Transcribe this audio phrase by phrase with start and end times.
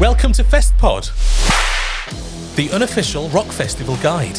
[0.00, 1.10] Welcome to FestPod,
[2.54, 4.38] the unofficial rock festival guide.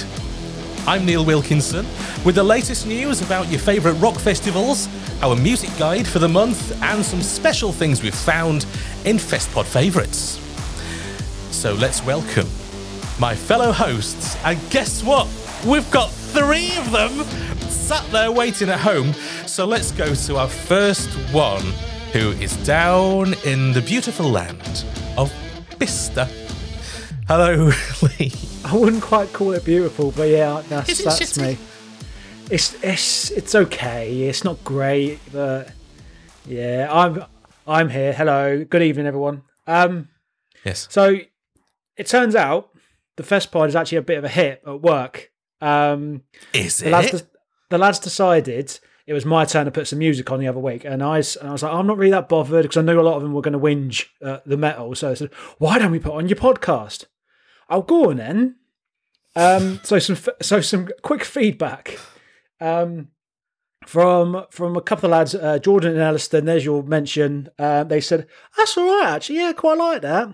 [0.88, 1.86] I'm Neil Wilkinson
[2.24, 4.88] with the latest news about your favourite rock festivals,
[5.22, 8.66] our music guide for the month, and some special things we've found
[9.04, 10.40] in FestPod favourites.
[11.54, 12.48] So let's welcome
[13.20, 15.28] my fellow hosts, and guess what?
[15.68, 17.26] We've got three of them
[17.70, 19.12] sat there waiting at home.
[19.46, 21.74] So let's go to our first one,
[22.14, 24.86] who is down in the beautiful land
[25.18, 25.34] of
[25.80, 26.26] Bicester.
[27.28, 27.72] Hello,
[28.20, 28.32] Lee.
[28.66, 31.58] I wouldn't quite call it beautiful, but yeah, that's it that's me.
[32.52, 34.24] It's it's it's okay.
[34.24, 35.72] It's not great, but
[36.46, 37.24] yeah, I'm
[37.68, 38.12] I'm here.
[38.14, 39.44] Hello, good evening, everyone.
[39.68, 40.10] Um,
[40.66, 40.88] Yes.
[40.90, 41.16] so
[41.96, 42.70] it turns out
[43.16, 45.32] the Fest Pod is actually a bit of a hit at work.
[45.62, 47.18] Um, Is the lads, it?
[47.24, 47.30] de-
[47.70, 48.78] the lads decided
[49.10, 51.50] it was my turn to put some music on the other week, and I, and
[51.50, 53.34] I was like, I'm not really that bothered because I knew a lot of them
[53.34, 54.94] were going to whinge uh, the metal.
[54.94, 57.06] So I said, why don't we put on your podcast?
[57.70, 58.58] I'll go on then.
[59.36, 61.98] Um, so some so some quick feedback
[62.62, 63.08] um,
[63.88, 66.46] from from a couple of lads, uh, Jordan and Elliston.
[66.46, 67.50] There's your mention.
[67.58, 69.38] Uh, they said that's all right, actually.
[69.38, 70.34] Yeah, quite like that.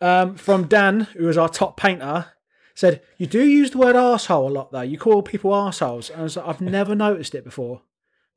[0.00, 2.26] Um, from Dan, who was our top painter,
[2.74, 4.80] said you do use the word arsehole a lot though.
[4.80, 7.82] You call people arseholes, and I was like, I've never noticed it before,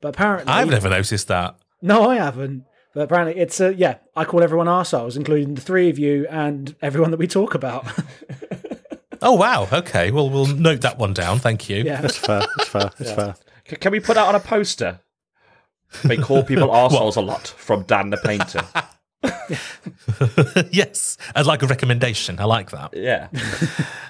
[0.04, 1.56] but apparently I've never noticed that.
[1.80, 2.64] no, I haven't.
[2.92, 3.96] But apparently, it's uh, yeah.
[4.14, 7.86] I call everyone arseholes, including the three of you and everyone that we talk about.
[9.22, 9.66] Oh wow.
[9.72, 10.10] Okay.
[10.10, 11.38] Well, we'll note that one down.
[11.38, 11.82] Thank you.
[11.82, 12.42] yeah, It's fair.
[12.58, 12.90] It's fair.
[12.98, 13.34] It's fair.
[13.66, 15.00] C- Can we put that on a poster?
[16.04, 18.60] They call people arseholes a lot from Dan the Painter.
[20.70, 21.16] yes.
[21.34, 22.38] As like a recommendation.
[22.38, 22.94] I like that.
[22.94, 23.28] Yeah.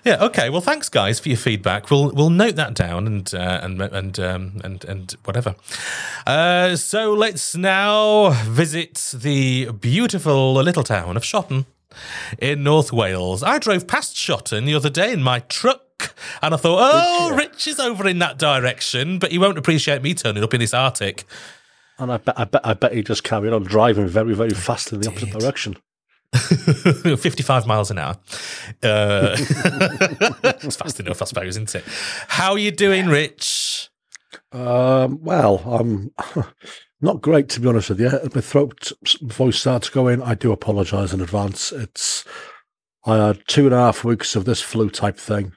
[0.05, 0.23] Yeah.
[0.23, 0.51] Okay.
[0.51, 1.91] Well, thanks, guys, for your feedback.
[1.91, 5.55] We'll we'll note that down and uh, and and um, and and whatever.
[6.27, 11.65] Uh, so let's now visit the beautiful little town of Shotton
[12.39, 13.43] in North Wales.
[13.43, 15.81] I drove past Shotton the other day in my truck.
[16.43, 20.13] And I thought, oh, Rich is over in that direction, but he won't appreciate me
[20.13, 21.25] turning up in this Arctic.
[21.99, 24.93] And I bet, I bet, I bet he just carried on driving very, very fast
[24.93, 25.77] in the opposite direction.
[26.35, 28.17] 55 miles an hour.
[28.83, 31.85] Uh, it's fast enough, I suppose, isn't it?
[32.27, 33.91] How are you doing, Rich?
[34.51, 36.11] Um, well, I'm
[37.01, 38.11] not great to be honest with you.
[38.35, 38.91] My throat
[39.23, 40.23] voice starts going.
[40.23, 41.71] I do apologise in advance.
[41.71, 42.25] It's
[43.05, 45.53] I had two and a half weeks of this flu type thing.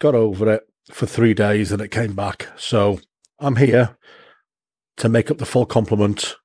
[0.00, 2.48] Got over it for three days, and it came back.
[2.56, 3.00] So
[3.38, 3.96] I'm here
[5.00, 6.36] to make up the full complement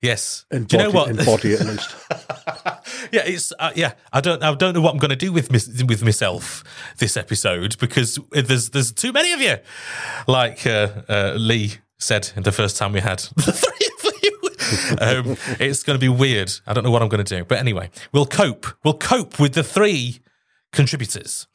[0.00, 0.46] Yes.
[0.50, 1.20] in Do you know body, what?
[1.20, 1.94] in body at least.
[3.12, 3.92] yeah, it's uh, yeah.
[4.12, 6.64] I don't I don't know what I'm going to do with mis- with myself
[6.98, 9.58] this episode because there's there's too many of you.
[10.26, 15.30] Like uh, uh, Lee said the first time we had the three of you.
[15.30, 16.52] um, it's going to be weird.
[16.66, 18.66] I don't know what I'm going to do, but anyway, we'll cope.
[18.82, 20.18] We'll cope with the three
[20.72, 21.46] contributors.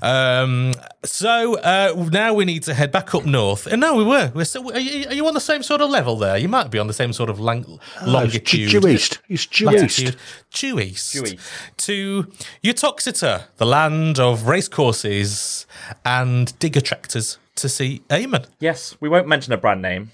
[0.00, 0.72] Um,
[1.04, 3.66] so uh, now we need to head back up north.
[3.66, 4.32] And no, we were.
[4.34, 6.36] We're still, are, you, are you on the same sort of level there?
[6.38, 7.64] You might be on the same sort of lang-
[7.96, 8.70] It's longitude.
[8.70, 9.20] due east.
[9.28, 10.16] It's due east.
[10.50, 11.38] due east, Due east.
[11.78, 12.26] to
[12.64, 15.66] Uttoxeter, the land of racecourses
[16.04, 18.46] and digger tractors to see Eamon.
[18.58, 20.10] Yes, we won't mention a brand name.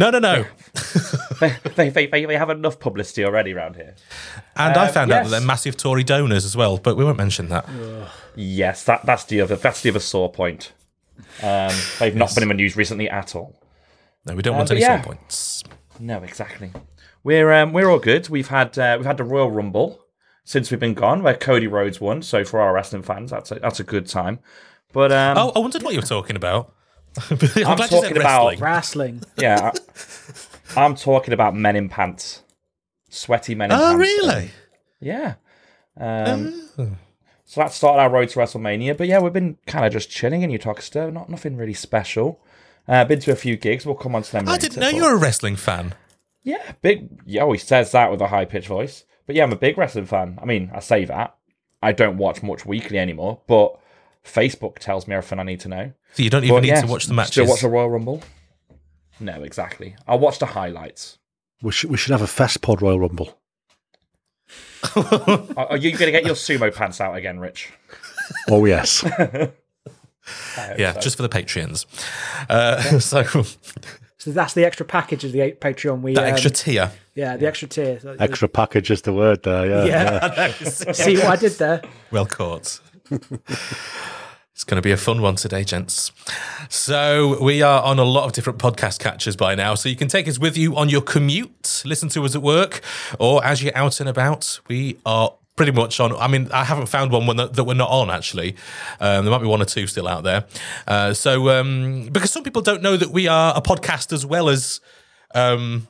[0.00, 0.44] No, no, no.
[1.40, 3.94] They, they, they, they have enough publicity already around here.
[4.56, 7.16] And I Uh, found out that they're massive Tory donors as well, but we won't
[7.16, 7.66] mention that.
[8.36, 10.72] Yes, that, that's the other that's the other sore point.
[11.42, 13.58] Um, they've not been in the news recently at all.
[14.26, 15.00] No, we don't want any yeah.
[15.02, 15.64] sore points.
[15.98, 16.72] No, exactly.
[17.24, 18.28] We're um, we're all good.
[18.28, 20.04] We've had uh, we've had the Royal Rumble
[20.44, 22.20] since we've been gone, where Cody Rhodes won.
[22.22, 24.40] So for our wrestling fans, that's a, that's a good time.
[24.92, 26.74] But um, Oh, I wondered what you were talking about.
[27.30, 28.60] I'm, glad you said talking about- wrestling.
[28.60, 29.22] Wrestling.
[29.38, 29.72] yeah,
[30.76, 32.42] I, I'm talking about men in pants,
[33.08, 33.98] sweaty men in Oh, pants.
[34.00, 34.50] really?
[35.00, 35.34] Yeah.
[35.98, 36.68] Um,
[37.44, 38.96] So that started our road to WrestleMania.
[38.96, 40.74] But yeah, we've been kind of just chilling in Utah.
[41.10, 42.40] Not nothing really special.
[42.86, 43.84] Uh, been to a few gigs.
[43.84, 44.48] We'll come on to them.
[44.48, 45.94] I later, didn't know but- you were a wrestling fan.
[46.44, 47.08] Yeah, big.
[47.26, 49.04] Yeah, always says that with a high pitched voice.
[49.26, 50.38] But yeah, I'm a big wrestling fan.
[50.40, 51.34] I mean, I say that.
[51.82, 53.78] I don't watch much weekly anymore, but
[54.24, 55.92] Facebook tells me everything I need to know.
[56.14, 57.32] So you don't even But need yeah, to watch the matches.
[57.32, 57.50] Still matches.
[57.54, 58.22] watch the Royal Rumble?
[59.18, 59.96] No, exactly.
[60.06, 61.18] I'll watch the highlights.
[61.62, 63.38] We should we should have a fest pod Royal Rumble.
[64.96, 67.70] Are, are you going to get your sumo pants out again, Rich?
[68.48, 69.02] Oh yes,
[70.78, 71.84] yeah, just for the Patreons.
[72.48, 73.24] Uh, so
[74.18, 76.00] So that's the extra package of the eight Patreon.
[76.02, 76.92] We that um, extra tier.
[77.16, 77.98] yeah, the extra tier.
[78.20, 79.84] Extra package is the word there.
[79.86, 80.52] Yeah, Yeah.
[80.92, 81.82] See what I did there?
[82.12, 82.78] Well caught.
[84.54, 86.12] it's going to be a fun one today, gents.
[86.68, 89.74] So, we are on a lot of different podcast catchers by now.
[89.74, 92.82] So, you can take us with you on your commute, listen to us at work,
[93.18, 94.60] or as you're out and about.
[94.68, 96.14] We are pretty much on.
[96.16, 98.56] I mean, I haven't found one that, that we're not on, actually.
[99.00, 100.44] Um, there might be one or two still out there.
[100.86, 104.48] Uh, so, um, because some people don't know that we are a podcast as well
[104.48, 104.80] as
[105.34, 105.88] um,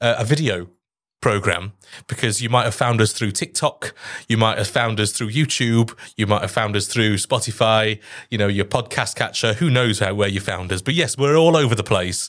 [0.00, 0.68] a a video
[1.22, 1.72] program
[2.08, 3.94] because you might have found us through TikTok,
[4.28, 7.98] you might have found us through YouTube, you might have found us through Spotify,
[8.30, 9.54] you know, your podcast catcher.
[9.54, 10.82] Who knows how where you found us?
[10.82, 12.28] But yes, we're all over the place.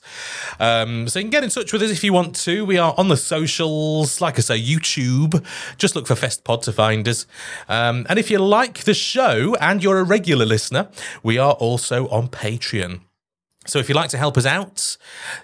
[0.59, 2.63] Um, so you can get in touch with us if you want to.
[2.63, 5.43] We are on the socials, like I say, YouTube.
[5.77, 7.25] Just look for FestPod to find us.
[7.67, 10.89] Um, and if you like the show and you're a regular listener,
[11.23, 13.01] we are also on Patreon.
[13.65, 14.97] So if you'd like to help us out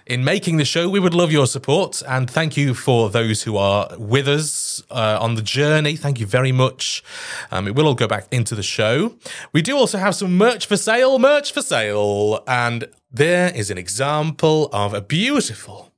[0.05, 2.01] in making the show, we would love your support.
[2.07, 5.95] And thank you for those who are with us uh, on the journey.
[5.95, 7.01] Thank you very much.
[7.49, 9.15] Um, it will all go back into the show.
[9.53, 12.43] We do also have some merch for sale, merch for sale.
[12.45, 15.93] And there is an example of a beautiful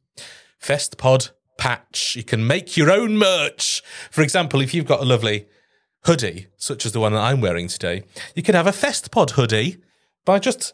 [0.61, 2.15] FestPod patch.
[2.15, 3.81] You can make your own merch.
[4.11, 5.47] For example, if you've got a lovely
[6.05, 8.03] hoodie, such as the one that I'm wearing today,
[8.35, 9.77] you can have a FestPod hoodie
[10.23, 10.73] by just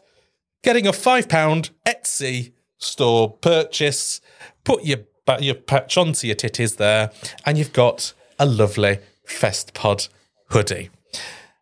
[0.62, 4.20] getting a five pound Etsy store purchase,
[4.64, 4.98] put your
[5.40, 7.10] your patch onto your titties there,
[7.44, 10.08] and you've got a lovely FestPod
[10.50, 10.90] hoodie.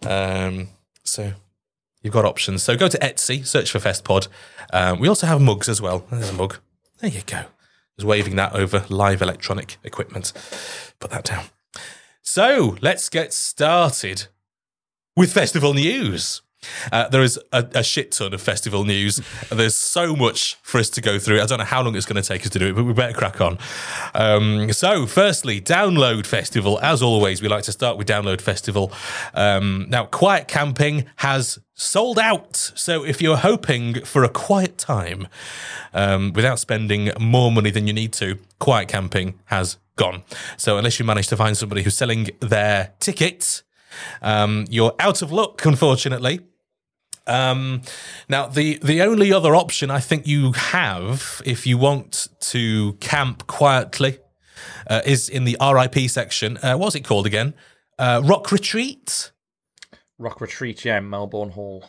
[0.06, 0.68] Um,
[1.02, 1.32] so
[2.02, 2.62] you've got options.
[2.62, 4.28] So go to Etsy, search for FestPod.
[4.72, 6.06] Um, we also have mugs as well.
[6.10, 6.58] There's a mug.
[7.00, 7.46] There you go.
[7.98, 10.32] Just waving that over live electronic equipment.
[11.00, 11.46] Put that down.
[12.22, 14.26] So let's get started
[15.16, 16.42] with festival news.
[16.92, 19.20] Uh, there is a, a shit ton of festival news.
[19.50, 21.40] There's so much for us to go through.
[21.40, 22.92] I don't know how long it's going to take us to do it, but we
[22.92, 23.58] better crack on.
[24.14, 26.78] Um, so, firstly, Download Festival.
[26.80, 28.92] As always, we like to start with Download Festival.
[29.34, 32.56] Um, now, Quiet Camping has sold out.
[32.56, 35.28] So, if you're hoping for a quiet time
[35.92, 40.22] um, without spending more money than you need to, Quiet Camping has gone.
[40.56, 43.62] So, unless you manage to find somebody who's selling their ticket,
[44.22, 46.40] um, you're out of luck, unfortunately.
[47.26, 47.82] Um,
[48.28, 53.46] now, the the only other option I think you have, if you want to camp
[53.46, 54.18] quietly,
[54.88, 56.56] uh, is in the RIP section.
[56.58, 57.54] Uh, what's it called again?
[57.98, 59.32] Uh, Rock Retreat.
[60.18, 61.84] Rock Retreat, yeah, Melbourne Hall.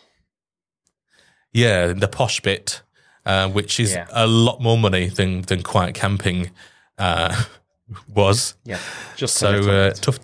[1.54, 2.81] Yeah, the posh bit,
[3.25, 4.07] uh, which is Yeah.
[4.12, 6.51] a lot more money than than quiet camping
[6.98, 7.44] uh,
[8.13, 8.56] was.
[8.66, 8.80] Yeah,
[9.16, 10.19] just a So uh, tough.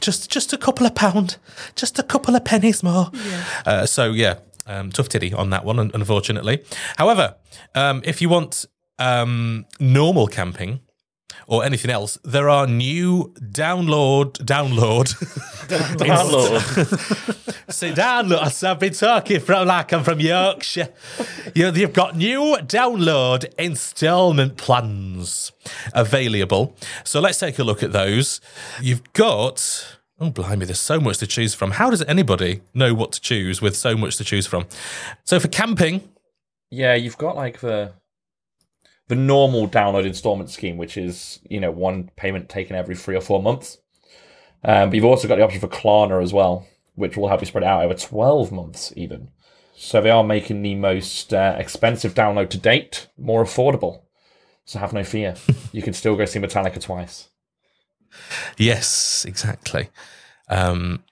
[0.00, 1.38] Just just a couple of pound,
[1.74, 3.10] just a couple of pennies more.
[3.66, 4.34] Uh, so yeah,
[4.68, 6.62] um, tough titty on that one, unfortunately.
[6.96, 7.36] However,
[7.74, 8.66] um, if you want
[8.98, 10.80] um, normal camping
[11.46, 15.14] or anything else, there are new download download.
[15.68, 16.62] Download.
[17.70, 18.64] Say download.
[18.64, 20.88] I've been talking from like I'm from Yorkshire.
[21.54, 25.52] You know, you've got new download installment plans
[25.92, 26.74] available.
[27.04, 28.40] So let's take a look at those.
[28.80, 29.97] You've got.
[30.20, 31.72] Oh, blimey, there's so much to choose from.
[31.72, 34.66] How does anybody know what to choose with so much to choose from?
[35.24, 36.08] So for camping,
[36.70, 37.92] Yeah, you've got like the
[39.06, 43.20] the normal download installment scheme, which is you know one payment taken every three or
[43.20, 43.78] four months.
[44.64, 47.46] Um, but you've also got the option for Klarna as well, which will help you
[47.46, 49.30] spread it out over twelve months even.
[49.76, 54.02] So they are making the most uh, expensive download to date more affordable.
[54.64, 55.36] So have no fear,
[55.72, 57.28] you can still go see Metallica twice.
[58.56, 59.90] Yes, exactly.
[60.48, 61.04] Um,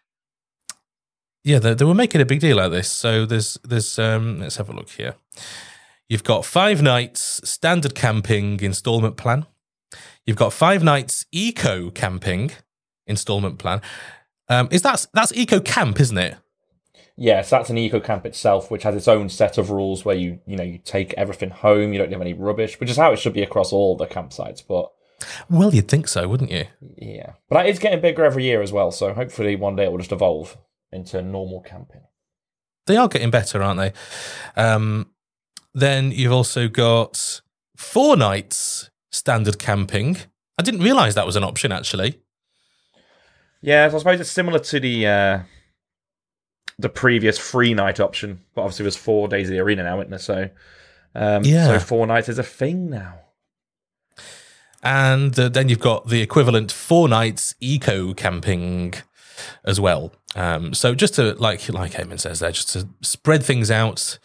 [1.45, 2.91] yeah, they, they were making a big deal out of this.
[2.91, 5.15] So there's there's um, let's have a look here.
[6.09, 9.47] You've got five nights standard camping installment plan.
[10.25, 12.51] You've got five nights eco camping
[13.07, 13.81] installment plan.
[14.49, 16.37] Um, is that that's eco camp, isn't it?
[17.17, 20.41] Yes, that's an eco camp itself, which has its own set of rules where you
[20.47, 23.19] you know you take everything home, you don't have any rubbish, which is how it
[23.19, 24.63] should be across all the campsites.
[24.67, 24.91] But
[25.49, 26.67] Well, you'd think so, wouldn't you?
[26.99, 28.91] Yeah, but that is getting bigger every year as well.
[28.91, 30.57] So hopefully one day it will just evolve
[30.93, 32.03] into normal camping.
[32.87, 33.93] They are getting better, aren't they?
[34.61, 35.11] Um,
[35.75, 37.41] then you've also got
[37.77, 40.19] four nights standard camping.
[40.59, 42.21] I didn't realise that was an option actually.
[43.63, 45.39] Yeah, so I suppose it's similar to the uh,
[46.79, 50.11] the previous free night option, but obviously there's four days of the arena now, isn't
[50.11, 50.19] there?
[50.19, 50.51] So,
[51.15, 51.67] um, Yeah.
[51.67, 53.21] so four nights is a thing now.
[54.87, 58.95] And uh, then you've got the equivalent four nights eco camping
[59.65, 60.13] as well.
[60.37, 64.21] Um, so just to like like Eamon says there, just to spread things out,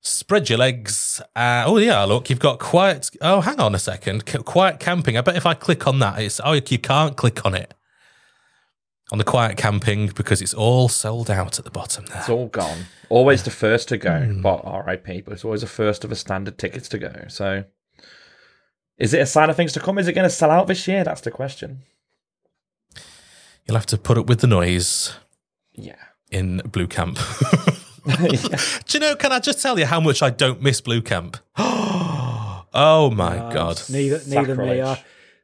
[0.00, 1.20] spread your legs.
[1.34, 3.10] Uh, oh yeah, look, you've got quiet.
[3.20, 5.16] Oh, hang on a second, C- quiet camping.
[5.16, 7.74] I bet if I click on that, it's oh you can't click on it
[9.10, 12.18] on the quiet camping because it's all sold out at the bottom there.
[12.18, 12.84] It's all gone.
[13.08, 16.56] Always the first to go, but RIP, but it's always the first of the standard
[16.56, 17.24] tickets to go.
[17.28, 17.64] So,
[18.98, 19.98] is it a sign of things to come?
[19.98, 21.04] Is it going to sell out this year?
[21.04, 21.82] That's the question.
[23.66, 25.14] You'll have to put up with the noise
[25.72, 25.96] Yeah.
[26.30, 27.18] in Blue Camp.
[28.18, 28.28] Do
[28.94, 29.14] you know?
[29.16, 31.36] Can I just tell you how much I don't miss Blue Camp?
[31.58, 33.82] oh my Uh, god!
[33.90, 34.78] Neither, neither me.
[34.78, 34.80] Sacrilege.
[34.80, 34.96] Uh,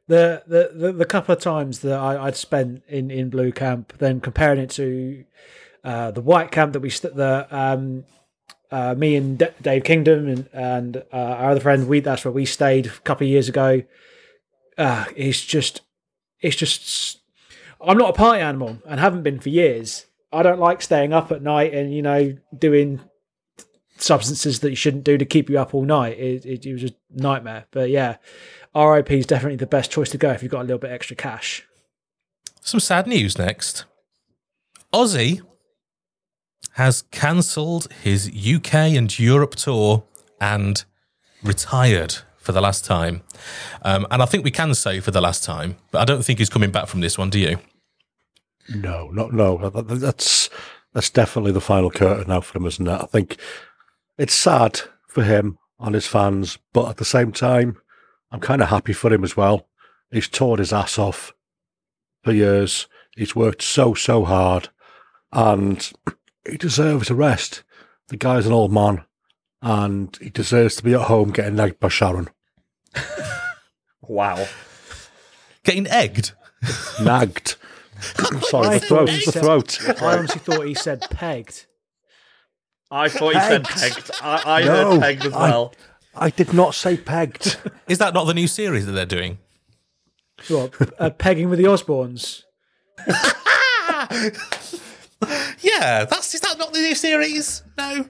[0.07, 3.93] the, the, the, the couple of times that I, I'd spent in, in Blue Camp,
[3.99, 5.25] then comparing it to
[5.83, 8.03] uh, the White Camp that we st- the um,
[8.71, 12.31] uh, me and D- Dave Kingdom and and uh, our other friend we that's where
[12.31, 13.83] we stayed a couple of years ago.
[14.77, 15.81] Uh, it's just
[16.41, 17.19] it's just
[17.81, 20.05] I'm not a party animal and haven't been for years.
[20.31, 23.01] I don't like staying up at night and you know doing
[23.97, 26.17] substances that you shouldn't do to keep you up all night.
[26.17, 27.65] It, it, it was a nightmare.
[27.71, 28.17] But yeah,
[28.75, 31.15] RIP is definitely the best choice to go if you've got a little bit extra
[31.15, 31.65] cash.
[32.61, 33.85] Some sad news next.
[34.93, 35.41] Ozzy
[36.75, 40.03] has cancelled his UK and Europe tour
[40.41, 40.83] and
[41.43, 43.21] retired for the last time.
[43.81, 46.39] Um, and I think we can say for the last time, but I don't think
[46.39, 47.57] he's coming back from this one, do you?
[48.73, 49.57] No, not no.
[49.69, 50.49] That- that- That's
[50.93, 53.01] that's definitely the final curtain now for him, isn't it?
[53.01, 53.37] I think
[54.17, 54.79] it's sad
[55.09, 57.77] for him and his fans, but at the same time,
[58.31, 59.67] I'm kind of happy for him as well.
[60.11, 61.33] He's toured his ass off
[62.23, 62.87] for years.
[63.15, 64.69] He's worked so so hard,
[65.33, 65.91] and
[66.49, 67.63] he deserves a rest.
[68.09, 69.03] The guy's an old man,
[69.61, 72.29] and he deserves to be at home getting nagged by Sharon.
[74.07, 74.45] Wow.
[75.63, 76.33] Getting egged?
[77.01, 77.55] Nagged.
[78.43, 79.09] Sorry, I the throat.
[79.09, 79.79] thought he The said- throat.
[80.03, 81.65] I honestly thought he said pegged.
[82.91, 83.95] I thought you said Pegged.
[83.95, 84.11] pegged.
[84.21, 85.73] I, I No, heard pegged as I- well.
[86.15, 87.57] I did not say pegged.
[87.87, 89.39] Is that not the new series that they're doing?
[90.49, 92.43] What, uh, pegging with the Osbournes?
[95.61, 97.63] Yeah, that's is that not the new series?
[97.77, 98.09] No.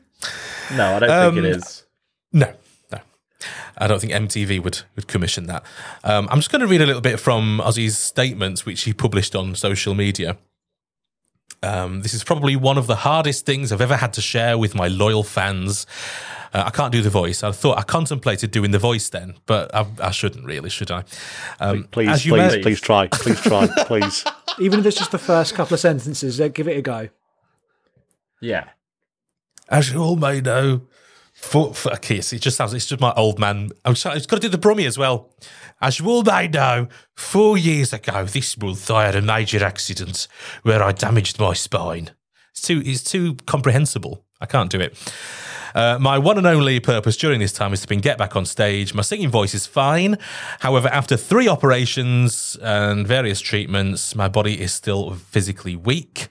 [0.75, 1.83] No, I don't Um, think it is.
[2.33, 2.53] No,
[2.91, 2.99] no.
[3.77, 5.63] I don't think MTV would, would commission that.
[6.03, 9.35] Um, I'm just going to read a little bit from Ozzy's statements, which he published
[9.35, 10.37] on social media.
[11.63, 14.75] Um, this is probably one of the hardest things I've ever had to share with
[14.75, 15.87] my loyal fans.
[16.53, 17.43] Uh, I can't do the voice.
[17.43, 21.03] I thought I contemplated doing the voice then, but I, I shouldn't really, should I?
[21.59, 23.07] Um, Please, please, may- please try.
[23.07, 23.67] Please try.
[23.87, 24.23] Please.
[24.59, 27.09] Even if it's just the first couple of sentences, uh, give it a go.
[28.41, 28.69] Yeah.
[29.69, 30.81] as you all may know,
[31.45, 33.69] for, for a kiss, it just sounds, it's just my old man.
[33.85, 35.31] I'm sorry, it's got to do the Brummy as well.
[35.79, 40.27] As you all may know, four years ago this month, I had a major accident
[40.63, 42.11] where I damaged my spine.
[42.51, 44.25] It's too, it's too comprehensible.
[44.41, 44.97] I can't do it.
[45.75, 48.45] Uh, my one and only purpose during this time is to be get back on
[48.45, 48.93] stage.
[48.93, 50.17] My singing voice is fine.
[50.59, 56.27] However, after three operations and various treatments, my body is still physically weak.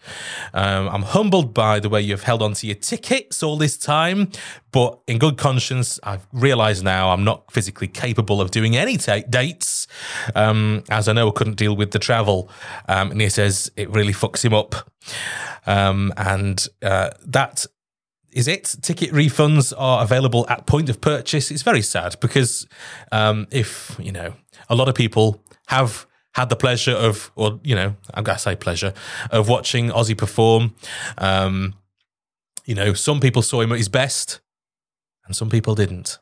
[0.52, 4.30] Um, I'm humbled by the way you've held on to your tickets all this time,
[4.70, 9.22] but in good conscience, I've realised now I'm not physically capable of doing any ta-
[9.28, 9.86] dates,
[10.34, 12.48] um, as I know I couldn't deal with the travel.
[12.88, 14.90] Um, and he says it really fucks him up.
[15.66, 17.66] Um, and uh, that
[18.34, 18.74] is it.
[18.82, 21.50] Ticket refunds are available at point of purchase.
[21.50, 22.66] It's very sad because
[23.12, 24.34] um, if, you know,
[24.68, 28.42] a lot of people have had the pleasure of, or, you know, I'm going to
[28.42, 28.92] say pleasure,
[29.30, 30.74] of watching Ozzy perform.
[31.16, 31.74] Um,
[32.64, 34.40] you know, some people saw him at his best
[35.26, 36.18] and some people didn't.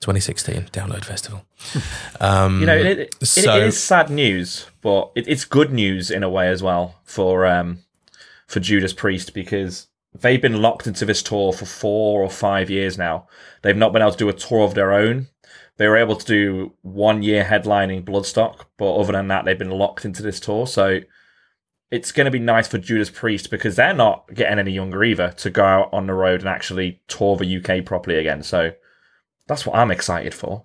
[0.00, 1.46] 2016 Download Festival.
[2.20, 6.10] Um, You know, it, it, so- it is sad news, but it, it's good news
[6.10, 7.78] in a way as well for um,
[8.46, 9.86] for Judas Priest because
[10.20, 13.26] they've been locked into this tour for four or five years now.
[13.62, 15.28] They've not been able to do a tour of their own.
[15.78, 19.70] They were able to do one year headlining Bloodstock, but other than that, they've been
[19.70, 20.66] locked into this tour.
[20.66, 21.00] So
[21.90, 25.32] it's going to be nice for Judas Priest because they're not getting any younger either
[25.38, 28.42] to go out on the road and actually tour the UK properly again.
[28.42, 28.72] So
[29.46, 30.64] that's what I'm excited for.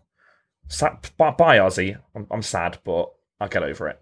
[0.67, 1.97] Sad, bye, bye, Ozzy.
[2.15, 4.01] I'm, I'm sad, but I'll get over it.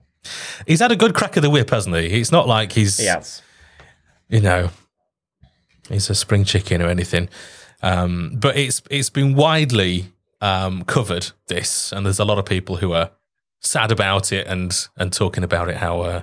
[0.67, 2.19] he's had a good crack of the whip, hasn't he?
[2.21, 3.41] It's not like he's, He has.
[4.27, 4.69] you know,
[5.89, 7.29] he's a spring chicken or anything.
[7.81, 12.77] Um, but it's it's been widely um, covered this, and there's a lot of people
[12.77, 13.11] who are
[13.61, 15.77] sad about it and and talking about it.
[15.77, 16.21] How, uh,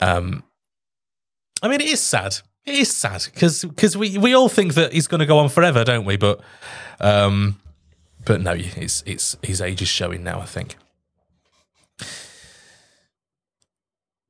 [0.00, 0.44] um,
[1.62, 2.38] I mean, it is sad.
[2.64, 5.48] It is sad because because we we all think that he's going to go on
[5.48, 6.16] forever, don't we?
[6.16, 6.40] But
[7.00, 7.60] um,
[8.24, 10.40] but no, it's it's his age is showing now.
[10.40, 10.76] I think.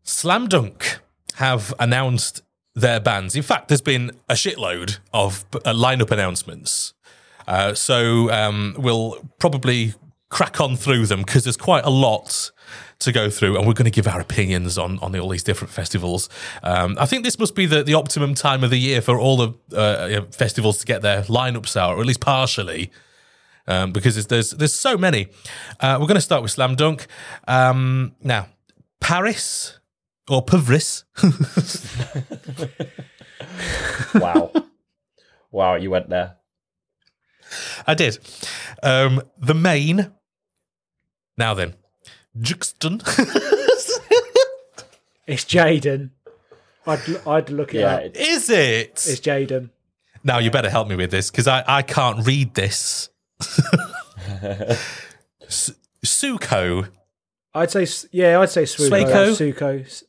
[0.02, 0.98] Slam Dunk
[1.34, 2.42] have announced
[2.74, 3.36] their bands.
[3.36, 6.94] In fact, there's been a shitload of uh, lineup announcements.
[7.46, 9.94] Uh, so um, we'll probably
[10.28, 12.52] crack on through them because there's quite a lot
[13.00, 15.72] to go through, and we're going to give our opinions on on all these different
[15.72, 16.28] festivals.
[16.62, 19.36] Um, I think this must be the, the optimum time of the year for all
[19.36, 22.90] the uh, festivals to get their lineups out, or at least partially.
[23.66, 25.28] Um, because there's, there's so many.
[25.78, 27.06] Uh, we're going to start with Slam Dunk.
[27.46, 28.48] Um, now,
[29.00, 29.78] Paris
[30.30, 31.04] or Pavris.
[34.14, 34.52] wow.
[35.50, 36.36] Wow, you went there.
[37.86, 38.18] I did.
[38.82, 40.12] Um, the main.
[41.36, 41.74] Now then,
[42.38, 43.02] Juxton.
[45.26, 46.10] It's Jaden.
[46.86, 48.02] I'd I'd look it Yeah, up.
[48.02, 48.90] it- Is it?
[48.92, 49.70] It's Jaden.
[50.24, 53.08] Now you better help me with this because I, I can't read this.
[55.42, 55.72] S-
[56.04, 56.88] Suko.
[57.54, 58.38] I'd say yeah.
[58.40, 58.90] I'd say Suko.
[58.90, 59.54] Suiko?
[59.54, 60.04] Suko.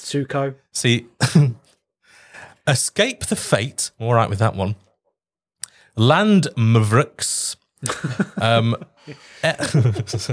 [0.00, 0.54] S- Suko.
[0.72, 1.06] See,
[2.66, 3.90] Escape the Fate.
[3.98, 4.76] All right with that one.
[5.96, 7.56] Land Mavericks.
[8.40, 8.76] um,
[9.42, 9.54] eh,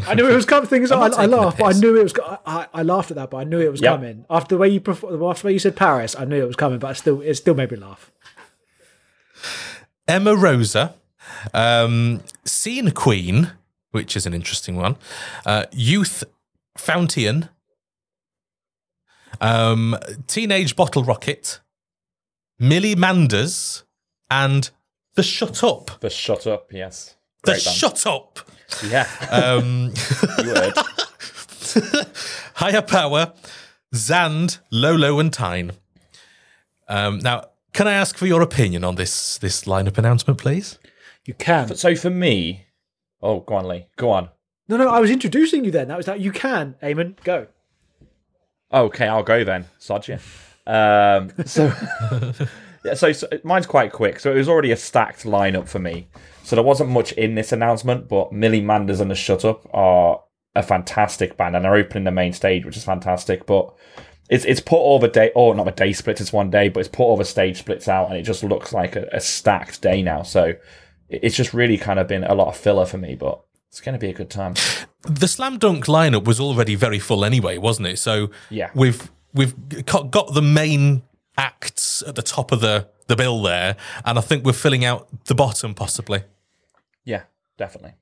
[0.05, 0.67] I knew it was coming.
[0.69, 2.13] Things I'm I, not I taking the laughed, but I knew it was.
[2.13, 3.95] go- I, I laughed at that, but I knew it was Yep.
[3.95, 4.25] coming.
[4.29, 6.55] After the way you perfor- after the way you said Paris, I knew it was
[6.57, 8.11] coming, but I still it still made me laugh.
[10.07, 10.93] Emarosa.
[11.53, 13.51] Um, Scene Queen,
[13.91, 14.95] which is an interesting one.
[15.45, 16.23] Uh, Youth
[16.77, 17.49] Fountain.
[19.41, 19.95] Um,
[20.27, 21.59] Teenage Bottle Rocket.
[22.59, 23.83] Millie Manders.
[24.29, 24.69] And
[25.15, 25.99] The Shut Up.
[26.01, 27.15] The shut up, yes.
[27.43, 27.77] The Great band.
[27.77, 28.39] Shut Up.
[28.85, 29.93] Yeah, Um,
[30.39, 30.73] you heard.
[32.55, 33.33] Higher Power,
[33.95, 35.71] Zand, Lolo, and Tyne.
[36.89, 40.79] Um, now, can I ask for your opinion on this this lineup announcement, please?
[41.25, 41.75] You can.
[41.75, 42.65] So for me,
[43.21, 43.87] oh, go on, Lee.
[43.95, 44.29] Go on.
[44.67, 44.89] No, no.
[44.89, 45.87] I was introducing you then.
[45.87, 46.19] That was that.
[46.19, 47.15] You can, Eamon.
[47.23, 47.47] Go.
[48.71, 49.65] Okay, I'll go then.
[49.79, 50.19] Sod you.
[50.65, 51.71] Um, so,
[52.85, 54.19] yeah, so, so mine's quite quick.
[54.19, 56.07] So it was already a stacked lineup for me.
[56.43, 60.21] So there wasn't much in this announcement, but Millie Manders and the Shut Up are
[60.55, 63.45] a fantastic band, and they're opening the main stage, which is fantastic.
[63.45, 63.73] But
[64.29, 66.81] it's it's put all the day, or not a day splits, it's one day, but
[66.81, 69.81] it's put all the stage splits out, and it just looks like a, a stacked
[69.81, 70.23] day now.
[70.23, 70.53] So
[71.09, 73.41] it's just really kind of been a lot of filler for me, but
[73.77, 74.55] it's going to be a good time.
[75.03, 77.99] The Slam Dunk lineup was already very full anyway, wasn't it?
[77.99, 78.71] So Yeah.
[78.73, 79.53] we've we've
[79.85, 81.03] got got the main
[81.37, 85.07] acts at the top of the the bill there, and I think we're filling out
[85.25, 86.23] the bottom possibly.
[87.05, 87.21] Yeah,
[87.59, 87.93] definitely.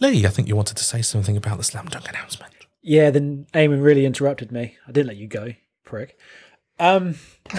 [0.00, 2.52] Lee, I think you wanted to say something about the Slam Dunk announcement.
[2.82, 3.10] Yeah.
[3.10, 4.76] Then Eamon really interrupted me.
[4.88, 5.52] I didn't let you go,
[5.84, 6.18] prick.
[6.80, 7.14] Um.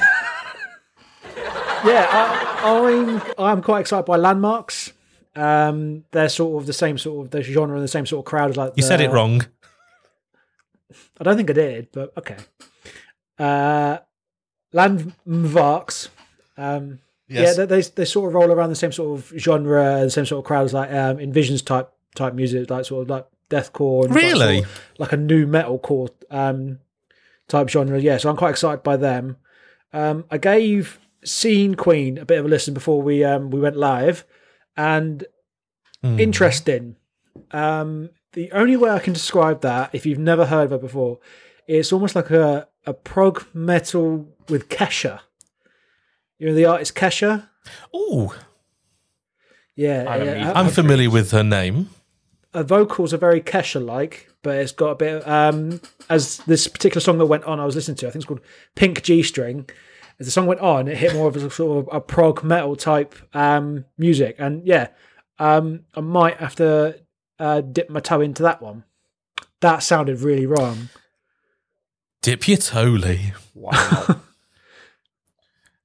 [1.86, 4.92] yeah, I, I'm I'm quite excited by Landmvrks.
[5.36, 8.30] Um, they're sort of the same sort of the genre and the same sort of
[8.30, 9.46] crowd as like You said it wrong.
[11.20, 12.38] I don't think I did, but okay.
[13.38, 13.98] Uh,
[14.74, 16.10] Landmvrks.
[16.58, 17.58] Um, Yes.
[17.58, 20.28] Yeah, they, they they sort of roll around the same sort of genre, the same
[20.28, 24.04] sort of crowd as like um, Invisions type type music, like sort of like deathcore.
[24.06, 24.58] And like Really?
[24.58, 26.78] sort of like a new metalcore um,
[27.48, 28.00] type genre.
[28.00, 29.38] Yeah, so I'm quite excited by them.
[29.92, 33.76] Um, I gave Scene Queen a bit of a listen before we um, we went
[33.78, 34.26] live,
[34.78, 35.26] and
[36.02, 36.20] Hmm.
[36.20, 36.96] interesting.
[37.52, 41.20] Um, the only way I can describe that, if you've never heard of it before,
[41.68, 45.22] it's almost like a, a prog metal with Kesha.
[46.38, 47.48] You know the artist Kesha?
[47.94, 48.36] Oh,
[49.76, 51.90] Yeah, I'm yeah, immediately- her- I'm familiar with her name.
[52.54, 55.24] her vocals are very Kesha-like, but it's got a bit.
[55.24, 58.08] Of, um, as this particular song that went on, I was listening to.
[58.08, 58.42] I think it's called
[58.76, 59.68] Pink G String.
[60.20, 62.76] As the song went on, it hit more of a sort of a prog metal
[62.76, 64.88] type um, music, and yeah,
[65.40, 67.02] um, I might have to
[67.40, 68.86] uh, dip my toe into that one.
[69.60, 70.90] That sounded really wrong.
[72.22, 73.34] Dip your toe, Lee.
[73.54, 74.06] Wow.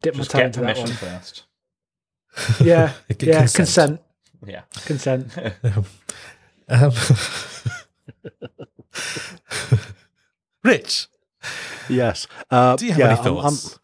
[0.03, 1.19] Dip Just my toe get into that permission one.
[1.19, 1.45] first.
[2.64, 3.57] Yeah, Get yeah, consent.
[3.57, 4.01] consent,
[4.47, 4.62] Yeah.
[4.87, 5.37] consent.
[6.69, 6.93] Um,
[10.62, 11.09] Rich,
[11.88, 12.27] Yes.
[12.51, 13.79] Uh, do you have yeah, any I'm- I'm- thoughts?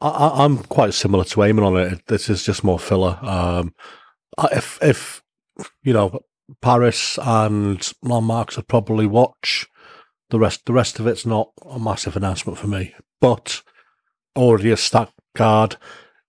[0.00, 2.06] I, I'm quite similar to Eamon on it.
[2.06, 3.18] This is just more filler.
[3.22, 3.74] Um,
[4.52, 5.22] if if
[5.82, 6.20] you know
[6.62, 9.66] Paris and Landmvrks, I'd probably watch.
[10.30, 12.94] The rest, the rest of it's not a massive announcement for me.
[13.20, 13.62] But
[14.36, 15.76] already a stacked card.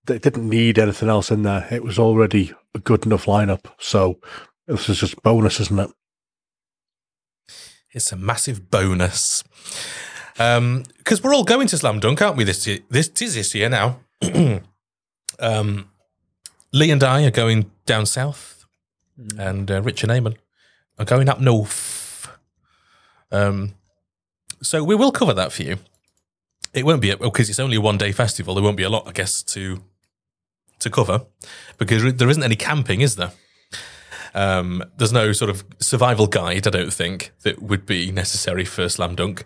[0.05, 1.67] They didn't need anything else in there.
[1.71, 3.65] It was already a good enough lineup.
[3.77, 4.19] So
[4.67, 5.91] this is just bonus, isn't it?
[7.93, 9.43] It's a massive bonus.
[10.97, 12.43] Because we're all going to Slam Dunk, aren't we?
[12.43, 13.99] This year, this is this year now.
[15.39, 15.89] um,
[16.71, 18.65] Lee and I are going down south,
[19.37, 20.37] and uh, Rich and Eamon
[20.97, 22.29] are going up north.
[23.31, 23.75] Um,
[24.61, 25.77] so we will cover that for you.
[26.73, 28.53] It won't be because it's only a one day festival.
[28.53, 29.83] There won't be a lot, I guess, to
[30.79, 31.25] to cover
[31.77, 33.31] because there isn't any camping, is there?
[34.33, 38.87] Um, there's no sort of survival guide, I don't think, that would be necessary for
[38.87, 39.43] Slam Dunk.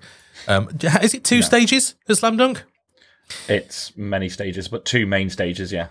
[0.47, 0.69] Um,
[1.01, 2.63] is it two stages for Slam Dunk?
[3.47, 5.87] It's many stages, but two main stages, yeah.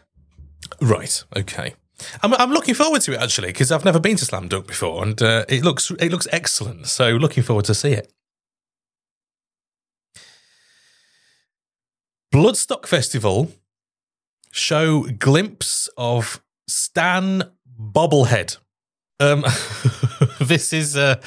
[0.80, 1.24] Right.
[1.36, 1.74] Okay.
[2.22, 5.02] I'm, I'm looking forward to it actually because I've never been to Slam Dunk before,
[5.02, 6.86] and uh, it looks it looks excellent.
[6.86, 8.12] So looking forward to see it.
[12.32, 13.52] Bloodstock Festival
[14.50, 17.44] show glimpse of Stan
[17.80, 18.58] Bobblehead.
[19.20, 19.42] Um,
[20.40, 21.20] this is uh,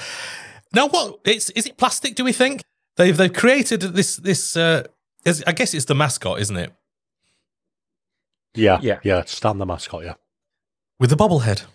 [0.74, 1.20] now what?
[1.24, 2.16] It's is it plastic?
[2.16, 2.64] Do we think
[2.98, 4.58] they've they've created this this?
[4.58, 4.84] Uh,
[5.26, 6.72] is, I guess it's the mascot, isn't it?
[8.54, 9.00] Yeah, Yeah.
[9.04, 9.24] yeah.
[9.26, 10.04] Stan the mascot.
[10.04, 10.14] Yeah,
[11.00, 11.66] With the bobblehead.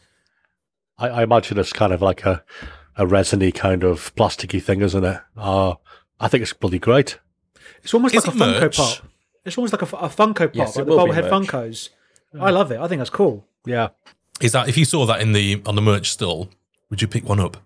[0.98, 2.44] I, I imagine it's kind of like a
[2.96, 5.20] a resiny kind of plasticky thing, isn't it?
[5.36, 5.74] Uh,
[6.20, 7.18] I think it's bloody great.
[7.82, 8.76] It's almost Is like a it Funko merch?
[8.76, 8.98] Pop.
[9.44, 11.48] It's almost like a, a Funko Pop, Yes, like the will be bobblehead merch.
[11.48, 11.88] Funkos.
[12.40, 12.78] I love it.
[12.80, 13.44] I think that's cool.
[13.66, 13.88] Yeah,
[14.40, 16.48] Is that if you saw that in the on the merch stall,
[16.90, 17.56] would you pick one up?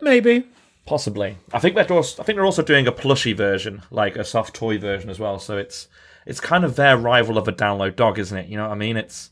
[0.00, 0.44] Maybe.
[0.86, 1.36] Possibly.
[1.52, 4.54] I think they're also, I think they're also doing a plushy version, like a soft
[4.54, 5.38] toy version as well.
[5.38, 5.88] So it's
[6.26, 8.48] it's kind of their rival of a download dog, isn't it?
[8.48, 8.96] You know what I mean?
[8.96, 9.30] It's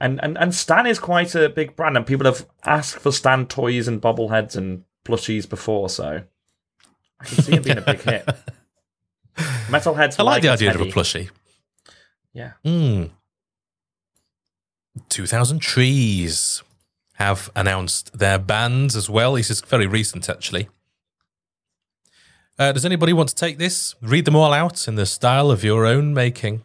[0.00, 3.46] and and and Stan is quite a big brand, and people have asked for Stan
[3.46, 6.22] toys and bobbleheads and plushies before, so
[7.20, 8.26] I can see it being a big hit.
[9.68, 10.18] Metalheads.
[10.18, 11.30] I like the it idea of a plushie.
[12.32, 12.52] Yeah.
[12.64, 13.10] Mm.
[15.08, 16.62] 2000 Trees
[17.16, 19.34] have announced their bands as well.
[19.34, 20.68] This is very recent, actually.
[22.58, 23.94] Uh, does anybody want to take this?
[24.00, 26.64] Read them all out in the style of your own making.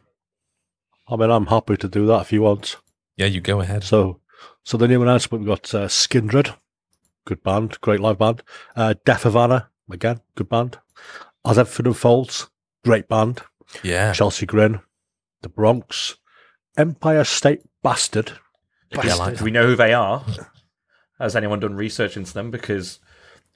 [1.08, 2.78] I mean, I'm happy to do that if you want.
[3.18, 3.84] Yeah, you go ahead.
[3.84, 4.22] So,
[4.64, 6.56] so the new announcement we've got uh, Skindred,
[7.26, 8.44] good band, great live band.
[8.76, 10.78] Uh, Death Havana, again, good band.
[11.46, 12.50] As Everything Unfolds,
[12.86, 13.42] great band.
[13.84, 14.14] Yeah.
[14.14, 14.80] Chelsea Grin,
[15.42, 16.18] The Bronx,
[16.78, 18.34] Empire State Bastard.
[18.92, 20.26] Yeah, like Do we know who they are?
[21.20, 22.52] Has anyone done research into them?
[22.52, 23.00] Because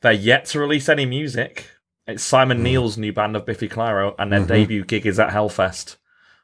[0.01, 1.69] they're yet to release any music.
[2.07, 2.63] It's Simon hmm.
[2.63, 4.47] Neil's new band of Biffy Clyro, and their mm-hmm.
[4.47, 5.97] debut gig is at Hellfest.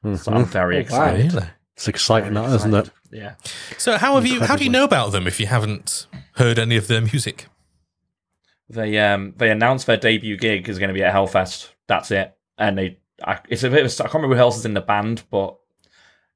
[0.03, 0.43] So I'm mm-hmm.
[0.45, 0.81] very Oh, wow.
[0.81, 1.33] excited.
[1.33, 1.47] Really?
[1.75, 2.89] It's exciting, that isn't it?
[3.11, 3.35] Yeah.
[3.77, 6.77] So how have you how do you know about them if you haven't heard any
[6.77, 7.47] of their music?
[8.69, 11.69] They um they announced their debut gig is going to be at Hellfest.
[11.87, 12.35] That's it.
[12.57, 14.73] And they I, it's a bit of a, I can't remember who else is in
[14.73, 15.57] the band, but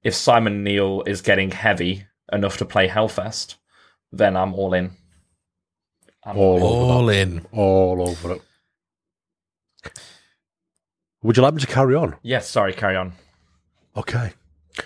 [0.04, 3.56] if Simon Neil is getting heavy enough to play Hellfest,
[4.12, 4.92] then I'm all in.
[6.24, 7.46] I'm All All in.
[7.52, 8.42] All over it.
[11.22, 12.16] Would you like me to carry on?
[12.24, 13.14] Yes, sorry, carry on.
[13.96, 14.34] Okay.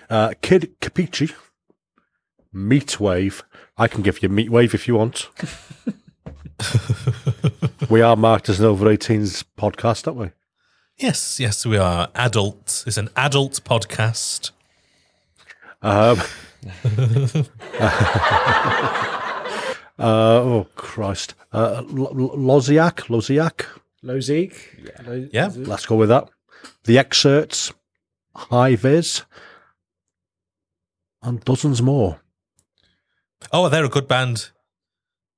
[0.08, 1.34] Uh, Kid Kapichi,
[2.54, 3.42] Meatwave.
[3.76, 5.28] I can give you Meatwave if you want.
[7.90, 10.30] we are marked as an over 18s podcast, aren't we?
[10.96, 12.84] Yes, yes, we are adult.
[12.86, 14.50] It's an adult podcast.
[15.80, 16.20] Um,
[19.98, 21.34] uh, oh, Christ.
[21.52, 23.64] Uh, L- L- Loziak, Loziak.
[24.04, 25.06] Lozique.
[25.06, 25.50] Lo- Yeah.
[25.54, 26.28] Let's go with that.
[26.84, 27.72] The Xcerts,
[28.34, 29.22] High Vis,
[31.22, 32.20] and dozens more.
[33.52, 34.50] Oh, they're a good band.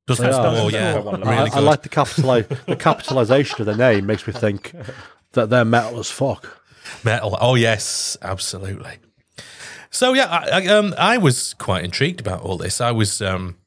[0.06, 0.36] Doesn't They.
[0.36, 1.54] Oh, yeah, really I, good.
[1.54, 4.72] I like the capitali- the capitalization of the name makes me think
[5.32, 6.60] that they're metal as fuck.
[7.04, 7.38] Metal.
[7.40, 8.98] Oh yes, absolutely.
[9.92, 12.80] So yeah, I, I, um, I was quite intrigued about all this.
[12.80, 13.58] I was um,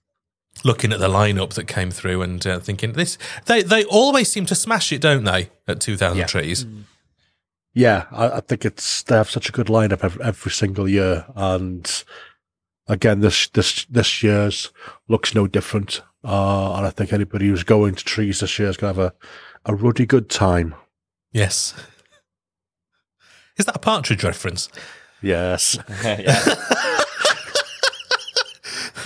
[0.64, 3.18] looking at the lineup that came through and uh, thinking this.
[3.46, 5.52] They they always seem to smash it, don't they?
[5.68, 6.26] At Two Thousand Yeah.
[6.26, 6.66] Trees.
[7.74, 11.26] Yeah, I, I think it's they have such a good lineup every, every single year,
[11.36, 12.04] and
[12.88, 14.72] again, this this this year's
[15.08, 16.02] looks no different.
[16.24, 19.14] Uh, and I think anybody who's going to trees this year is going to have
[19.66, 20.74] a, a ruddy good time.
[21.32, 21.76] Yes.
[23.58, 24.70] Is that a partridge reference?
[25.26, 26.40] Yes, yeah.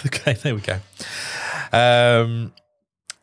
[0.05, 0.79] okay, there we go.
[1.71, 2.51] Um,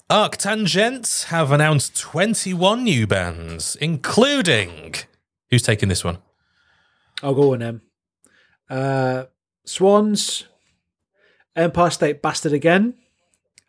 [0.08, 4.94] Arctangent have announced 21 new bands, including.
[5.50, 6.18] Who's taking this one?
[7.22, 7.82] I'll go on them.
[8.70, 9.24] Uh,
[9.66, 10.44] Swans,
[11.54, 12.94] Empire State Bastard again,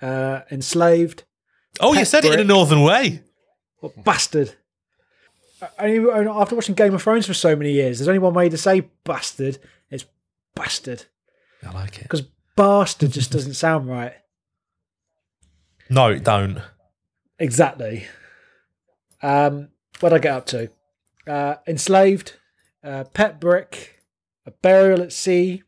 [0.01, 1.25] uh, Enslaved,
[1.81, 3.23] Oh, you Pet said it in a northern way.
[3.81, 4.55] or Bastard,
[5.79, 8.57] only after watching Game of Thrones for so many years, there's only one way to
[8.57, 9.57] say bastard.
[9.89, 10.05] It's
[10.55, 11.05] bastard
[11.63, 12.03] I like it.
[12.03, 12.23] because
[12.55, 14.13] bastard just doesn't sound right.
[15.89, 16.59] No, it don't.
[17.39, 18.05] Exactly.
[19.21, 20.69] Um, what I get up to?
[21.25, 22.35] Uh, enslaved,
[22.83, 24.03] uh, pet brick,
[24.45, 25.63] a burial at sea,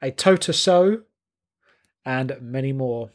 [0.00, 1.02] a tota so,
[2.04, 3.10] and many more.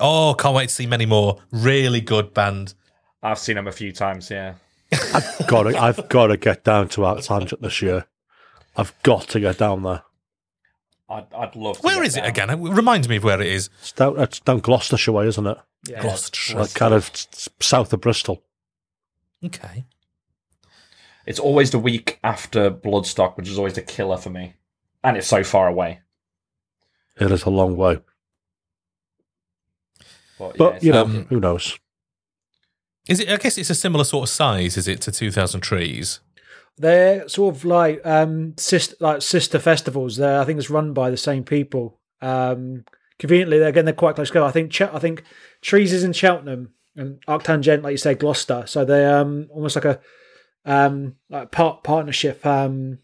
[0.00, 1.40] Oh, can't wait to see many more.
[1.50, 2.74] Really good band.
[3.22, 4.30] I've seen him a few times.
[4.30, 4.54] Yeah,
[4.92, 8.06] I've got to, I've got to get down to Arctangent this year.
[8.76, 10.02] I've got to get down there.
[11.08, 11.76] I'd, I'd love.
[11.76, 12.50] To Where get is it again?
[12.50, 13.68] It reminds me of where it is.
[13.80, 15.58] It's down, it's down Gloucestershire way, isn't it?
[15.86, 16.00] Yeah.
[16.00, 16.58] Gloucestershire.
[16.58, 17.10] Like kind of
[17.60, 18.42] south of Bristol.
[19.44, 19.84] Okay.
[21.26, 24.54] It's always the week after Bloodstock, which is always the killer for me,
[25.04, 26.00] and it's so far away.
[27.20, 27.98] It is a long way.
[30.38, 31.78] But, But, yeah, you know, um, who knows?
[33.08, 33.28] Is it?
[33.28, 36.20] I guess it's a similar sort of size, is it, to Two Thousand Trees?
[36.78, 40.16] They're sort of like um sister like sister festivals.
[40.16, 41.98] There, I think it's run by the same people.
[42.20, 42.84] Um,
[43.18, 44.34] conveniently, they're again they're quite close.
[44.34, 45.24] I think I think
[45.60, 48.64] Trees is in Cheltenham and Arctangent, like you say, Gloucester.
[48.66, 50.00] So they're um almost like a
[50.64, 52.98] um like part partnership um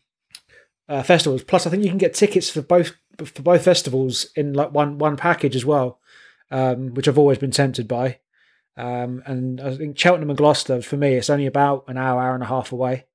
[0.88, 1.42] uh, festivals.
[1.44, 4.98] Plus, I think you can get tickets for both for both festivals in like one
[4.98, 6.00] one package as well,
[6.50, 8.18] um, which I've always been tempted by.
[8.78, 12.34] Um, and I think Cheltenham and Gloucester for me, it's only about an hour, hour
[12.34, 13.06] and a half away.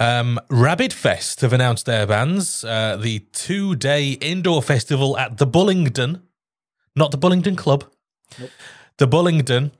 [0.00, 2.64] Um, Rabid Fest have announced their bands.
[2.64, 6.22] Uh, the two day indoor festival at the Bullingdon,
[6.96, 7.84] not the Bullingdon Club,
[8.96, 9.70] the Bullingdon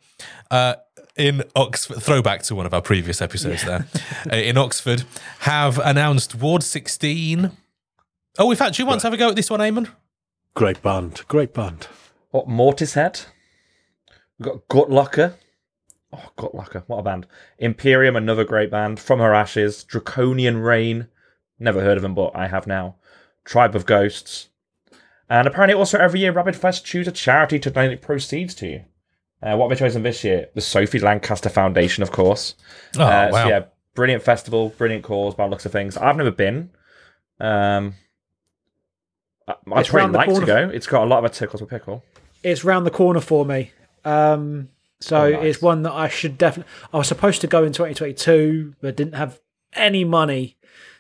[0.51, 0.75] uh,
[1.17, 2.01] in Oxford.
[2.01, 3.87] Throwback to one of our previous episodes there.
[4.31, 5.05] Uh, in Oxford,
[5.41, 7.51] have announced Ward 16.
[8.39, 9.89] Oh, in fact, do you want to have a go at this one, Eamon?
[10.55, 11.23] Great band.
[11.27, 11.89] Great band.
[12.31, 13.27] What Mortishead?
[14.43, 15.35] We've got Gutlocker.
[16.13, 17.27] Oh, Gutlocker, what a band!
[17.59, 18.99] Imperium, another great band.
[19.01, 21.07] From Her Ashes, Draconian Rain.
[21.59, 22.97] Never heard of them, but I have now.
[23.45, 24.49] Tribe of Ghosts,
[25.31, 28.81] and apparently also every year Rapid Fest choose a charity to donate proceeds to.
[29.43, 30.49] Uh, what have we chosen this year?
[30.55, 32.55] The Sophie Lancaster Foundation, of course.
[32.97, 33.43] Oh, Uh, wow.
[33.45, 35.97] So yeah, brilliant festival, brilliant cause by the looks of things.
[35.97, 36.71] I've never been.
[37.41, 37.95] Um,
[39.49, 40.69] I- I'd It's really like to go.
[40.73, 42.05] It's got a lot of a tickle to pickle.
[42.45, 43.71] it's round the corner for me.
[44.05, 44.69] Um,
[45.01, 45.45] so Oh, nice.
[45.57, 46.73] it's one that I should definitely.
[46.93, 49.41] I was supposed to go in 2022, but didn't have
[49.75, 50.57] any money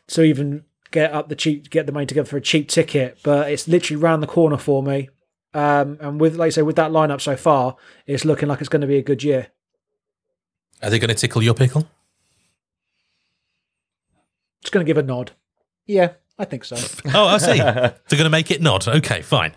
[0.09, 3.19] to even get up the cheap, get the money together for a cheap ticket.
[3.23, 5.09] But it's literally round the corner for me.
[5.55, 8.69] Um, and with, like I say, with that lineup so far, it's looking like it's
[8.69, 9.49] going to be a good year.
[10.83, 11.87] Are they going to tickle your pickle?
[14.62, 15.33] Just going to give a nod.
[15.87, 16.77] Yeah, I think so.
[17.15, 17.57] Oh, I see.
[17.59, 18.87] They're going to make it nod.
[18.88, 19.53] Okay, fine.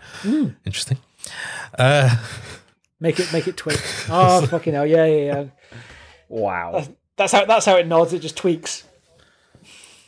[0.64, 0.98] Interesting.
[1.78, 2.16] Uh,
[3.00, 3.80] Make it, make it tweak.
[4.08, 4.86] Oh fucking hell!
[4.86, 5.44] Yeah, yeah, yeah.
[6.28, 6.86] Wow.
[7.16, 8.12] That's how that's how it nods.
[8.12, 8.84] It just tweaks.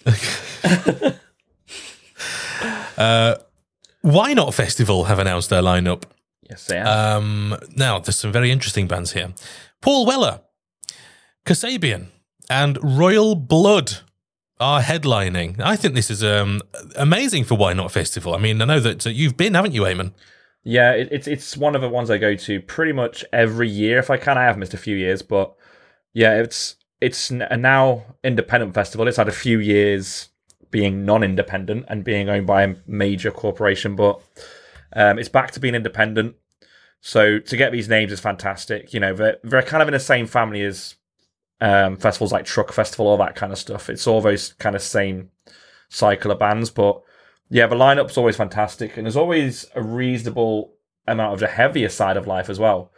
[4.01, 6.05] Why Not Festival have announced their lineup.
[6.49, 7.17] Yes, they are.
[7.19, 9.35] Um, now, there's some very interesting bands here.
[9.83, 10.41] Paul Weller,
[11.45, 12.07] Kasabian,
[12.49, 13.99] and Royal Blood
[14.59, 15.61] are headlining.
[15.61, 16.63] I think this is um,
[16.97, 18.35] amazing for Why Not Festival.
[18.35, 20.13] I mean, I know that uh, you've been, haven't you, Eamon?
[20.69, 23.99] Yeah, it, it's it's one of the ones I go to pretty much every year
[23.99, 24.37] if I can.
[24.37, 25.55] I have missed a few years, but
[26.13, 29.09] yeah, it's it's a now independent festival.
[29.09, 30.29] It's had a few years
[30.71, 34.21] being non-independent and being owned by a major corporation, but
[34.93, 36.37] um, it's back to being independent.
[37.01, 38.93] So to get these names is fantastic.
[38.93, 40.97] You know, they're, they're kind of in the same family as
[41.63, 43.89] um, festivals like Truck Festival, all that kind of stuff.
[43.89, 45.31] It's all those kind of same
[45.89, 47.01] cycle of bands, but
[47.51, 50.75] yeah, the lineup's always fantastic, and there's always a reasonable
[51.07, 52.93] amount of the heavier side of life as well.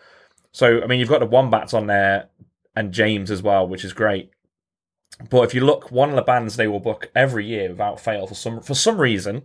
[0.52, 2.28] So I mean, you've got the Wombats on there
[2.74, 4.30] and James as well, which is great.
[5.28, 8.26] But if you look, one of the bands they will book every year without fail
[8.26, 9.42] for some for some reason,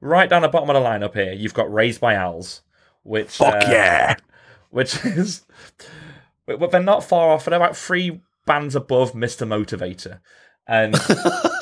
[0.00, 2.62] right down the bottom of the lineup here, you've got Raised by Owls,
[3.02, 4.16] which Fuck uh, yeah.
[4.70, 5.44] which is
[6.46, 7.44] but they're not far off.
[7.44, 9.46] They're about three bands above Mr.
[9.46, 10.20] Motivator,
[10.66, 10.94] and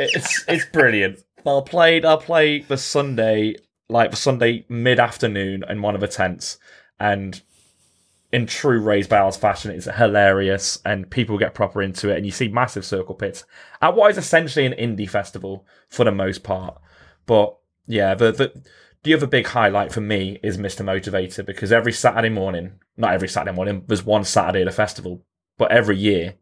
[0.00, 1.20] it's it's brilliant.
[1.44, 3.56] They'll play they'll play the Sunday
[3.88, 6.58] like the Sunday mid afternoon in one of the tents,
[6.98, 7.40] and
[8.32, 12.24] in true Raised by Owls fashion, it's hilarious, and people get proper into it, and
[12.24, 13.44] you see massive circle pits
[13.82, 16.80] at what is essentially an indie festival for the most part.
[17.26, 18.62] But yeah, the the
[19.02, 20.84] the other big highlight for me is Mr.
[20.84, 25.24] Motivator because every Saturday morning, not every Saturday morning, there's one Saturday at the festival,
[25.56, 26.34] but every year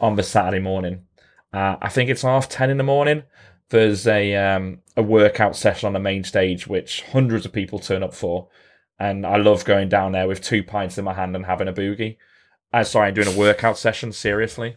[0.00, 1.06] on the Saturday morning,
[1.52, 3.22] uh, I think it's half ten in the morning.
[3.70, 8.02] There's a um, a workout session on the main stage, which hundreds of people turn
[8.02, 8.48] up for,
[8.98, 11.72] and I love going down there with two pints in my hand and having a
[11.72, 12.16] boogie.
[12.72, 14.12] I'm sorry, I'm doing a workout session.
[14.12, 14.76] Seriously.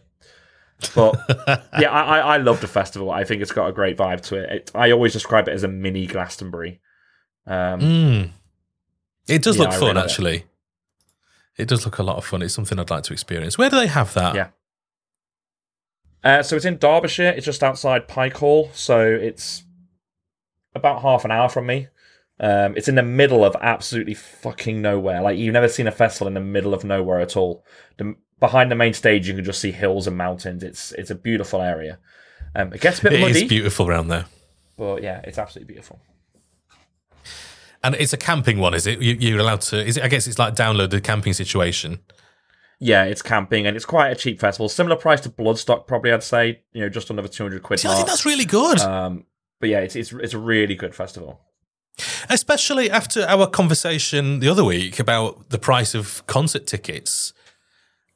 [0.94, 1.14] But
[1.78, 3.10] yeah, I, I, I love the festival.
[3.10, 4.50] I think it's got a great vibe to it.
[4.52, 6.80] it I always describe it as a mini Glastonbury.
[7.46, 8.30] Um, Mm.
[9.28, 10.10] It does Yeah, look I fun, like it.
[10.10, 10.44] actually.
[11.56, 12.42] It does look a lot of fun.
[12.42, 13.56] It's something I'd like to experience.
[13.56, 14.34] Where do they have that?
[14.34, 14.48] Yeah.
[16.26, 17.28] Uh, so it's in Derbyshire.
[17.36, 19.62] It's just outside Pikehall, So it's
[20.74, 21.86] about half an hour from me.
[22.40, 25.22] Um, it's in the middle of absolutely fucking nowhere.
[25.22, 27.64] Like you've never seen a festival in the middle of nowhere at all.
[27.98, 30.64] The, behind the main stage, you can just see hills and mountains.
[30.64, 31.98] It's it's a beautiful area.
[32.56, 34.26] Um, it gets a bit It muddy, is beautiful around there.
[34.76, 36.00] but yeah, it's absolutely beautiful.
[37.84, 39.00] And it's a camping one, is it?
[39.00, 39.86] You, you're allowed to.
[39.86, 40.02] Is it?
[40.02, 42.00] I guess it's like download the camping situation.
[42.78, 44.68] Yeah, it's camping and it's quite a cheap festival.
[44.68, 46.12] Similar price to Bloodstock, probably.
[46.12, 48.44] I'd say you know just under the two hundred quid See, I think that's really
[48.44, 49.24] good, Um,
[49.60, 51.40] but yeah, it's, it's it's a really good festival.
[52.28, 57.32] especially after our conversation the other week about the price of concert tickets.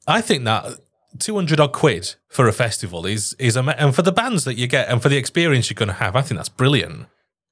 [0.07, 0.79] I think that
[1.19, 4.55] two hundred odd quid for a festival is is ama- and for the bands that
[4.55, 6.17] you get and for the experience you're going to have.
[6.17, 7.07] I think that's brilliant.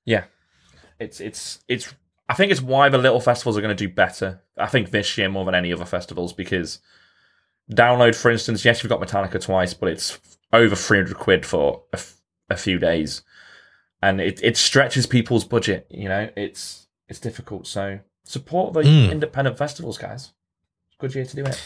[0.05, 0.25] Yeah,
[0.99, 1.94] it's it's it's.
[2.31, 4.42] I think it's why the little festivals are going to do better.
[4.59, 6.79] I think this year more than any other festivals because
[7.72, 10.18] download, for instance, yes, you've got Metallica twice, but it's
[10.52, 12.16] over three hundred quid for a, f-
[12.50, 13.22] a few days,
[14.02, 15.87] and it it stretches people's budget.
[15.90, 17.66] You know, it's it's difficult.
[17.66, 19.11] So support the Mm.
[19.12, 20.33] independent festivals, guys.
[20.98, 21.62] Good year to do it.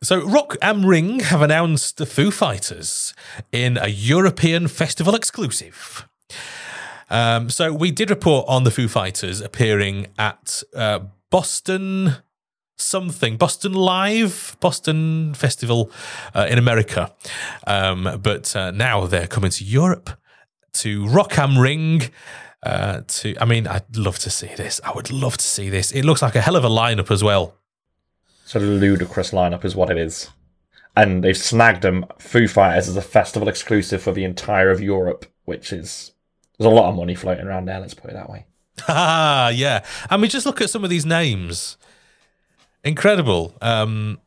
[0.00, 3.14] So, Rock am Ring have announced the Foo Fighters
[3.50, 6.06] in a European festival exclusive.
[7.10, 12.16] Um, so, we did report on the Foo Fighters appearing at uh, Boston
[12.78, 15.90] something, Boston Live, Boston Festival
[16.34, 17.12] uh, in America.
[17.66, 20.10] Um, but uh, now they're coming to Europe
[20.74, 22.02] to Rock am Ring.
[22.62, 24.80] Uh, to, I mean, I'd love to see this.
[24.84, 25.92] I would love to see this.
[25.92, 27.54] It looks like a hell of a lineup as well.
[28.44, 30.30] It's a ludicrous lineup, is what it is.
[30.96, 35.26] And they've snagged them Foo Fighters as a festival exclusive for the entire of Europe,
[35.44, 36.12] which is
[36.58, 37.78] there's a lot of money floating around there.
[37.78, 38.46] Let's put it that way.
[38.88, 39.84] Ah, yeah.
[40.10, 41.76] I mean, just look at some of these names.
[42.84, 43.56] Incredible.
[43.60, 44.18] Um,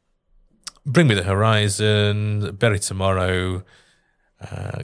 [0.86, 3.64] Bring Me the Horizon, Bury Tomorrow.
[4.40, 4.84] Uh,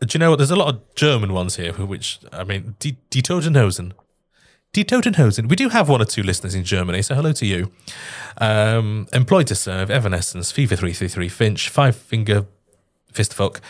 [0.00, 0.36] do you know what?
[0.36, 3.94] There's a lot of German ones here, which, I mean, Die, Die Toten Hosen.
[4.72, 5.48] Die Toten Hosen.
[5.48, 7.70] We do have one or two listeners in Germany, so hello to you.
[8.38, 12.46] Um, Employed to Serve, Evanescence, Fever 333, Finch, Five Finger
[13.12, 13.60] Fistfuck.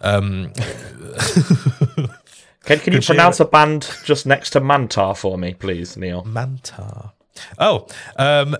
[0.00, 0.52] Um,
[2.64, 6.22] Can, can you pronounce a band just next to Mantar for me, please, Neil?
[6.22, 7.12] Mantar.
[7.58, 8.56] Oh, um,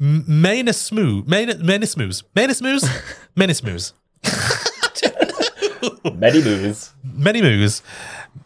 [0.00, 1.24] Manismoo.
[1.24, 2.22] Manismoos.
[2.34, 2.84] Manismoos?
[3.36, 3.92] Manismoos.
[6.18, 6.92] Many movies.
[7.04, 7.82] Many moves.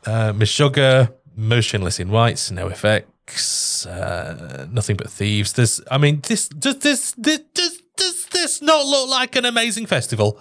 [0.06, 5.52] Uh, Miss Sugar, Motionless in Whites, NOFX, uh, Nothing But Thieves.
[5.52, 9.86] There's, I mean, this, does this, this, does, does this not look like an amazing
[9.86, 10.40] festival?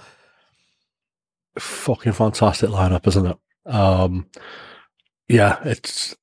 [1.59, 3.37] fucking fantastic lineup, isn't it?
[3.65, 4.27] Um,
[5.27, 6.15] yeah, it's.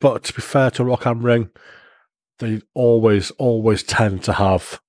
[0.00, 1.50] But to be fair to Rock am Ring,
[2.38, 4.80] they always, always tend to have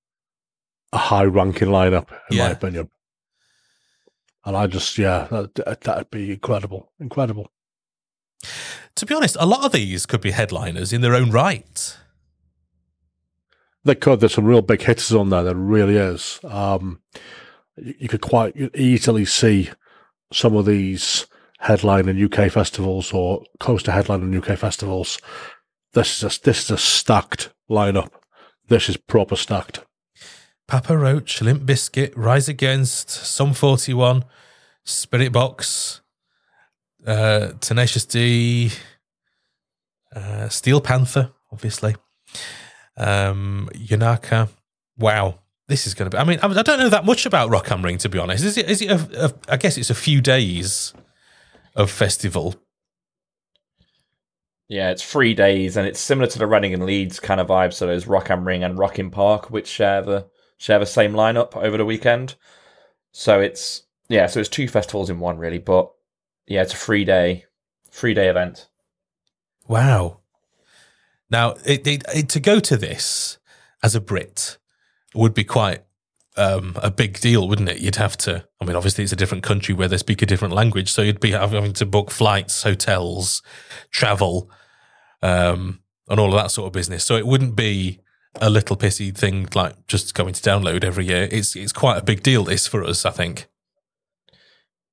[0.92, 2.90] a high ranking lineup, in my opinion.
[4.46, 7.52] And I just, yeah, that, that'd be incredible, incredible.
[8.96, 11.98] To be honest, a lot of these could be headliners in their own right.
[13.86, 14.20] They could.
[14.20, 15.44] There's some real big hitters on there.
[15.44, 16.40] There really is.
[16.44, 17.02] Um,
[17.76, 19.70] you you could quite easily see
[20.32, 21.26] some of these
[21.60, 25.20] headline in UK festivals or close to headline in UK festivals.
[25.94, 28.12] This is a, this is a stacked lineup.
[28.68, 29.86] This is proper stacked.
[30.68, 34.24] Papa Roach, Limp Bizkit, Rise Against, Sum 41,
[34.86, 36.02] Spiritbox,
[37.06, 38.72] uh, Tenacious D,
[40.16, 41.96] uh, Steel Panther, obviously,
[42.98, 43.70] um.
[44.98, 46.20] Wow, this is going to be.
[46.20, 48.44] I mean, I, don't know that much about Rock am Ring, to be honest.
[48.44, 48.70] Is it?
[48.70, 48.92] Is it?
[48.92, 50.94] A, a, I guess it's a few days
[51.76, 52.56] of festival.
[54.74, 57.74] Yeah, it's three days, and it's similar to the Reading and Leeds kind of vibe.
[57.74, 60.26] So there's Rock am Ring and Rock im Park, which share the
[60.58, 62.34] share the same lineup over the weekend.
[63.12, 65.92] So it's yeah, so it's two festivals in one really, but
[66.48, 67.46] yeah, it's a three day
[67.92, 68.68] three day event.
[69.68, 70.22] Wow.
[71.30, 73.38] Now, it, it, it, to go to this
[73.84, 74.58] as a Brit
[75.14, 75.84] would be quite
[76.36, 77.78] um, a big deal, wouldn't it?
[77.78, 78.44] You'd have to.
[78.60, 81.20] I mean, obviously, it's a different country where they speak a different language, so you'd
[81.20, 83.44] be having to book flights, hotels,
[83.92, 84.50] travel,
[85.24, 87.04] um, and all of that sort of business.
[87.04, 88.00] So it wouldn't be
[88.42, 91.28] a little pissy thing like just going to download every year.
[91.32, 92.44] It's it's quite a big deal.
[92.44, 93.48] This for us, I think.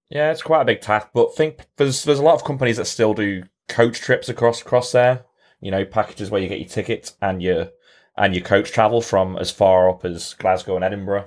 [0.08, 2.86] Yeah, it's quite a big task, but think there's there's a lot of companies that
[2.86, 5.24] still do coach trips across across there.
[5.60, 7.70] You know, packages where you get your ticket and your
[8.16, 11.26] and your coach travel from as far up as Glasgow and Edinburgh.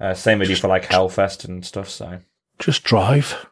[0.00, 1.88] Uh, same with you for like Hellfest and stuff.
[1.88, 2.20] So
[2.58, 3.46] Just drive.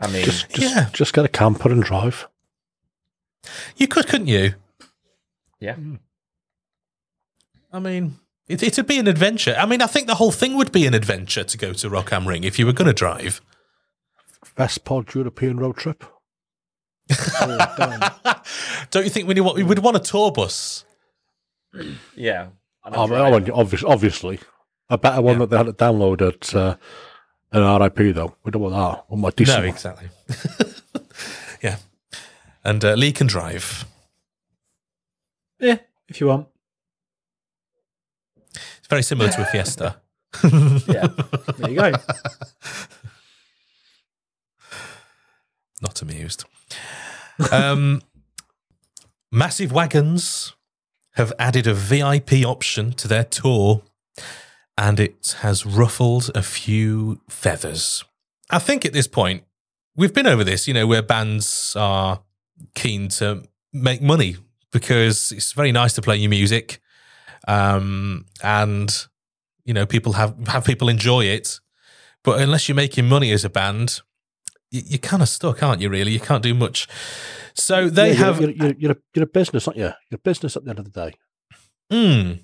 [0.00, 0.88] I mean, Just, just, Yeah.
[0.92, 2.28] just get a camper and drive.
[3.76, 4.54] You could, couldn't you?
[5.60, 5.76] yeah,
[7.72, 8.18] I mean,
[8.48, 9.54] it, it'd be an adventure.
[9.58, 12.12] I mean, I think the whole thing would be an adventure to go to Rock
[12.12, 13.40] am Ring if you were going to drive.
[14.56, 16.04] FestPod European road trip.
[17.40, 18.42] Oh.
[18.90, 19.40] Don't you think we, need?
[19.40, 20.84] we would want a tour bus?
[22.14, 22.48] yeah.
[22.84, 23.50] And Oh, I'm well, right.
[23.50, 24.40] obvious, obviously.
[24.90, 25.38] A better one Yeah.
[25.46, 26.76] that they had to download at uh,
[27.52, 28.34] an RIP, though.
[28.44, 29.04] We don't want that.
[29.14, 29.68] We want a decent No, one.
[29.74, 30.08] exactly.
[32.68, 33.86] And uh, Lee can drive.
[35.58, 36.48] yeah, if you want.
[38.54, 39.96] It's very similar to a Fiesta.
[40.86, 41.06] yeah.
[41.56, 41.92] There you go.
[45.80, 46.44] Not amused.
[47.50, 48.02] Um,
[49.32, 50.52] Massive Wagons
[51.14, 53.80] have added a VIP option to their tour,
[54.76, 58.04] and it has ruffled a few feathers.
[58.50, 59.44] I think at this point,
[59.96, 62.20] we've been over this, you know, where bands are
[62.74, 63.42] keen to
[63.72, 64.36] make money
[64.72, 66.80] because it's very nice to play your music,
[67.46, 69.06] um, and
[69.64, 71.60] you know, people have have people enjoy it.
[72.24, 74.00] But unless you're making money as a band,
[74.70, 75.88] you, you're kind of stuck, aren't you?
[75.88, 76.88] Really, you can't do much.
[77.54, 79.84] So they Yeah, you're- have You're, you're, you're, a, you're a business, aren't you?
[80.10, 81.14] You're a business at the end of the day.
[81.92, 82.40] Mm.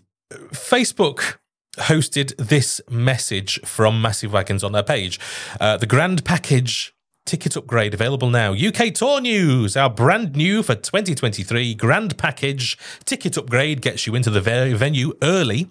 [0.53, 1.37] Facebook
[1.77, 5.19] hosted this message from Massive Wagons on their page.
[5.61, 6.94] Uh, the grand package
[7.25, 8.53] ticket upgrade available now.
[8.53, 14.29] UK Tour News, our brand new for 2023 grand package ticket upgrade gets you into
[14.29, 15.71] the ve- venue early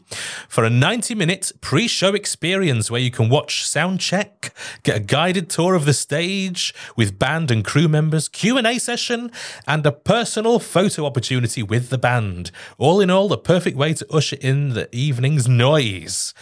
[0.50, 5.00] for a 90 minute pre show experience where you can watch sound check, get a
[5.00, 9.32] guided tour of the stage with band and crew members, Q&A session
[9.68, 12.50] and a personal photo opportunity with the band.
[12.80, 16.34] All in all, the perfect way to usher in the evening's noise.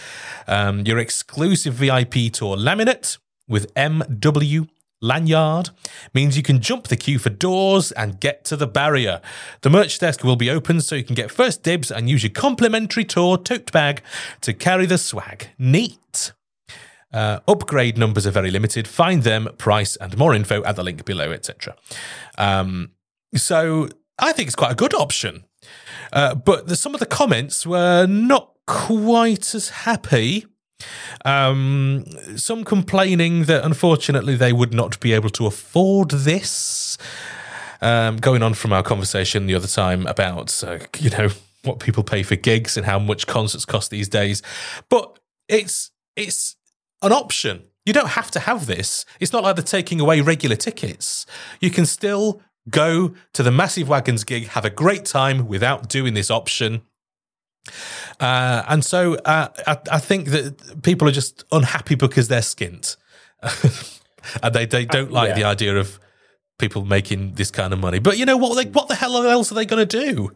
[0.47, 4.69] Um, your exclusive VIP tour laminate with MW
[5.01, 5.71] lanyard
[6.13, 9.21] means you can jump the queue for doors and get to the barrier.
[9.61, 12.31] The merch desk will be open so you can get first dibs and use your
[12.31, 14.01] complimentary tour tote bag
[14.41, 15.49] to carry the swag.
[15.57, 16.33] Neat.
[17.13, 18.87] Uh, upgrade numbers are very limited.
[18.87, 21.75] Find them, price, and more info at the link below, etc.
[22.37, 22.91] Um,
[23.35, 25.45] so I think it's quite a good option.
[26.13, 30.45] Uh, but the, some of the comments were not quite as happy.
[31.25, 32.05] Um,
[32.35, 36.97] some complaining that unfortunately they would not be able to afford this.
[37.83, 41.29] Um, going on from our conversation the other time about uh, you know
[41.63, 44.41] what people pay for gigs and how much concerts cost these days,
[44.89, 45.17] but
[45.47, 46.55] it's it's
[47.01, 47.63] an option.
[47.85, 49.05] You don't have to have this.
[49.19, 51.25] It's not like they're taking away regular tickets.
[51.59, 56.13] You can still go to the Massive Wagons gig, have a great time without doing
[56.13, 56.83] this option.
[58.19, 62.97] Uh, and so uh, I, I think that people are just unhappy because they're skint.
[64.43, 65.35] and they, they don't like yeah.
[65.35, 65.99] the idea of
[66.57, 67.99] people making this kind of money.
[67.99, 68.55] But you know what?
[68.55, 70.31] They, what the hell else are they going to do?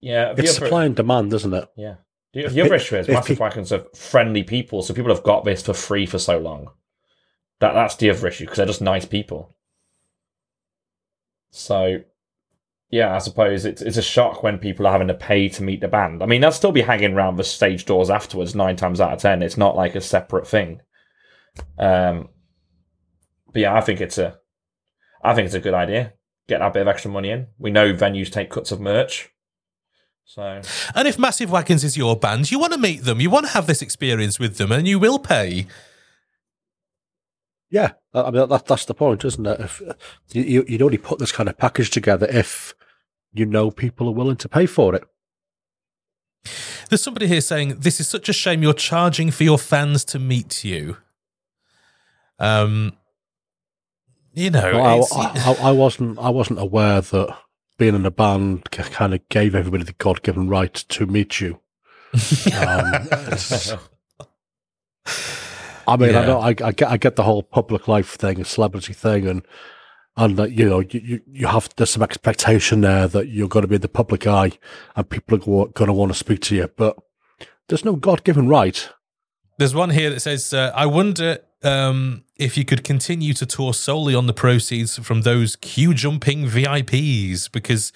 [0.00, 1.68] Yeah, It's other- supply and demand, isn't it?
[1.76, 1.96] Yeah.
[2.34, 5.24] The, the other issue is if massive pe- wagons are friendly people, so people have
[5.24, 6.68] got this for free for so long.
[7.60, 9.56] That that's the other issue because they're just nice people.
[11.50, 12.02] So,
[12.90, 15.80] yeah, I suppose it's it's a shock when people are having to pay to meet
[15.80, 16.22] the band.
[16.22, 18.54] I mean, they'll still be hanging around the stage doors afterwards.
[18.54, 20.80] Nine times out of ten, it's not like a separate thing.
[21.78, 22.28] Um,
[23.52, 24.38] but yeah, I think it's a,
[25.22, 26.14] I think it's a good idea.
[26.48, 27.48] Get that bit of extra money in.
[27.58, 29.30] We know venues take cuts of merch,
[30.28, 30.60] so
[30.94, 33.52] And if Massive Wagons is your band, you want to meet them, you want to
[33.52, 35.66] have this experience with them, and you will pay.
[37.70, 39.60] Yeah, I mean that, that's the point, isn't it?
[39.60, 39.82] If
[40.32, 42.74] you, you- you'd only put this kind of package together if
[43.32, 45.04] you know people are willing to pay for it.
[46.88, 50.18] There's somebody here saying this is such a shame you're charging for your fans to
[50.18, 50.96] meet you.
[52.38, 52.94] Um,
[54.32, 57.36] you know, Well, I, I, I wasn't I wasn't aware that
[57.76, 61.60] being in a band kind of gave everybody the God given right to meet you.
[62.56, 63.08] Um,
[65.88, 66.20] I mean, Yeah.
[66.20, 69.42] I know I, I get I get the whole public life thing, celebrity thing, and
[70.16, 73.68] and that you know you, you have there's some expectation there that you're going to
[73.68, 74.52] be in the public eye
[74.96, 76.96] and people are going to want to speak to you, but
[77.68, 78.88] there's no God given right.
[79.58, 83.74] There's one here that says, uh, I wonder um, if you could continue to tour
[83.74, 87.92] solely on the proceeds from those queue jumping VIPs, because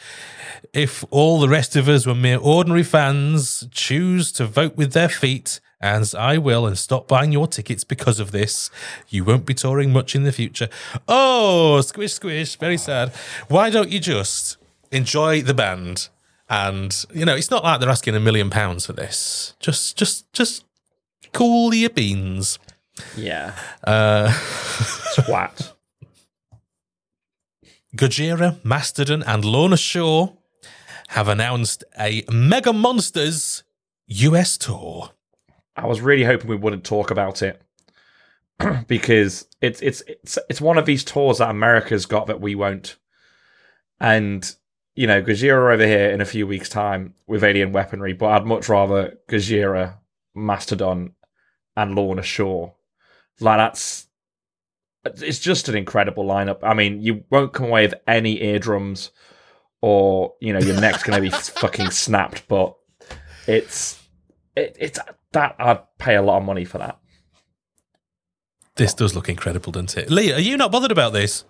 [0.73, 5.09] if all the rest of us were mere ordinary fans, choose to vote with their
[5.09, 8.71] feet, as I will, and stop buying your tickets because of this,
[9.09, 10.69] you won't be touring much in the future.
[11.09, 13.13] Oh, squish, squish, very sad.
[13.49, 14.57] Why don't you just
[14.93, 16.09] enjoy the band?
[16.49, 19.55] And you know, it's not like they're asking a million pounds for this.
[19.59, 20.65] Just, just, just
[21.33, 22.59] cool your beans.
[23.17, 23.55] Yeah.
[23.83, 24.29] Uh,
[25.17, 25.73] Twat.
[27.97, 30.37] Gojira, Mastodon, and Lorna Shore
[31.09, 33.65] have announced a Mega Monsters
[34.07, 35.11] US tour.
[35.77, 37.63] I was really hoping we wouldn't talk about it
[38.87, 42.97] because it's it's it's it's one of these tours that America's got that we won't.
[44.01, 44.55] And
[44.95, 48.47] you know, Gojira over here in a few weeks' time with alien weaponry, but I'd
[48.47, 49.97] much rather Gojira,
[50.35, 51.13] Mastodon,
[51.77, 52.75] and Lorna Shore.
[53.41, 54.07] Like that's
[55.05, 56.59] it's just an incredible lineup.
[56.63, 59.11] I mean, you won't come away with any eardrums
[59.81, 62.77] or you know your neck's going to be fucking snapped, but
[63.47, 64.02] it's
[64.57, 64.99] it, it's
[65.33, 66.99] that I'd pay a lot of money for that.
[68.77, 70.11] This does look incredible, doesn't it?
[70.11, 71.45] Lee, are you not bothered about this?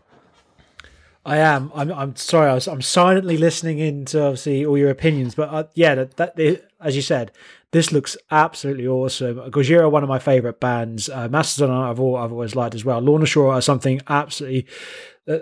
[1.24, 1.70] I am.
[1.74, 1.92] I'm.
[1.92, 2.50] I'm sorry.
[2.50, 6.16] I was, I'm silently listening in to obviously all your opinions, but uh, yeah, that,
[6.16, 7.30] that as you said,
[7.70, 9.36] this looks absolutely awesome.
[9.36, 11.09] Gojira, one of my favorite bands.
[11.09, 13.00] Uh, Mastodon, I've, all, I've always liked as well.
[13.00, 14.66] Lorna Shore are something absolutely.
[15.28, 15.38] Uh,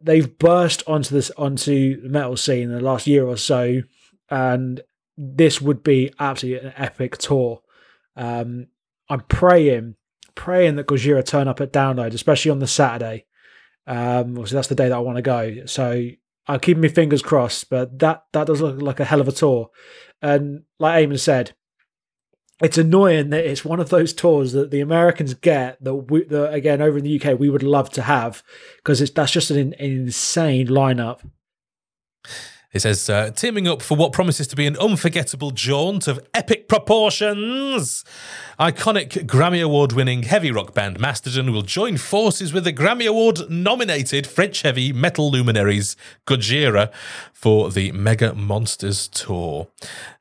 [0.00, 3.82] they've burst onto this onto the metal scene in the last year or so,
[4.30, 4.80] and
[5.22, 7.60] this would be absolutely an epic tour.
[8.16, 8.68] Um,
[9.10, 9.96] I'm praying,
[10.34, 13.26] praying that Gojira turn up at Download, especially on the Saturday.
[13.86, 15.66] Um, obviously that's the day that I want to go.
[15.66, 16.08] So
[16.46, 17.68] I'll keep my fingers crossed.
[17.68, 19.68] But that that does look like a hell of a tour.
[20.22, 21.52] And like Eamon said,
[22.62, 26.54] it's annoying that it's one of those tours that the Americans get that, we, that
[26.54, 28.42] again over in the UK we would love to have
[28.76, 31.20] because it's that's just an, an insane lineup.
[32.72, 36.68] It says, uh, teaming up for what promises to be an unforgettable jaunt of epic
[36.68, 38.04] proportions.
[38.60, 43.50] Iconic Grammy Award winning heavy rock band Mastodon will join forces with the Grammy Award
[43.50, 45.96] nominated French heavy metal luminaries
[46.28, 46.92] Gojira
[47.32, 49.66] for the Mega Monsters Tour.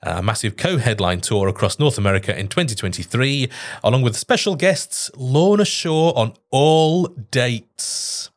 [0.01, 3.47] A massive co headline tour across North America in 2023,
[3.83, 8.31] along with special guests Lorna Shore on all dates.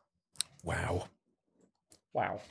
[0.63, 1.07] Wow.
[2.13, 2.41] Wow.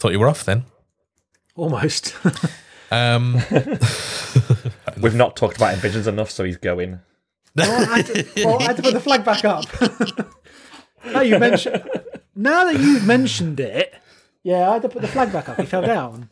[0.00, 0.64] Thought you were off then.
[1.54, 2.14] Almost.
[2.92, 3.34] Um,
[5.00, 6.98] We've not talked about Invisions enough, so he's going.
[7.54, 9.64] well, I had to, well, I had to put the flag back up.
[11.04, 11.84] now you mentioned.
[12.34, 13.94] Now that you've mentioned it,
[14.42, 15.58] yeah, I had to put the flag back up.
[15.58, 16.30] He fell down.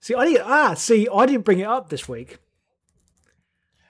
[0.00, 0.46] See, I didn't.
[0.46, 2.38] Ah, see, I didn't bring it up this week.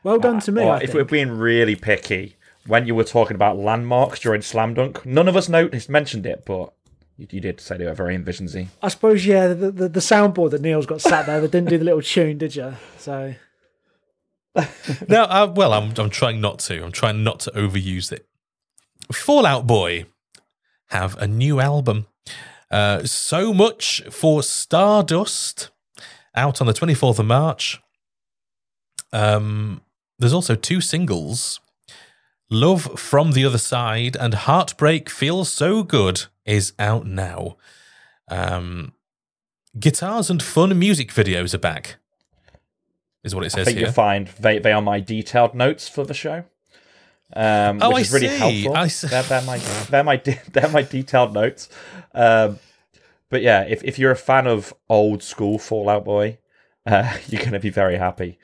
[0.03, 0.63] Well done to me.
[0.65, 0.95] Or I if think.
[0.95, 2.37] we're being really picky,
[2.67, 6.45] when you were talking about Landmvrks during Slam Dunk, none of us noticed mentioned it,
[6.45, 6.73] but
[7.17, 8.69] you, you did say they were very Invisionsy.
[8.83, 11.79] I suppose, yeah, the, the, the soundboard that Neil's got sat there that didn't do
[11.79, 12.75] the little tune, did you?
[12.99, 13.35] So
[15.09, 16.85] no, uh, well, I'm I'm trying not to.
[16.85, 18.27] I'm trying not to overuse it.
[19.13, 20.07] Fall Out Boy
[20.89, 22.07] have a new album.
[22.71, 25.71] Uh, so much for Stardust
[26.35, 27.81] out on the 24th of March.
[29.13, 29.83] Um,
[30.19, 31.61] there's also two singles.
[32.51, 37.57] Love from the Other Side and Heartbreak Feels So Good is out now.
[38.29, 38.93] Um,
[39.79, 41.97] guitars and fun music videos are back,
[43.23, 43.87] is what it I says think here.
[43.87, 46.45] you'll find they, they are my detailed notes for the show.
[47.35, 48.37] Um, Oh, which I is really see.
[48.63, 48.77] helpful.
[48.77, 49.07] I see.
[49.09, 51.69] They're, they're my they're my de- they're my detailed notes.
[52.15, 52.59] Um,
[53.31, 56.39] but yeah, if if you're a fan of old school Fall Out Boy,
[56.87, 58.39] uh, you're gonna be very happy.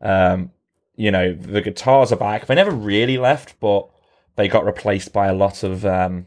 [0.00, 0.52] Um,
[0.96, 2.46] you know the guitars are back.
[2.46, 3.88] They never really left, but
[4.36, 6.26] they got replaced by a lot of um,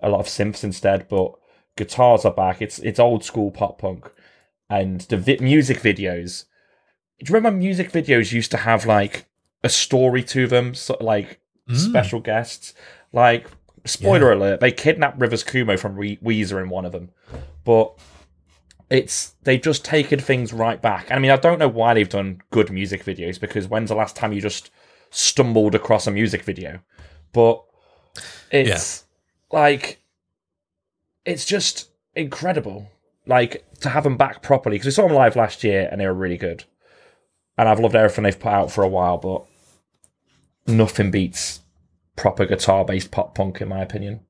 [0.00, 1.08] a lot of synths instead.
[1.08, 1.32] But
[1.76, 2.62] guitars are back.
[2.62, 4.10] It's it's old school pop punk,
[4.70, 6.44] and the vi- music videos.
[7.18, 9.26] Do you remember music videos used to have like
[9.64, 11.40] a story to them, of like
[11.74, 12.74] special guests?
[13.12, 13.46] Like
[13.84, 17.10] spoiler alert, they kidnapped Rivers Cuomo from Re- Weezer in one of them,
[17.64, 17.98] but
[18.90, 21.10] it's they've just taken things right back.
[21.10, 24.16] I mean, I don't know why they've done good music videos because when's the last
[24.16, 24.70] time you just
[25.10, 26.80] stumbled across a music video?
[27.32, 27.62] But
[28.50, 29.04] it's
[29.50, 30.00] like
[31.24, 32.90] it's just incredible,
[33.26, 36.06] like to have them back properly because we saw them live last year and they
[36.06, 36.64] were really good,
[37.58, 39.44] and I've loved everything they've put out for a while, but
[40.66, 41.60] nothing beats
[42.14, 44.20] proper guitar based pop punk in my opinion.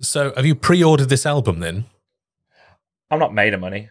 [0.00, 1.86] So, have you pre-ordered this album then?
[3.14, 3.88] I'm not made of money.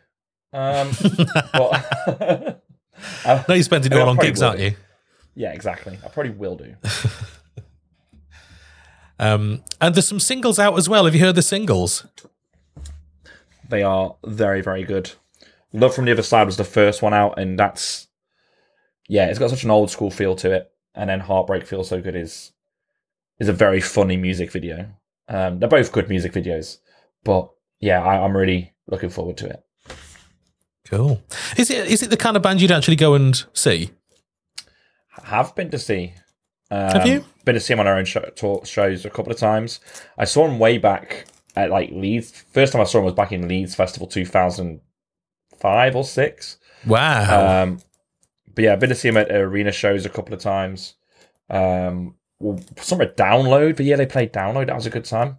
[0.52, 0.92] Um,
[1.54, 2.62] but
[3.48, 4.66] No, you're spending it all on gigs, aren't do.
[4.66, 4.76] you?
[5.36, 5.98] yeah, exactly.
[6.06, 6.76] I probably will do.
[9.20, 11.06] Um, and there's some singles out as well.
[11.06, 12.06] Have you heard the singles?
[13.70, 15.12] They are very, very good.
[15.72, 18.08] Love from the Other Side was the first one out, and that's
[19.08, 20.72] yeah, it's got such an old school feel to it.
[20.96, 22.52] And then Heartbreak Feels So Good is
[23.40, 24.90] is a very funny music video.
[25.30, 26.80] Um, they're both good music videos,
[27.24, 27.50] but
[27.84, 29.64] yeah, I, I'm really looking forward to it.
[30.88, 31.22] Cool.
[31.58, 33.92] Is it is it the kind of band you'd actually go and see?
[35.24, 36.14] Have been to see.
[36.72, 37.26] Um, Have you?
[37.46, 39.80] Been to see them on our own show, tour, shows a couple of times.
[40.18, 41.26] I saw them way back
[41.56, 42.32] at like Leeds.
[42.52, 46.58] First time I saw them was back in Leeds Festival 2005 or six.
[46.88, 47.64] Wow.
[47.64, 47.80] Um,
[48.56, 50.96] but yeah, I've been to see them at arena shows a couple of times.
[51.50, 54.68] Um, well, some at Download, but yeah, they played Download.
[54.68, 55.38] That was a good time.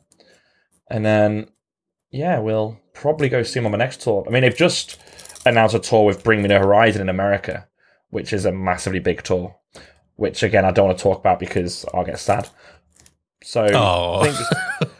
[0.90, 1.49] And then,
[2.14, 4.24] yeah, we'll probably go see them on the next tour.
[4.26, 5.00] I mean, they've just
[5.44, 7.66] announced a tour with Bring Me the Horizon in America,
[8.10, 9.56] which is a massively big tour.
[10.16, 12.48] Which again, I don't want to talk about because I'll get sad.
[13.42, 14.22] So, Oh.
[14.22, 14.48] fingers,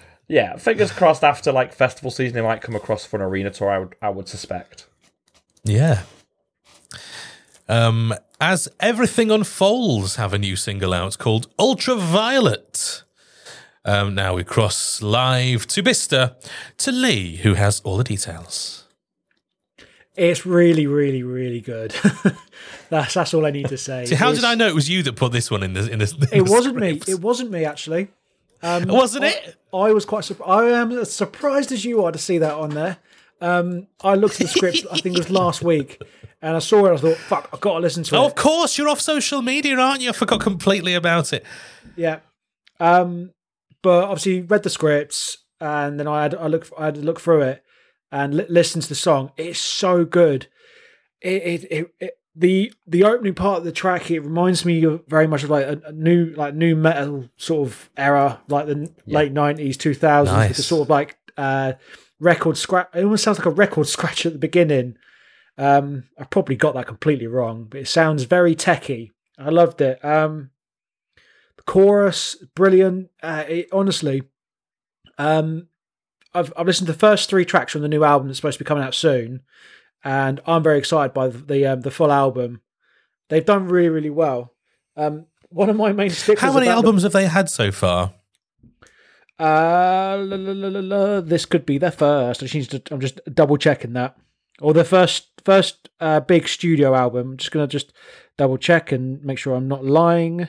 [0.29, 1.23] yeah, fingers crossed.
[1.23, 3.71] After like festival season, they might come across for an arena tour.
[3.71, 4.87] I would, I would suspect.
[5.63, 6.03] yeah.
[7.69, 13.04] Um, as everything unfolds, have a new single out called Ultraviolet.
[13.85, 16.37] Um, now we cross live to Bista
[16.79, 18.85] to Lee, who has all the details.
[20.17, 21.95] It's really, really, really good.
[22.89, 24.07] that's that's all I need to say.
[24.07, 25.91] See, how It's- did I know it was you that put this one in the
[25.91, 26.13] in this?
[26.13, 27.01] in It the wasn't me.
[27.07, 28.09] It wasn't me actually.
[28.63, 29.57] Um, Wasn't I- it?
[29.75, 30.51] I was quite surprised.
[30.51, 32.97] I am as surprised as you are to see that on there.
[33.43, 34.87] Um, I looked at the script.
[34.91, 36.01] I think it was last week,
[36.41, 36.95] and I saw it.
[36.95, 39.43] I thought, "Fuck, I've got to listen to Oh, it." of course, you're off social
[39.43, 40.09] media, aren't you?
[40.09, 41.45] I forgot completely about it.
[41.97, 42.21] Yeah.
[42.81, 43.33] Um,
[43.85, 47.21] but obviously read the scripts and then I had I look I had to look
[47.21, 47.63] through it
[48.11, 49.31] and li- listen to the song.
[49.37, 50.49] It's so good.
[51.21, 55.05] It it, it, it the the opening part of the track it reminds me of
[55.07, 58.73] very much of like a, a new like new metal sort of era like the
[58.73, 61.75] n late nineties two thousands with the sort of like uh
[62.19, 62.89] record scratch.
[62.95, 64.97] It almost sounds like a record scratch at the beginning.
[65.59, 69.13] Um, I probably got that completely wrong, but it sounds very techy.
[69.39, 70.03] I loved it.
[70.05, 70.51] Um,
[71.67, 73.11] chorus, brilliant.
[73.23, 74.23] Uh, it, honestly,
[75.19, 75.69] um,
[76.33, 78.65] I've I've listened to the first three tracks from the new album that's supposed to
[78.65, 79.41] be coming out soon,
[80.03, 82.61] and I'm very excited by the the, um, the full album.
[83.29, 84.55] They've done really really well.
[84.97, 86.41] Um, one of my main sticklers.
[86.41, 88.15] How many albums have they had so far?
[89.39, 91.21] uh, la, la, la, la, la.
[91.21, 92.43] this could be their first.
[92.43, 94.17] I just need to, I'm just double checking that,
[94.61, 97.33] or their first first uh, big studio album.
[97.33, 97.93] I'm just gonna just
[98.37, 100.49] double check and make sure I'm not lying.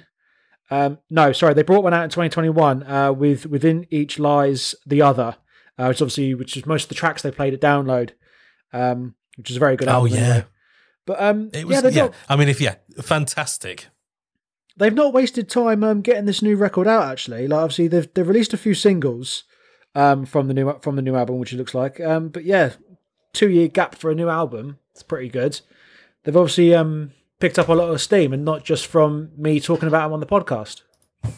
[0.72, 5.02] Um, no, sorry, they brought one out in 2021 uh, with within each lies the
[5.02, 5.36] other,
[5.78, 8.12] uh, which obviously which is most of the tracks they played at Download,
[8.74, 10.46] um, which is a very good Album, Oh yeah, anyway.
[11.06, 11.84] But um, it was.
[11.84, 13.88] yeah, Yeah, not I mean, if yeah, fantastic.
[14.76, 17.04] they've not wasted time um, getting this new record out.
[17.12, 19.44] Actually, like obviously they've they've released a few singles
[19.94, 22.00] um, from the new from the new album, which it looks like.
[22.00, 22.72] Um, but yeah,
[23.34, 24.80] two year gap for a new album.
[24.94, 25.62] It's pretty good.
[26.24, 27.12] They've obviously um,
[27.46, 30.20] picked up a lot of steam, and not just from me talking about them on
[30.20, 30.82] the podcast.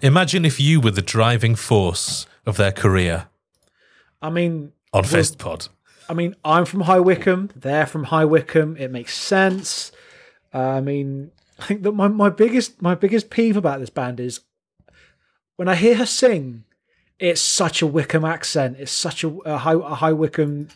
[0.00, 3.26] Imagine if you were the driving force of their career
[4.22, 5.70] I mean, on FestPod.
[6.08, 7.50] I mean, I'm from High Wycombe.
[7.56, 8.76] They're from High Wycombe.
[8.76, 9.90] It makes sense.
[10.54, 14.20] Uh, I mean, I think that my, my biggest my biggest peeve about this band
[14.20, 14.38] is
[15.56, 16.62] when I hear her sing.
[17.18, 18.76] It's such a Wycombe accent.
[18.78, 20.68] It's such a, a high a High Wycombe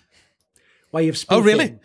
[0.90, 1.38] way of speaking.
[1.38, 1.78] Oh, really?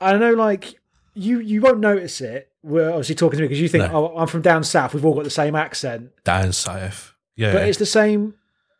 [0.00, 0.74] I know, like
[1.14, 2.50] you you won't notice it.
[2.62, 4.12] We're obviously talking to me because you think, No.
[4.12, 4.94] oh, I'm from down south.
[4.94, 7.14] We've all got the same accent Down south.
[7.36, 7.52] Yeah.
[7.52, 8.34] but it's the same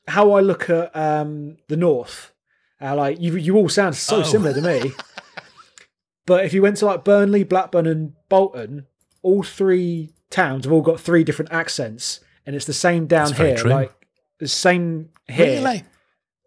[0.08, 2.32] how I look at um, the north.
[2.80, 4.22] Uh, like you, you all sound so Oh.
[4.22, 4.92] similar to me.
[6.26, 8.86] but if you went to like Burnley, Blackburn, and Bolton,
[9.22, 13.50] all three towns have all got three different accents, and it's the same down very
[13.50, 13.58] here.
[13.58, 13.70] true.
[13.70, 13.92] Like
[14.38, 15.60] the same here.
[15.62, 15.84] really?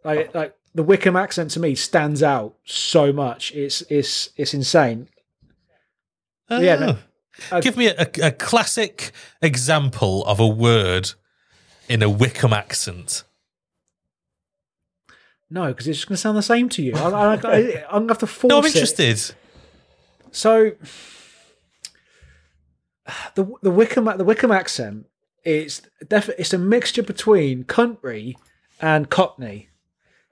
[0.03, 3.51] Like like the Wycombe accent to me stands out so much.
[3.53, 5.09] It's it's it's insane.
[6.49, 6.97] Yeah, no.
[7.51, 7.61] Oh.
[7.61, 11.13] Give me a, a, classic example of a word
[11.87, 13.23] in a Wycombe accent.
[15.49, 16.93] No, because it's just going to sound the same to you.
[16.93, 18.75] I, I'm going to have to force No, I'm it.
[18.75, 19.33] interested.
[20.31, 20.73] So
[23.35, 25.07] the the Wycombe the Wycombe accent
[25.43, 28.37] is def- it's a mixture between country
[28.79, 29.69] and Cockney,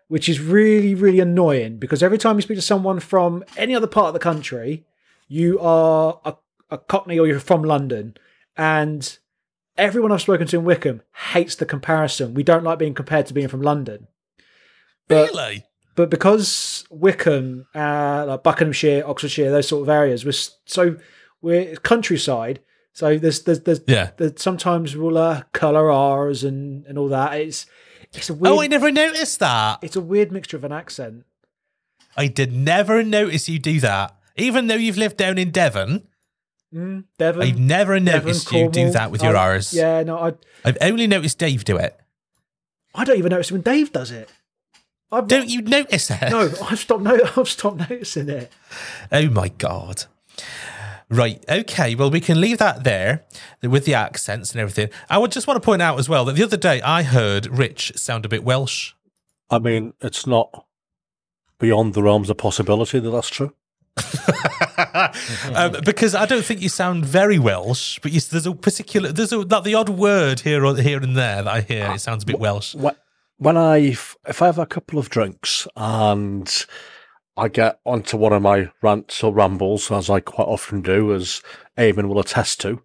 [0.10, 3.88] which is really really annoying because every time you speak to someone from any other
[3.88, 4.84] part of the country,
[5.30, 6.34] you are a,
[6.70, 8.16] a Cockney or you're from London,
[8.58, 9.18] and
[9.78, 11.02] everyone I've spoken to in Wycombe
[11.32, 12.34] hates the comparison.
[12.34, 14.08] We don't like being compared to being from London.
[15.08, 15.66] But really?
[15.96, 20.34] but because Wycombe, uh, like Buckinghamshire, Oxfordshire, those sort of areas, we're
[20.66, 20.98] so
[21.42, 22.60] we're countryside.
[22.94, 24.12] So there's there's there's, Yeah.
[24.18, 27.40] there's sometimes we'll uh, colour ours and and all that.
[27.40, 27.66] It's
[28.14, 29.80] it's a weird Oh, I never noticed that.
[29.82, 31.26] it's a weird mixture of an accent.
[32.18, 34.16] I did never notice you do that.
[34.36, 36.08] Even though you've lived down in Devon,
[36.74, 37.42] Mm, Devon.
[37.42, 39.74] I've never Devon, noticed you do that with your I- R's.
[39.74, 40.34] Yeah, no, I
[40.64, 42.00] I've only noticed Dave do it.
[42.94, 44.30] I don't even notice when Dave does it.
[45.12, 46.30] I've Don't you notice it?
[46.30, 47.02] No, I've stopped.
[47.02, 48.52] No, I've stopped noticing it.
[49.12, 50.06] Oh my god.
[51.10, 51.44] Right.
[51.50, 51.96] Okay.
[51.96, 53.26] Well, we can leave that there
[53.64, 54.90] with the accents and everything.
[55.10, 57.48] I would just want to point out as well that the other day I heard
[57.48, 58.94] Rich sound a bit Welsh.
[59.50, 60.66] I mean, it's not
[61.58, 63.54] beyond the realms of possibility that that's true.
[65.56, 69.34] um, because I don't think you sound very Welsh, but you, there's a particular there's
[69.34, 71.92] a that the odd word here or here and there that I hear.
[71.92, 72.76] It sounds a bit Welsh.
[72.76, 72.96] Wh-
[73.38, 76.66] When I, if I have a couple of drinks and
[77.40, 81.42] I get onto one of my rants or rambles, as I quite often do, as
[81.78, 82.82] Eamon will attest to,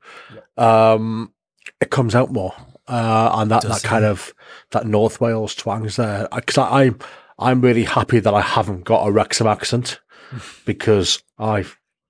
[0.56, 1.32] um,
[1.80, 2.54] it comes out more.
[2.86, 4.08] Uh, and that, that kind it?
[4.08, 4.32] of
[4.70, 6.28] that North Wales twang there.
[6.32, 6.98] Because I, I'm
[7.38, 10.00] I'm really happy that I haven't got a Wrexham accent
[10.64, 11.64] because I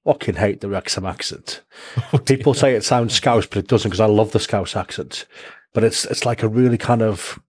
[0.05, 1.63] fucking hate the Wrexham accent.
[2.27, 5.27] People say it sounds Scouse, but it doesn't because I love the Scouse accent.
[5.73, 7.41] But it's it's like a really kind of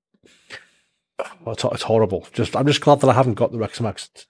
[1.48, 2.28] it's, it's horrible.
[2.32, 4.28] Just I'm just glad that I haven't got the Wrexham accent.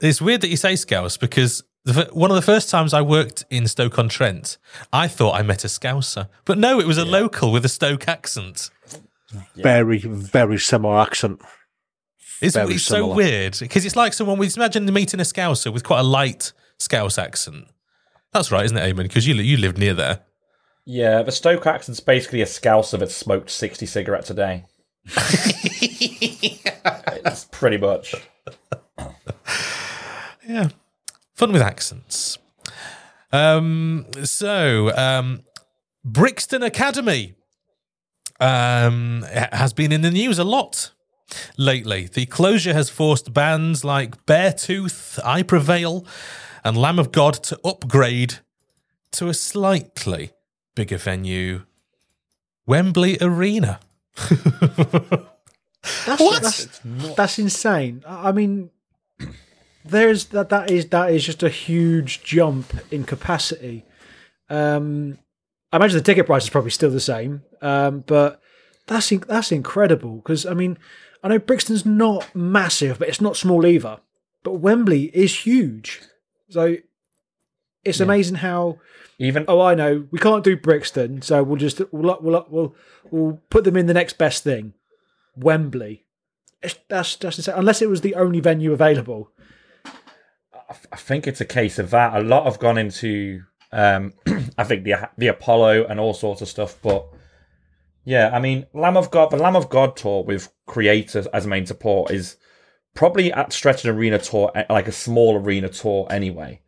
[0.00, 3.44] It's weird that you say Scouse because the, one of the first times I worked
[3.50, 4.58] in Stoke on Trent,
[4.92, 8.08] I thought I met a Scouser, but no, it was a local with a Stoke
[8.08, 8.70] accent.
[9.54, 11.40] Very very similar accent.
[12.40, 15.84] It's, Very it's so weird because it's like someone with imagine meeting a Scouser with
[15.84, 17.66] quite a light Scouse accent.
[18.32, 19.04] That's right, isn't it, Eamon?
[19.04, 20.20] Because you li- you lived near there.
[20.84, 24.64] Yeah, the Stoke accent's basically a Scouser that smoked 60 cigarettes a day.
[27.24, 28.14] it's pretty much.
[30.46, 30.68] Yeah,
[31.34, 32.38] fun with accents.
[33.32, 35.42] Um, so um,
[36.04, 37.34] Brixton Academy
[38.40, 40.92] um, has been in the news a lot
[41.56, 42.06] lately.
[42.06, 46.06] The closure has forced bands like Beartooth, I Prevail,
[46.64, 48.38] and Lamb of God to upgrade
[49.12, 50.32] to a slightly
[50.74, 51.62] bigger venue,
[52.66, 53.80] Wembley Arena.
[56.04, 56.42] That's, What?
[56.42, 56.80] That's,
[57.16, 58.02] that's insane.
[58.06, 58.70] I I mean,
[59.88, 60.48] there's that.
[60.48, 63.84] That is that is just a huge jump in capacity.
[64.48, 65.18] Um,
[65.72, 68.40] I imagine the ticket price is probably still the same, um, but
[68.86, 70.78] that's in, that's incredible because I mean,
[71.22, 73.98] I know Brixton's not massive, but it's not small either.
[74.42, 76.00] But Wembley is huge,
[76.48, 76.76] so
[77.84, 78.78] it's amazing how.
[79.18, 80.06] Even Oh, I know.
[80.10, 82.74] We can't do Brixton, so we'll just we'll we'll we'll,
[83.10, 84.74] we'll put them in the next best thing,
[85.36, 86.04] Wembley.
[86.62, 87.54] It's, that's that's insane.
[87.56, 89.30] unless it was the only venue available.
[90.92, 92.16] I think it's a case of that.
[92.16, 93.42] A lot have gone into,
[93.72, 94.12] um,
[94.58, 96.78] I think the the Apollo and all sorts of stuff.
[96.82, 97.06] But
[98.04, 101.66] yeah, I mean, Lamb of God, the Lamb of God tour with creators as main
[101.66, 102.36] support is
[102.94, 106.62] probably at stretch an arena tour, eh, like a small arena tour anyway.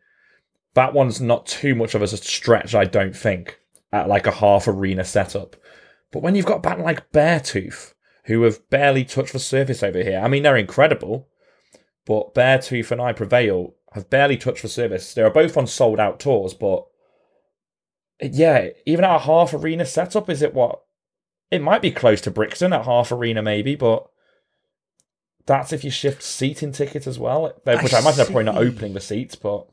[0.75, 3.59] That one's not too much of a stretch, I don't think,
[3.91, 5.55] at like a half arena setup.
[6.11, 7.93] But when you've got band like Beartooth,
[8.25, 11.27] who have barely touched the surface over here, I mean, they're incredible.
[12.05, 15.13] But Beartooth and I Prevail have barely touched the surface.
[15.13, 16.85] They are both on sold out tours, but
[18.21, 20.81] yeah, even at a half arena setup, is it what?
[21.51, 24.07] It might be close to Brixton at half arena, maybe, but
[25.45, 27.53] that's if you shift seating tickets as well.
[27.63, 29.67] Which I, imagine they're probably not opening the seats, but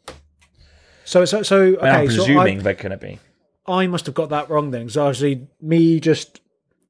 [1.04, 1.88] So so so okay.
[1.88, 3.18] I am so presuming I, they're going to be.
[3.66, 4.88] I must have got that wrong then.
[4.88, 6.40] So obviously me just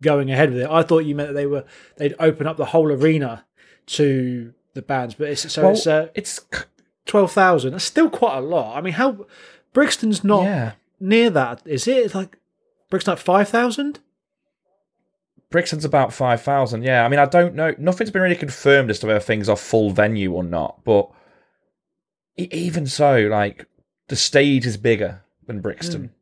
[0.03, 0.71] going ahead with it.
[0.71, 1.65] I thought you meant that they were
[1.97, 3.45] they'd open up the whole arena
[3.87, 6.41] to the bands, but it's so Well, it's uh, it's
[7.07, 7.73] twelve thousand.
[7.73, 8.77] That's still quite a lot.
[8.77, 9.27] I mean, how
[9.73, 10.73] Brixton's not yeah.
[11.01, 11.99] near that, is it?
[11.99, 12.37] It's like
[12.91, 14.01] Brixton like five thousand.
[15.49, 17.05] Brixton's about 5,000, yeah.
[17.05, 17.73] I mean, I don't know.
[17.79, 21.09] Nothing's been really confirmed as to whether things are full venue or not, but
[22.37, 23.67] even so, like,
[24.09, 26.03] the stage is bigger than Brixton.
[26.03, 26.13] Hmm.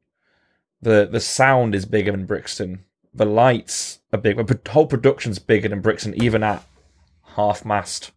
[0.82, 2.85] The the sound is bigger than Brixton.
[3.14, 4.37] The lights are big.
[4.37, 6.62] The whole production's bigger than Brixton, even at
[7.37, 8.12] half mast.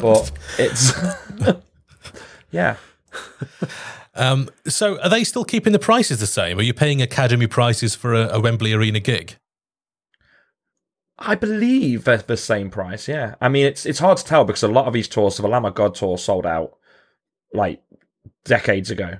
[0.00, 0.92] But it's.
[2.50, 2.76] yeah.
[4.14, 6.58] Um, so are they still keeping the prices the same?
[6.58, 9.36] Are you paying Academy prices for a, a Wembley Arena gig?
[11.18, 13.08] I believe they're the same price.
[13.08, 15.42] Yeah, I mean it's it's hard to tell because a lot of these tours, so
[15.42, 16.76] the Lamb of God tour sold out
[17.52, 17.82] like
[18.44, 19.18] decades ago.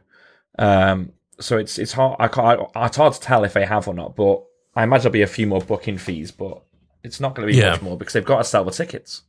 [0.58, 2.16] Um, so it's it's hard.
[2.20, 2.68] I can't.
[2.74, 4.14] I, it's hard to tell if they have or not.
[4.16, 4.44] But
[4.76, 6.62] I imagine there'll be a few more booking fees, but
[7.02, 7.70] it's not going to be Yeah.
[7.70, 9.22] much more because they've got to sell the tickets.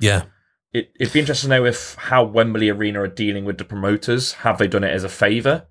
[0.00, 0.22] Yeah.
[0.72, 4.32] It, it'd be interesting to know if how Wembley Arena are dealing with the promoters.
[4.32, 5.66] Have they done it as a favour?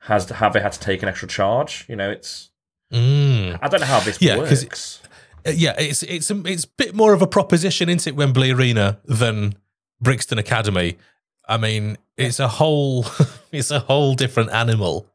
[0.00, 1.86] Has have they had to take an extra charge?
[1.88, 2.50] You know, it's
[2.92, 3.58] Mm.
[3.62, 5.00] I don't know how this Yeah, works.
[5.46, 8.50] Uh, Yeah, it's it's a, it's a bit more of a proposition, isn't it, Wembley
[8.50, 9.54] Arena than
[10.00, 10.98] Brixton Academy.
[11.48, 13.06] I mean, it's a whole
[13.52, 15.06] it's a whole different animal.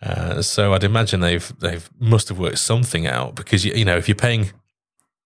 [0.00, 3.96] Uh, so I'd imagine they've they've must have worked something out because you, you know
[3.96, 4.52] if you're paying,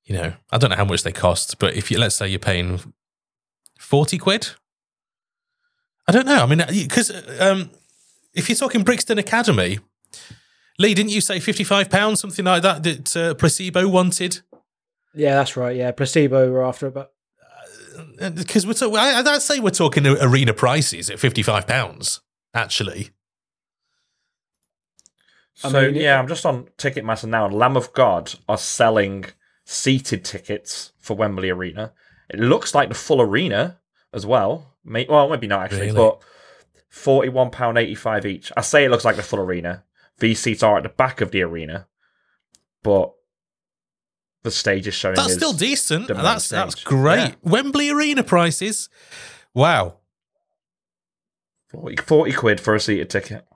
[0.05, 2.39] you know I don't know how much they cost, but if you let's say you're
[2.39, 2.81] paying
[3.79, 4.51] forty quid,
[6.07, 6.43] I don't know.
[6.43, 7.71] I mean because um,
[8.35, 9.79] if you're talking Brixton Academy,
[10.79, 14.41] Lee, didn't you say fifty five pounds something like that that uh, placebo wanted?
[15.15, 15.77] Yeah, that's right.
[15.77, 17.11] Yeah, placebo were after about
[18.35, 18.97] because we're talking.
[18.97, 22.21] I'd say we're talking arena prices at fifty five pounds.
[22.55, 23.09] Actually,
[25.55, 29.25] So I mean, yeah, I'm just on Ticketmaster now, and Lamb of God are selling
[29.65, 31.93] seated tickets for Wembley Arena.
[32.29, 33.79] It looks like the full arena
[34.13, 34.75] as well.
[34.85, 35.97] May, well, maybe not actually, Really?
[35.97, 36.21] but
[36.89, 38.51] forty-one pound eighty-five each.
[38.57, 39.85] I say it looks like the full arena.
[40.19, 41.87] These seats are at the back of the arena,
[42.83, 43.13] but
[44.43, 45.15] the stage is showing.
[45.15, 46.09] that's still decent.
[46.09, 47.17] the main That's that's great.
[47.19, 47.35] Yeah.
[47.43, 48.89] Wembley Arena prices.
[49.55, 49.99] Wow.
[51.69, 53.47] 40, 40 quid for a seated ticket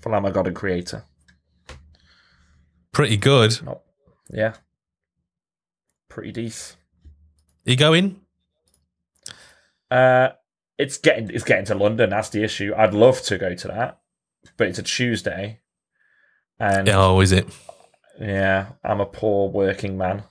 [0.00, 1.04] for Lamb of God and Kreator.
[2.92, 3.60] Pretty good.
[3.64, 3.82] No,
[4.30, 4.54] yeah,
[6.14, 6.78] pretty decent.
[7.66, 8.20] Are You going?
[9.90, 10.28] Uh,
[10.78, 12.10] it's getting it's getting to London.
[12.10, 12.72] That's the issue.
[12.76, 14.00] I'd love to go to that,
[14.56, 15.60] but it's a Tuesday,
[16.60, 17.46] and Oh, is it?
[18.20, 20.22] yeah, I'm a poor working man.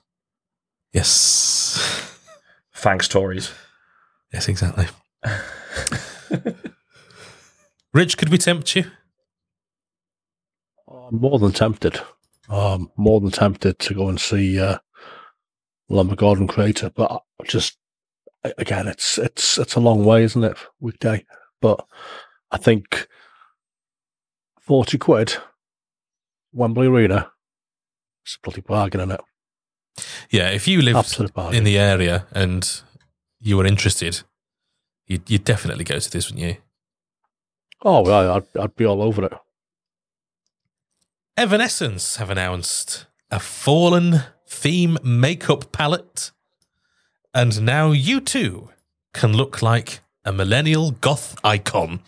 [0.94, 2.18] Yes.
[2.76, 3.52] Thanks, Tories.
[4.34, 4.88] Yes, exactly.
[7.94, 8.86] Rich, could we tempt you?
[10.88, 12.00] I'm more than tempted.
[12.50, 14.78] Um, more than tempted to go and see uh,
[15.90, 17.78] God and Kreator, but just
[18.58, 20.58] again, it's it's it's a long way, isn't it?
[20.80, 21.26] Weekday,
[21.62, 21.86] but
[22.52, 23.08] I think
[24.60, 25.36] forty quid,
[26.52, 27.32] Wembley Arena,
[28.24, 29.22] it's a bloody bargain, isn't it?
[30.30, 31.20] Yeah, if you lived
[31.54, 32.82] in the area and
[33.40, 34.22] you were interested,
[35.06, 36.58] you'd, you'd definitely go to this, wouldn't you?
[37.84, 39.34] Oh, I'd I'd be all over it.
[41.36, 44.22] Evanescence have announced a fallen
[44.54, 46.32] theme makeup palette,
[47.34, 48.70] and now you too
[49.14, 52.00] can look like a millennial goth icon,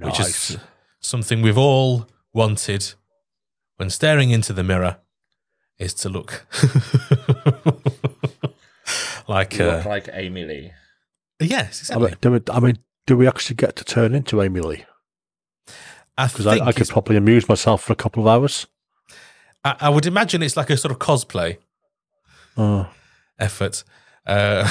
[0.00, 0.58] which is
[1.00, 2.94] something we've all wanted
[3.76, 4.98] when staring into the mirror
[5.78, 6.46] is to look
[9.28, 10.72] like You uh, look like Amy Lee.
[11.40, 12.06] yes, I exactly.
[12.06, 14.84] mean, do we, I mean, do we actually get to turn into Amy Lee?
[16.18, 18.66] I Because I, think I could probably amuse myself for a couple of hours.
[19.64, 21.58] I, I would imagine it's like a sort of cosplay
[22.56, 22.88] Oh,
[23.38, 23.82] effort.
[24.26, 24.62] Uh,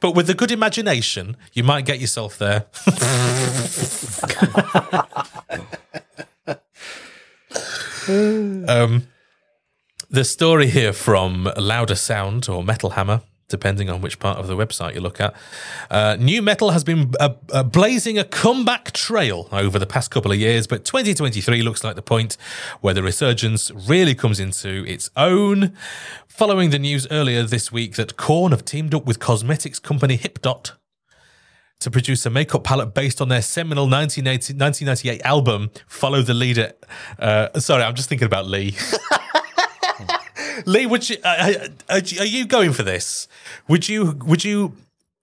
[0.00, 2.66] but with a good imagination, you might get yourself there.
[8.68, 9.06] um,
[10.10, 14.56] the story here from Louder Sound or Metal Hammer, depending on which part of the
[14.56, 15.34] website you look at.
[15.90, 20.32] Uh, new metal has been uh, uh, blazing a comeback trail over the past couple
[20.32, 22.36] of years, but 2023 looks like the point
[22.80, 25.76] where the resurgence really comes into its own.
[26.28, 30.72] Following the news earlier this week that Korn have teamed up with cosmetics company HipDot
[31.80, 36.72] to produce a makeup palette based on their seminal 1980, 1998 album, Follow the Leader.
[37.18, 38.76] Uh, sorry, I'm just thinking about Lee.
[40.66, 43.28] Lee, would you, uh, uh, are you going for this?
[43.68, 44.74] Would you would you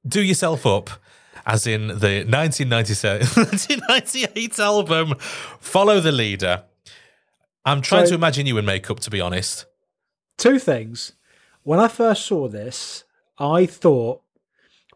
[0.07, 0.89] do yourself up
[1.45, 5.13] as in the 1997 1998 album
[5.59, 6.63] Follow the Leader?
[7.65, 9.65] I'm trying So- to imagine you in makeup to be honest.
[10.38, 11.13] two things.
[11.63, 13.03] When I first saw this,
[13.38, 14.21] I thought,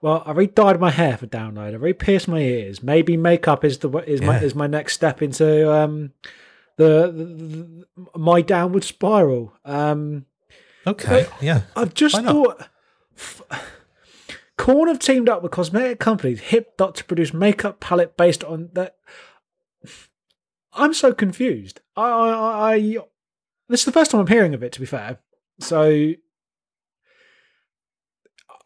[0.02, 1.74] well, I've already dyed my hair for download.
[1.74, 2.82] I've already pierced my ears.
[2.82, 6.14] Maybe makeup is the is my is my next step into um,
[6.78, 9.54] the, the, the my downward spiral.
[9.66, 10.26] Um,
[10.88, 11.62] Okay, yeah.
[11.76, 12.68] I've just thought.
[14.58, 18.96] Korn have teamed up with cosmetic companies HipDot to produce makeup palette based on that.
[20.74, 21.82] I'm so confused.
[21.96, 22.98] I, I, I,
[23.68, 24.72] this is the first time I'm hearing of it.
[24.74, 25.20] To be fair,
[25.60, 26.14] so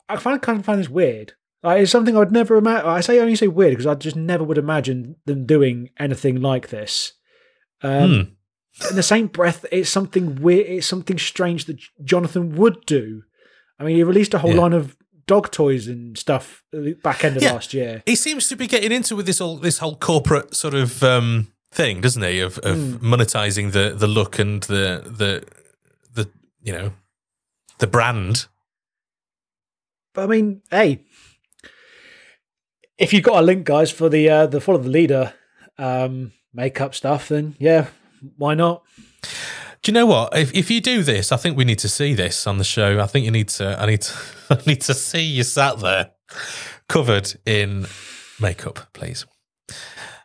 [0.07, 1.34] I find kind of find this weird.
[1.63, 2.88] Like, it's something I would never imagine.
[2.88, 6.70] I say only say weird because I just never would imagine them doing anything like
[6.70, 7.13] this.
[7.82, 8.22] Um, Hmm.
[8.89, 10.67] In the same breath, it's something weird.
[10.67, 13.23] It's something strange that Jonathan would do.
[13.80, 14.61] I mean, he released a whole Yeah.
[14.61, 14.95] line of
[15.28, 16.63] dog toys and stuff
[17.03, 17.53] back end of Yeah.
[17.53, 18.03] last year.
[18.05, 21.47] He seems to be getting into with this whole this whole corporate sort of um,
[21.71, 22.39] thing, doesn't he?
[22.41, 25.43] Of, of monetizing the the look and the the
[26.13, 26.30] the
[26.61, 26.91] you know
[27.80, 28.47] the brand.
[30.13, 31.01] But I mean, hey,
[32.97, 35.34] if you've got a link, guys, for the uh, the follow the leader
[35.78, 37.88] um, makeup stuff, then yeah,
[38.38, 38.84] why not?
[39.82, 40.36] Do you know what?
[40.38, 42.99] If if you do this, I think we need to see this on the show.
[42.99, 43.80] I think you need to.
[43.82, 44.13] I need to.
[44.49, 46.11] I need to see you sat there
[46.89, 47.86] covered in
[48.39, 49.26] makeup, please.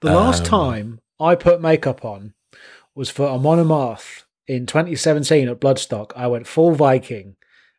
[0.03, 2.34] The last Um, time I put makeup on
[2.95, 6.12] was for Amon Amarth in 2017 at Bloodstock.
[6.16, 7.36] I went full Viking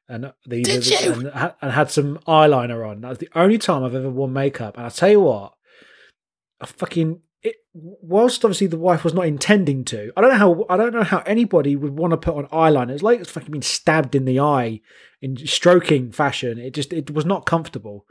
[0.08, 1.30] and the, Did the- you?
[1.34, 3.02] And, and had some eyeliner on.
[3.02, 4.76] That was the only time I've ever worn makeup.
[4.78, 5.54] And I'll tell you what,
[6.60, 7.20] I fucking it.
[7.74, 11.04] Whilst obviously the wife was not intending to, I don't know how I don't know
[11.04, 12.92] how anybody would want to put on eyeliner.
[12.92, 14.82] It's like it's fucking been stabbed in the eye
[15.22, 16.58] in stroking fashion.
[16.60, 18.06] It just it was not comfortable.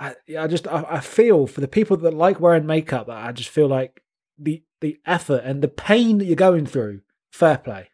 [0.00, 3.10] I, I just I, I feel for the people that like wearing makeup.
[3.10, 4.02] I just feel like
[4.38, 7.02] the the effort and the pain that you're going through.
[7.30, 7.90] Fair play.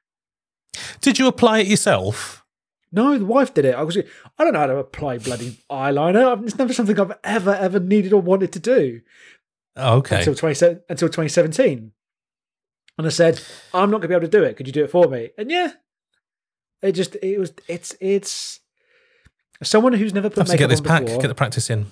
[1.01, 2.45] Did you apply it yourself?
[2.93, 3.75] No, the wife did it.
[3.75, 3.97] I was.
[3.97, 6.41] I don't know how to apply bloody eyeliner.
[6.45, 9.01] It's never something I've ever ever needed or wanted to do
[9.77, 10.19] Oh, okay.
[10.19, 11.93] until twenty until twenty seventeen.
[12.99, 13.41] And I said,
[13.73, 14.57] I'm not going to be able to do it.
[14.57, 15.31] Could you do it for me?
[15.39, 15.73] And yeah,
[16.83, 18.61] it just it was it's it's
[19.63, 21.21] someone who's never put Have to get this pack, before.
[21.21, 21.87] get the practice in.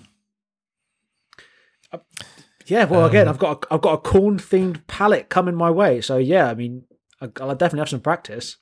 [2.67, 5.71] Yeah, well, again, Um, I've got a, I've got a Korn themed palette coming my
[5.71, 6.85] way, so yeah, I mean,
[7.21, 8.59] I- I'll definitely have some practice.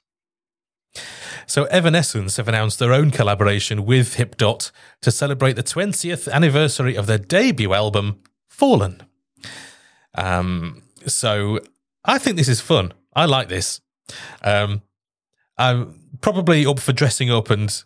[1.49, 4.71] So Evanescence have announced their own collaboration with HipDot
[5.03, 8.21] to celebrate the 20th anniversary of their debut album,
[8.57, 9.03] Fallen.
[10.15, 11.61] Um, so
[12.07, 12.95] I think this is fun.
[13.15, 13.83] I like this.
[14.43, 14.81] Um,
[15.59, 17.85] I'm probably up for dressing up and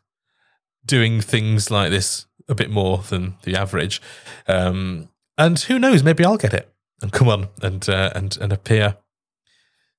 [0.87, 4.01] doing things like this a bit more than the average.
[4.47, 8.53] Um, and who knows, maybe I'll get it and come on and uh, and and
[8.53, 8.97] appear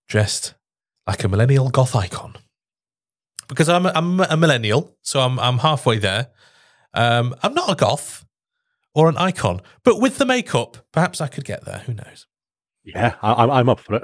[0.07, 0.53] dressed
[1.05, 2.37] like a millennial goth icon
[3.49, 6.27] because I'm a, I'm a millennial, so I'm I'm halfway there.
[6.93, 8.25] Um, I'm not a goth
[8.93, 11.79] or an icon, but with the makeup, perhaps I could get there.
[11.85, 12.27] Who knows?
[12.83, 14.03] Yeah, I, I'm- I'm up for it.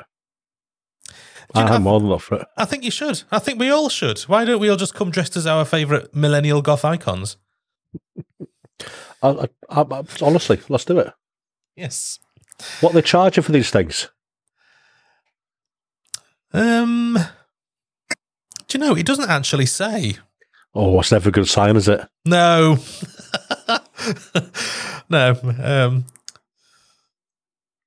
[1.56, 2.48] You know- I'm more than up for it.
[2.58, 3.24] I think you should.
[3.32, 4.20] I think we all should.
[4.22, 7.38] Why don't we all just come dressed as our favourite millennial goth icons?
[9.24, 11.12] I, I, I, honestly, let's do it.
[11.76, 12.20] Yes.
[12.82, 14.10] What they charge you for these things?
[16.54, 17.18] Um.
[18.68, 18.96] Do you know?
[18.96, 20.18] It doesn't actually say.
[20.74, 22.08] Oh, it's never a good sign, is it?
[22.26, 22.78] No.
[25.10, 25.36] no.
[25.62, 26.06] Um.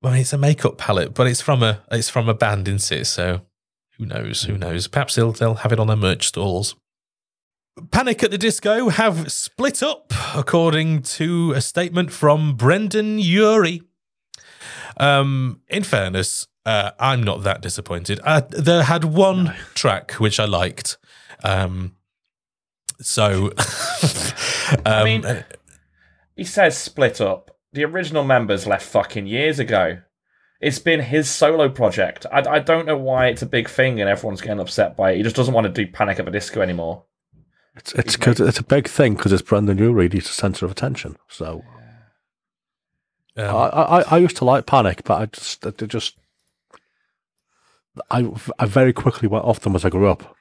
[0.03, 3.05] Well, it's a makeup palette, but it's from a it's from a band, isn't it?
[3.07, 3.43] So
[3.99, 4.45] who knows?
[4.45, 4.87] Who knows?
[4.89, 6.75] Perhaps they'll they'll have it on their merch stalls.
[7.91, 13.83] Panic at the Disco have split up, according to a statement from Brendon Urie.
[14.97, 18.21] Um, in fairness, uh, I'm not that disappointed.
[18.23, 20.99] Uh, they had one track which I liked.
[21.43, 21.97] Um,
[23.01, 23.53] so,
[24.85, 25.45] um, mean-
[26.41, 27.55] He says split up.
[27.74, 29.99] The original members left fucking years ago.
[30.59, 32.24] It's been his solo project.
[32.32, 35.18] I, I don't know why it's a big thing and everyone's getting upset by it.
[35.18, 37.05] He just doesn't want to do Panic at the Disco anymore.
[37.76, 40.09] It's it's cause it's a big thing because it's Brendon Urie.
[40.11, 41.18] He's the centre of attention.
[41.28, 41.62] So
[43.36, 46.16] um, I, I I used to like Panic, but I just they just
[48.11, 50.34] I I very quickly went off them as I grew up.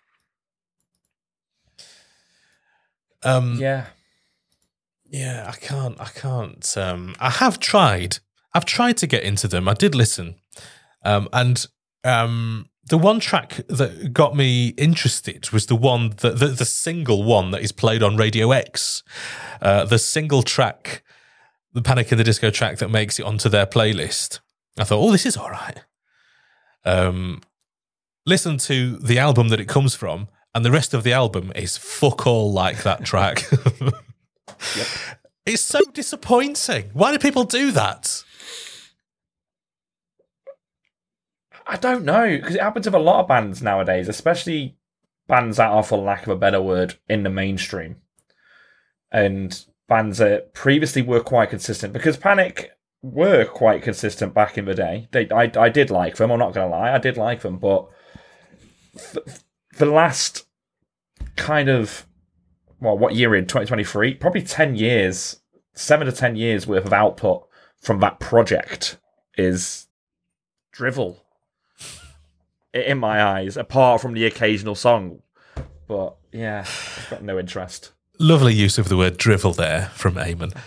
[3.23, 3.87] um, Yeah.
[5.09, 5.99] Yeah, I can't.
[5.99, 6.77] I can't.
[6.77, 8.17] Um, I have tried.
[8.53, 9.67] I've tried to get into them.
[9.67, 10.35] I did listen,
[11.03, 11.65] um, and
[12.03, 17.23] um, the one track that got me interested was the one that the, the single
[17.23, 19.03] one that is played on Radio X.
[19.61, 21.03] Uh, the single track,
[21.73, 24.39] the Panic in the Disco track that makes it onto their playlist.
[24.77, 25.83] I thought, oh, this is all right.
[26.85, 27.41] Um,
[28.25, 31.77] listen to the album that it comes from, and the rest of the album is
[31.77, 33.49] fuck all like that track.
[35.45, 36.91] It's so disappointing.
[36.93, 38.23] Why do people do that?
[41.65, 44.77] I don't know because it happens with a lot of bands nowadays, especially
[45.27, 47.97] bands that are, for lack of a better word, in the mainstream,
[49.11, 51.93] and bands that previously were quite consistent.
[51.93, 55.07] Because Panic were quite consistent back in the day.
[55.11, 56.31] They, I, I did like them.
[56.31, 57.87] I'm not going to lie, I did like them, but
[59.77, 60.45] the last
[61.35, 62.05] kind of
[62.81, 64.15] well, what year in 2023?
[64.15, 65.39] Probably 10 years,
[65.73, 67.47] seven to 10 years worth of output
[67.81, 68.97] from that project
[69.37, 69.87] is
[70.71, 71.23] drivel
[72.73, 75.21] in my eyes, apart from the occasional song.
[75.87, 77.91] But yeah, I've got no interest.
[78.19, 80.55] Lovely use of the word drivel there from Eamon.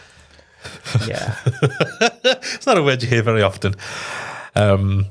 [1.09, 1.35] Yeah.
[1.45, 3.75] it's not a word you hear very often.
[4.55, 5.07] Um,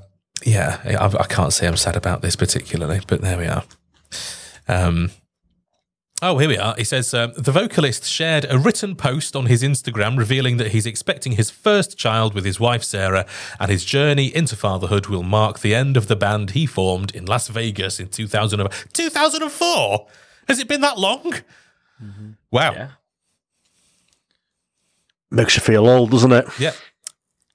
[0.46, 3.64] yeah, I, I can't say I'm sad about this particularly, but there we are.
[4.70, 5.12] Um,
[6.22, 6.76] oh, here we are.
[6.78, 10.86] He says um, the vocalist shared a written post on his Instagram revealing that he's
[10.86, 13.26] expecting his first child with his wife Sarah,
[13.60, 17.26] and his journey into fatherhood will mark the end of the band he formed in
[17.26, 20.08] Las Vegas in 2000 2004.
[20.48, 21.34] Has it been that long?
[22.52, 22.74] Wow.
[22.74, 22.88] yeah.
[25.30, 26.48] Makes you feel old, doesn't it?
[26.60, 26.74] Yeah.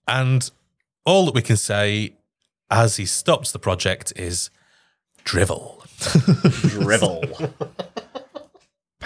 [0.09, 0.51] And
[1.05, 2.15] all that we can say
[2.71, 4.51] as he stops the project is
[5.25, 5.83] drivel.
[5.99, 7.53] Drivel.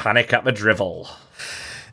[0.00, 1.08] Panic at the drivel.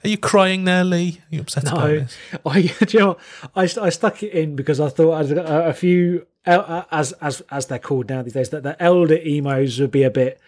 [0.03, 1.19] Are you crying there, Lee?
[1.31, 2.17] Are you upset about No, this?
[2.45, 3.79] I, do you know, what?
[3.79, 7.41] I, I stuck it in because I thought I'd- a, a few, uh, as as
[7.51, 10.39] as they're called now these days, that the elder emos would be a bit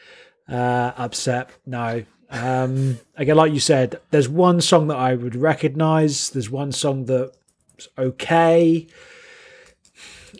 [0.47, 1.49] uh, upset.
[1.65, 6.29] No, um, again, like you said, there's one song that I would recognise.
[6.29, 8.87] There's one song that's okay.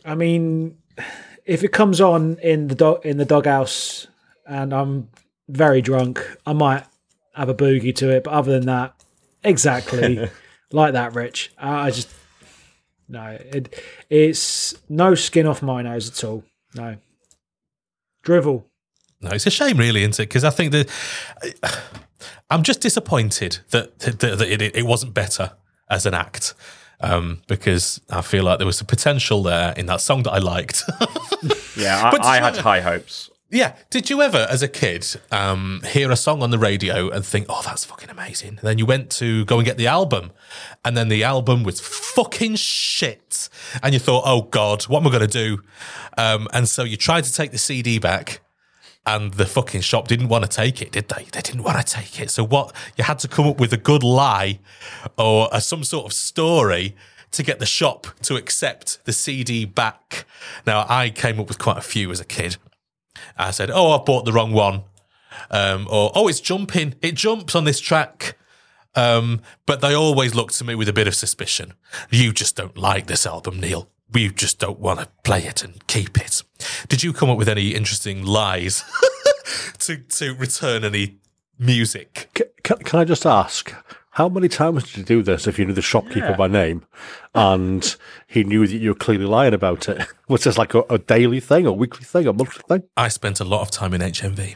[0.06, 0.78] I mean,
[1.46, 4.08] if it comes on in the dog in the doghouse
[4.48, 5.10] and I'm
[5.50, 6.86] very drunk, I might
[7.34, 8.24] have a boogie to it.
[8.24, 8.94] But other than that,
[9.44, 10.30] exactly
[10.72, 11.52] like that, Rich.
[11.62, 12.10] Uh, I just
[13.08, 16.44] no, it it's no skin off my nose at all.
[16.76, 16.98] No
[18.24, 18.66] drivel.
[19.22, 20.30] No, it's a shame, really, isn't it?
[20.30, 20.90] Because I think that
[22.50, 25.52] I'm just disappointed that, that, that it, it wasn't better
[25.90, 26.54] as an act.
[27.02, 30.40] Um, because I feel like there was a potential there in that song that I
[30.40, 30.84] liked.
[31.78, 33.30] Yeah, But I, I had high hopes.
[33.52, 33.76] Yeah.
[33.90, 37.48] Did you ever, as a kid, um, hear a song on the radio and think,
[37.50, 38.50] "Oh, that's fucking amazing"?
[38.50, 40.32] And then you went to go and get the album,
[40.86, 43.50] and then the album was fucking shit,
[43.82, 45.64] and you thought, "Oh God, what am I going to do?"
[46.18, 48.42] Um, and so you tried to take the CD back,
[49.06, 51.24] and the fucking shop didn't want to take it, did they?
[51.32, 52.30] They didn't want to take it.
[52.30, 52.76] So what?
[52.98, 54.60] You had to come up with a good lie
[55.18, 56.96] or a, some sort of story
[57.32, 60.26] to get the shop to accept the CD back.
[60.68, 62.58] Now I came up with quite a few as a kid.
[63.38, 64.84] I said, "Oh, I've bought the wrong one,"
[65.52, 66.96] um, or "Oh, it's jumping.
[67.02, 68.38] It jumps on this track."
[68.96, 71.74] Um, but they always look to me with a bit of suspicion.
[72.10, 73.90] You just don't like this album, Neil.
[74.12, 76.44] We just don't want to play it and keep it.
[76.88, 78.84] Did you come up with any interesting lies
[79.80, 81.20] to to return any
[81.58, 82.30] music?
[82.64, 83.74] Can, can I just ask,
[84.12, 86.84] how many times did you do this if you knew the shopkeeper by name
[87.36, 87.96] and
[88.28, 90.06] he knew that you were clearly lying about it?
[90.28, 92.88] Was this like a, a daily thing, a weekly thing, a monthly thing?
[92.98, 94.56] I spent a lot of time in HMV.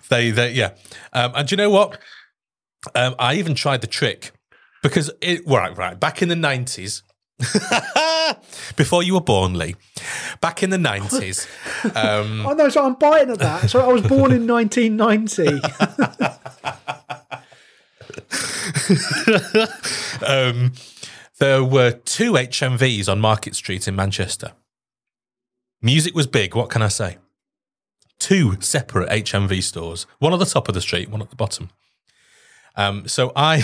[0.08, 0.70] they, they, yeah.
[1.12, 1.98] Um, and do you know what?
[2.94, 4.32] Um, I even tried the trick
[4.82, 7.02] because it, right, right, back in the 90s,
[8.76, 9.76] before you were born, Lee,
[10.40, 11.46] back in the 90s,
[11.96, 13.70] um, Oh no, so I'm biting at that.
[13.70, 15.60] So I was born in 1990.
[20.26, 20.72] um,
[21.38, 24.52] there were two HMVs on Market Street in Manchester.
[25.80, 27.18] Music was big, what can I say?
[28.18, 31.70] Two separate HMV stores, one at the top of the street, one at the bottom.
[32.76, 33.62] Um, so I,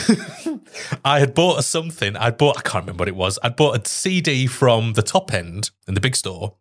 [1.05, 2.17] I had bought something.
[2.17, 2.59] I'd bought.
[2.59, 3.39] I can't remember what it was.
[3.43, 6.57] I'd bought a CD from the top end in the big store,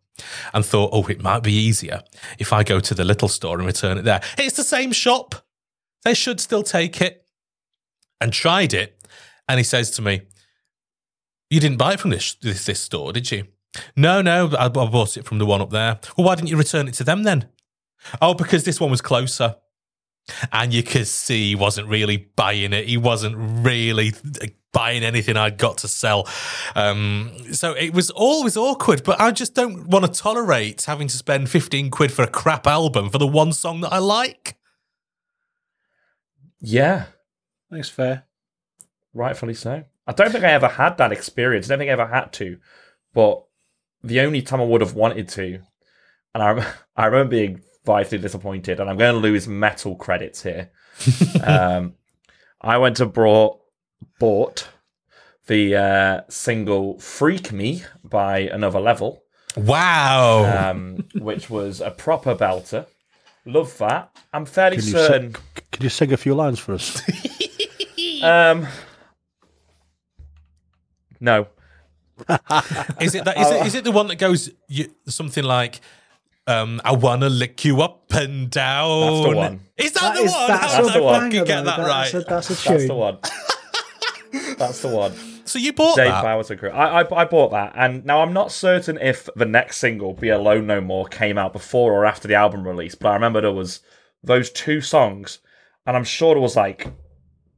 [0.52, 2.02] and thought, oh, it might be easier
[2.38, 4.20] if I go to the little store and return it there.
[4.38, 5.34] It's the same shop.
[6.04, 7.22] They should still take it.
[8.20, 9.06] And tried it,
[9.48, 10.22] and he says to me,
[11.50, 13.48] "You didn't buy it from this this, this store, did you?"
[13.96, 15.98] No, no, I, I bought it from the one up there.
[16.16, 17.48] Well, why didn't you return it to them then?
[18.22, 19.56] Oh, because this one was closer.
[20.52, 22.86] And you could see he wasn't really buying it.
[22.86, 24.12] He wasn't really
[24.72, 26.26] buying anything I'd got to sell.
[26.74, 31.16] Um, so it was always awkward, but I just don't want to tolerate having to
[31.16, 34.56] spend 15 quid for a crap album for the one song that I like.
[36.60, 37.04] Yeah,
[37.70, 38.24] That's fair.
[39.12, 39.84] rightfully so.
[40.06, 41.66] I don't think I ever had that experience.
[41.66, 42.58] I don't think I ever had to.
[43.12, 43.44] But
[44.02, 45.60] the only time I would have wanted to,
[46.34, 50.42] and I, rem- I remember being vitally disappointed, and I'm going to lose metal credits
[50.42, 50.70] here.
[51.44, 51.94] um,
[52.60, 53.60] I went to brought,
[54.18, 54.68] bought
[55.46, 59.22] the uh, single "Freak Me" by Another Level,
[59.56, 60.70] Wow.
[60.70, 62.86] um, which was a proper belter.
[63.46, 64.10] Love that.
[64.32, 65.34] I'm fairly Can certain.
[65.34, 67.00] sing, can you sing a few lines for us?
[68.22, 68.66] Um,
[71.20, 71.46] no.
[73.00, 73.34] Is it that?
[73.38, 75.80] Is it, is it the one that goes you, something like,
[76.46, 79.00] um, "I wanna lick you up and down"?
[79.00, 79.60] That's the one.
[79.76, 80.48] Is that, That the is one?
[80.48, 81.14] that's How the did I one.
[81.14, 81.70] fucking banger, get though.
[81.70, 82.12] that right?
[82.12, 83.18] That's a, that's a That's the one.
[84.58, 85.12] That's the one.
[85.44, 86.22] so you bought Dane that?
[86.22, 86.70] Bowers and crew.
[86.70, 90.28] I, I I bought that, and now I'm not certain if the next single, "Be
[90.28, 92.94] Alone No More," came out before or after the album release.
[92.96, 93.80] But I remember there was
[94.24, 95.38] those two songs,
[95.86, 96.88] and I'm sure there was like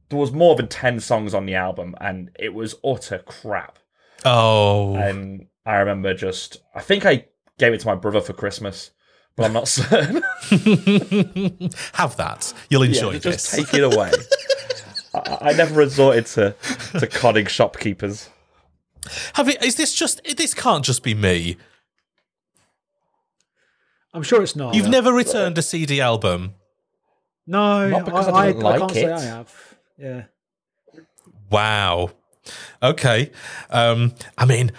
[0.09, 3.79] there was more than ten songs on the album, and it was utter crap.
[4.25, 7.25] Oh, And I remember just, I think I
[7.59, 8.91] gave it to my brother for Christmas,
[9.35, 10.23] but I'm not certain.
[11.93, 12.53] have that.
[12.69, 13.51] You'll enjoy yeah, this.
[13.51, 14.11] just take it away.
[15.13, 16.55] I, I never resorted to
[16.99, 18.29] to conning shopkeepers.
[19.33, 19.63] Have it?
[19.63, 20.21] Is this just?
[20.37, 21.57] This can't just be me.
[24.13, 24.73] I'm sure it's not.
[24.73, 26.55] You've never returned a CD album.
[27.45, 29.11] No, Not because I I, didn't like can't say it.
[29.11, 29.77] I have.
[29.97, 30.23] Yeah.
[31.49, 32.11] Wow.
[32.83, 33.31] Okay.
[33.69, 34.71] Um, I mean,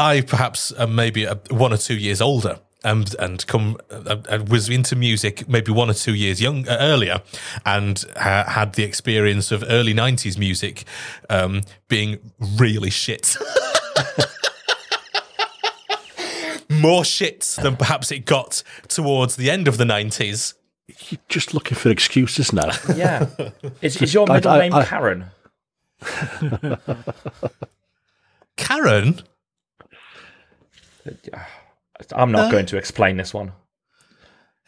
[0.00, 4.48] I perhaps am maybe a, one or two years older and and come uh, and
[4.48, 7.20] was into music maybe one or two years young uh, earlier
[7.66, 10.84] and uh, had the experience of early 90s music
[11.28, 12.18] um, being
[12.56, 13.36] really shit
[16.70, 20.54] more shit than perhaps it got towards the end of the 90s
[21.10, 22.70] You're just looking for excuses now.
[22.96, 23.26] Yeah.
[23.82, 25.26] Is, is your I- middle I- name I- Karen?
[28.56, 29.20] karen
[32.12, 33.52] I'm not going to explain this one.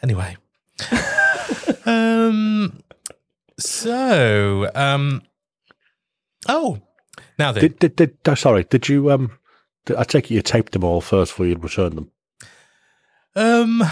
[0.03, 0.37] Anyway.
[1.87, 2.83] um
[3.59, 5.23] so um
[6.49, 6.81] oh
[7.39, 9.39] now then Did, did, did, oh, sorry, did you, um,
[9.87, 12.11] did, I take it you taped them all first before you'd return them.
[13.37, 13.83] um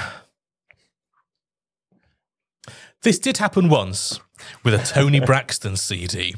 [3.03, 4.21] this did happen once
[4.65, 6.35] with a Toni Braxton CD.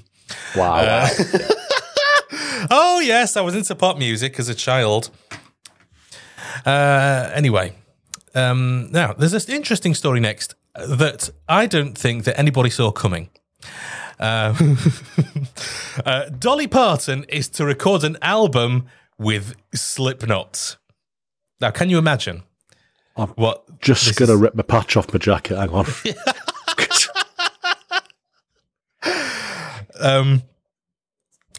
[0.57, 0.74] Wow.
[0.77, 1.09] Uh,
[2.70, 5.11] oh yes, I was into pop music as a child.
[6.65, 7.73] Uh, anyway,
[8.35, 13.29] um, now there's this interesting story next that I don't think that anybody saw coming.
[14.19, 14.55] Uh,
[16.07, 18.87] uh, Dolly Parton is to record an album
[19.19, 20.77] with Slipknot.
[21.61, 22.43] Now, can you imagine
[23.16, 23.81] I'm what?
[23.81, 25.57] just going to is- rip my patch off my jacket.
[25.59, 25.87] Hang on.
[30.01, 30.43] Um,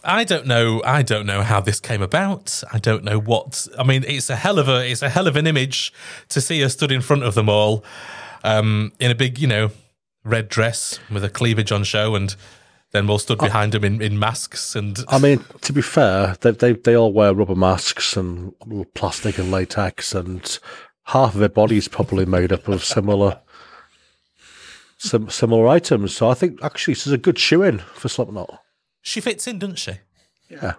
[0.04, 0.82] I don't know.
[0.84, 2.64] I don't know how this came about.
[2.72, 3.68] I don't know what.
[3.78, 4.90] I mean, it's a hell of a.
[4.90, 5.94] It's a hell of an image
[6.30, 7.86] to see her stood in front of them all,
[8.44, 9.72] um, in a big, you know,
[10.24, 12.36] red dress with a cleavage on show, and
[12.92, 14.76] then all stood behind them in, in masks.
[14.76, 18.54] And I mean, to be fair, they, they, they all wear rubber masks and
[18.94, 20.60] plastic and latex, and
[21.06, 23.40] half of their body's probably made up of similar
[24.98, 26.16] sim, similar items.
[26.16, 28.62] So I think actually this is a good shoe in for Slipknot.
[29.04, 29.92] She fits in, doesn't she?
[30.50, 30.74] Yeah.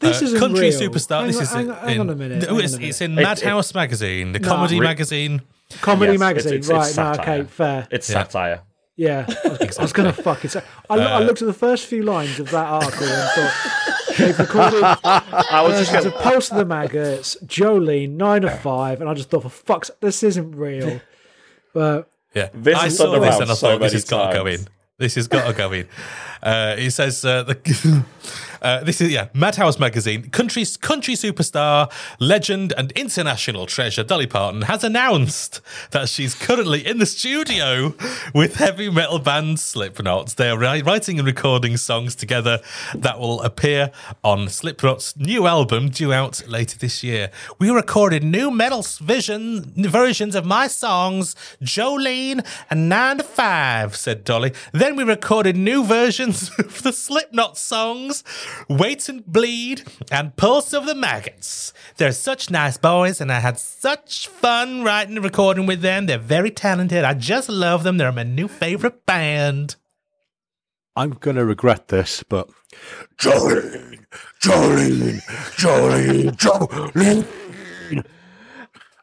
[0.00, 0.80] This Uh, isn't country real.
[0.80, 1.18] superstar.
[1.20, 2.48] Hang this on, is hang, in, on- hang on a minute.
[2.48, 2.88] No, it's, a minute.
[2.88, 4.48] it's in It- Madhouse magazine, the No.
[4.48, 5.42] comedy Re- magazine.
[5.82, 7.06] Comedy Yes, magazine, it's- it's- it's right?
[7.06, 7.34] No, satire.
[7.40, 7.88] okay, fair.
[7.90, 8.22] It's Yeah.
[8.24, 8.60] satire.
[8.96, 10.62] Yeah, I was, I was going to fucking say.
[10.90, 14.38] I, loo- I looked at the first few lines of that article and thought they've
[14.38, 19.08] recorded I was just going of Pulse of the Maggots, Jolene, nine to five, and
[19.08, 21.00] I just thought, for fuck's this isn't real.
[21.72, 24.04] But Yeah, This I has saw done this and I so thought this many has
[24.04, 24.66] got to go in.
[25.00, 25.88] This has got to go in.
[26.42, 28.04] Uh, it says uh, the.
[28.62, 30.30] Uh, this is yeah, Madhouse magazine.
[30.30, 35.60] Country country superstar, legend, and international treasure Dolly Parton has announced
[35.90, 37.94] that she's currently in the studio
[38.34, 40.36] with heavy metal band Slipknot.
[40.36, 42.60] They are writing and recording songs together
[42.94, 43.90] that will appear
[44.22, 47.30] on Slipknot's new album due out later this year.
[47.58, 54.24] We recorded new metal vision versions of my songs, Jolene and Nine to Five, said
[54.24, 54.52] Dolly.
[54.72, 58.24] Then we recorded new versions of the Slipknot songs,
[58.68, 61.72] Wait and Bleed and Pulse of the Maggots.
[61.96, 66.06] They're such nice boys, and I had such fun writing and recording with them.
[66.06, 67.04] They're very talented.
[67.04, 67.96] I just love them.
[67.98, 69.76] They're my new favorite band.
[70.96, 72.48] I'm going to regret this, but
[73.16, 74.04] Jolene,
[74.42, 75.22] Jolene,
[75.56, 78.04] Jolene, Jolene.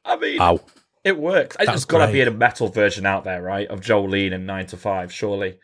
[0.06, 0.60] I mean, Ow.
[1.03, 1.56] it works.
[1.57, 2.28] That's There's got to be great.
[2.28, 3.68] a metal version out there, right?
[3.68, 5.60] Of Jolene and 9 to 5, surely.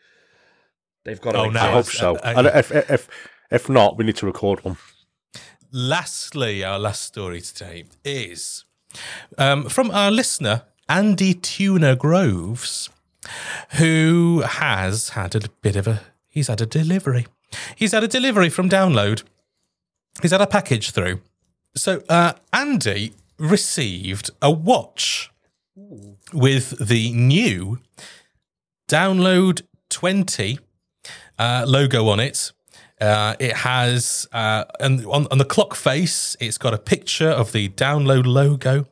[1.04, 1.62] They've got to Oh, exist.
[1.62, 1.68] no.
[1.68, 2.16] I hope so.
[2.16, 3.08] I- I- and if, if
[3.50, 4.76] if not, we need to record one.
[5.72, 8.64] Lastly, our last story today is
[9.38, 12.90] um, from our listener, Andy Tuner Groves,
[13.76, 17.26] who has had a bit of a he's had a delivery.
[17.76, 19.22] He's had a delivery from download.
[20.22, 21.20] He's had a package through.
[21.76, 25.30] So uh, Andy received a watch
[26.32, 27.80] with the new
[28.88, 30.58] download 20
[31.38, 32.52] uh, logo on it.
[33.00, 37.52] Uh, it has uh, and on, on the clock face, it's got a picture of
[37.52, 38.86] the download logo.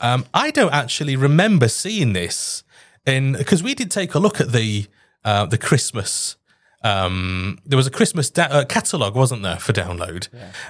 [0.00, 2.62] Um, I don't actually remember seeing this
[3.06, 4.86] in because we did take a look at the
[5.24, 6.36] uh, the Christmas.
[6.82, 10.28] Um, there was a Christmas da- uh, catalog, wasn't there, for download,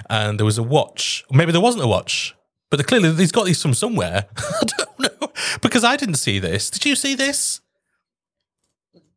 [0.09, 1.23] and there was a watch.
[1.31, 2.35] Maybe there wasn't a watch,
[2.69, 4.25] but clearly he's got these from somewhere.
[4.37, 5.31] I don't know
[5.61, 6.69] because I didn't see this.
[6.69, 7.60] Did you see this?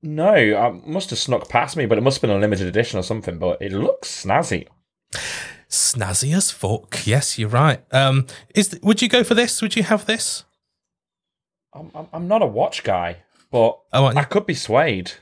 [0.04, 2.98] No, I must have snuck past me, but it must have been a limited edition
[2.98, 3.38] or something.
[3.38, 4.68] But it looks snazzy.
[5.70, 7.06] Snazzy as fuck.
[7.06, 7.82] Yes, you're right.
[7.90, 9.62] Um, is would you go for this?
[9.62, 10.44] Would you have this?
[11.72, 13.16] I'm, I'm, not a watch guy,
[13.50, 14.06] but Oh?
[14.06, 15.12] I could be swayed.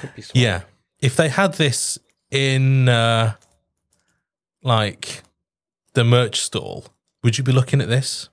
[0.00, 0.42] Could be swayed.
[0.42, 0.62] Yeah.
[1.00, 1.96] If they had this
[2.32, 3.34] in uh,
[4.64, 5.22] like
[5.94, 6.86] the merch stall,
[7.22, 8.30] would you be looking at this?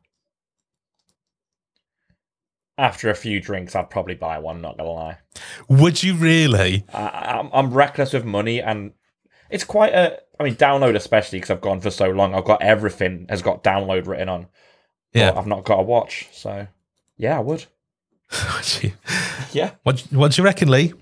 [2.77, 4.61] After a few drinks, I'd probably buy one.
[4.61, 5.17] Not gonna lie,
[5.69, 6.85] Would you really?
[6.93, 8.91] I, I'm, I'm reckless with money, and
[9.49, 10.19] it's quite a.
[10.39, 12.35] I mean, download especially because I've gone for so long.
[12.35, 14.47] I've got everything has got download written on.
[15.13, 15.33] but Yeah.
[15.35, 16.67] I've not got a watch, so
[17.17, 17.65] yeah, I would.
[18.55, 18.91] Would you?
[19.53, 20.93] Yeah, What, what do you reckon, Lee?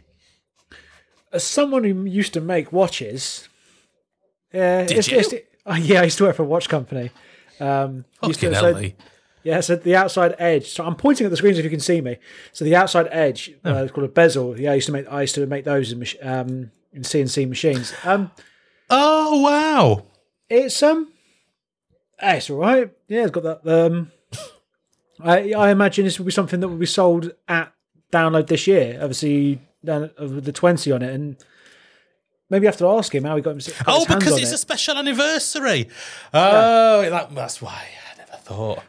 [1.31, 3.47] As someone who used to make watches,
[4.53, 5.17] yeah, Did it's, you?
[5.19, 7.09] it's- uh, yeah, I used to work for a watch company.
[7.59, 8.95] Um, used to- Fucking so- hell, Lee.
[9.43, 10.69] Yeah, so the outside edge.
[10.69, 12.17] So I'm pointing at the screens if you can see me.
[12.53, 14.57] So the outside edge, uh, it's called a bezel.
[14.59, 15.11] Yeah, I used to make.
[15.11, 17.93] I used to make those in, um, in CNC machines.
[18.03, 18.31] Um,
[18.89, 20.05] Oh, wow.
[20.49, 21.11] it's um,
[22.21, 22.91] it's all right.
[23.07, 23.85] Yeah, it's got that.
[23.85, 24.11] Um,
[25.19, 27.73] I I imagine this will be something that will be sold at
[28.11, 28.97] download this year.
[29.01, 31.37] Obviously, down uh, with the twenty on it, and
[32.49, 34.55] maybe you have to ask him how he got, him, Oh, because it's it.
[34.55, 35.89] a special anniversary.
[36.33, 37.87] Oh, that, that's why.
[38.13, 38.83] I never thought.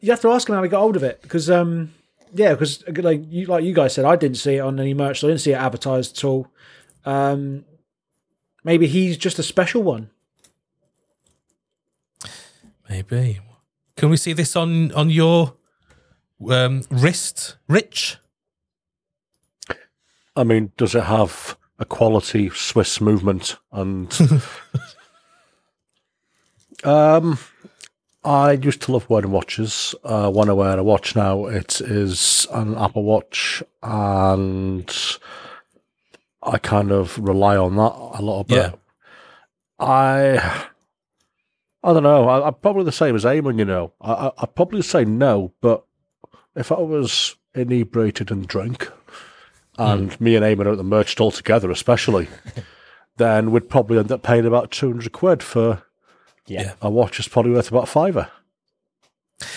[0.00, 1.92] You have to ask him how he got hold of it because um
[2.34, 5.20] yeah because like you like you guys said I didn't see it on any merch
[5.20, 6.48] so I didn't see it advertised at all
[7.04, 7.64] um
[8.64, 10.10] maybe he's just a special one
[12.90, 13.38] Maybe.
[13.96, 15.54] Can we see this on on your
[16.50, 18.18] um, wrist, Rich?
[20.34, 23.58] I mean, does it have a quality Swiss movement?
[23.70, 24.12] And
[26.84, 27.38] um,
[28.22, 29.94] I used to love wearing watches.
[30.04, 34.94] Uh, when I wear a watch now, it is an Apple Watch, and
[36.42, 38.56] I kind of rely on that a little bit.
[38.56, 38.72] Yeah.
[39.78, 40.66] I.
[41.82, 42.28] I don't know.
[42.28, 43.94] I, I'm probably the same as Eamon, you know.
[44.02, 45.84] I, I, I'd probably say no, but
[46.54, 48.92] if I was inebriated and drunk,
[49.78, 52.28] and me and Eamon are at the merch stall together, especially,
[53.16, 55.82] then we'd probably end up paying about 200 quid for
[56.50, 58.28] yeah, a watch is probably worth about fiver.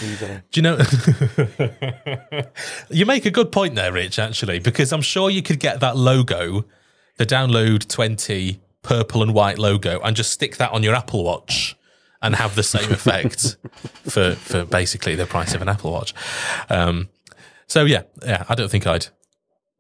[0.02, 0.42] easily.
[0.52, 0.78] Do you know?
[2.90, 4.20] you make a good point there, Rich.
[4.20, 6.66] Actually, because I'm sure you could get that logo,
[7.18, 11.76] the Download 20 purple and white logo, and just stick that on your Apple Watch.
[12.22, 13.58] And have the same effect
[14.06, 16.14] for for basically the price of an Apple Watch.
[16.70, 17.10] Um,
[17.68, 19.08] so yeah, yeah, I don't think I'd.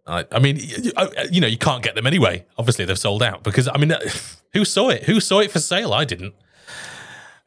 [0.05, 0.91] I, I mean, you,
[1.31, 2.45] you know, you can't get them anyway.
[2.57, 3.93] Obviously, they've sold out because I mean,
[4.53, 5.03] who saw it?
[5.03, 5.93] Who saw it for sale?
[5.93, 6.33] I didn't.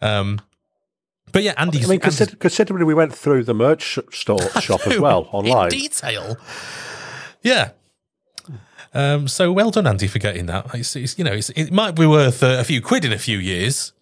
[0.00, 0.40] Um,
[1.32, 1.86] but yeah, Andy's.
[1.86, 5.64] I mean, consider, considering we went through the merch store shop as well online.
[5.72, 6.36] in detail.
[7.42, 7.70] Yeah.
[8.94, 10.74] Um, so well done, Andy, for getting that.
[10.74, 13.18] It's, it's, you know, it's, it might be worth uh, a few quid in a
[13.18, 13.92] few years.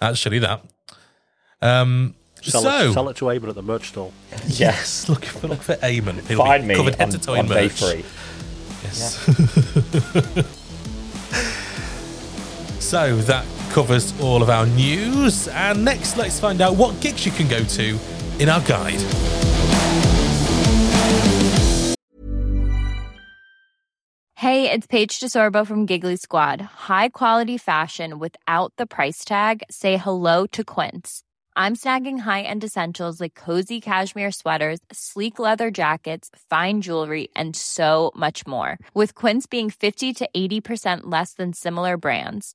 [0.00, 0.64] Actually, that.
[1.60, 4.12] Um, Sell, so it, sell it to Eamon at the merch stall.
[4.46, 6.20] yes, look for look for Eamon.
[6.28, 7.72] He'll Find me covered head on, to toe on in day merch.
[7.72, 8.04] three.
[8.82, 9.16] Yes.
[12.84, 15.48] so that covers all of our news.
[15.48, 17.98] And next, let's find out what gigs you can go to
[18.38, 19.00] in our guide.
[24.36, 26.60] Hey, it's Paige DeSorbo from Giggly Squad.
[26.60, 29.62] High quality fashion without the price tag.
[29.70, 31.22] Say hello to Quince.
[31.56, 38.10] I'm snagging high-end essentials like cozy cashmere sweaters, sleek leather jackets, fine jewelry, and so
[38.16, 38.76] much more.
[38.92, 42.54] With Quince being 50 to 80% less than similar brands.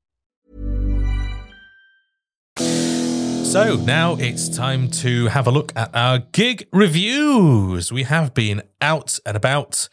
[3.51, 7.91] So now it's time to have a look at our gig reviews.
[7.91, 9.89] We have been out and about.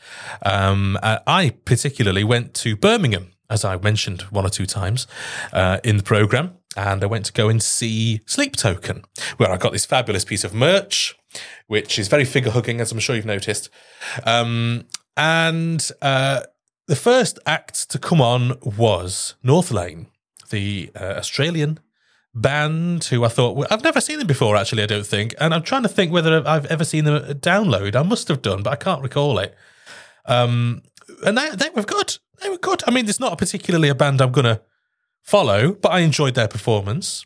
[0.46, 5.08] Um, uh, I particularly went to Birmingham, as I mentioned one or two times
[5.52, 9.02] uh, in the program, and I went to go and see Sleep Token,
[9.38, 11.16] where I got this fabulous piece of merch,
[11.66, 13.70] which is very figure hugging, as I'm sure you've noticed.
[14.22, 14.84] Um,
[15.16, 16.42] and uh,
[16.86, 20.06] the first act to come on was Northlane,
[20.48, 21.80] the uh, Australian
[22.34, 24.56] band who I thought well, I've never seen them before.
[24.56, 27.96] Actually, I don't think, and I'm trying to think whether I've ever seen them download.
[27.96, 29.54] I must have done, but I can't recall it.
[30.26, 30.82] Um,
[31.24, 32.18] and they they were good.
[32.40, 32.82] They were good.
[32.86, 34.60] I mean, it's not particularly a band I'm gonna
[35.22, 37.24] follow, but I enjoyed their performance.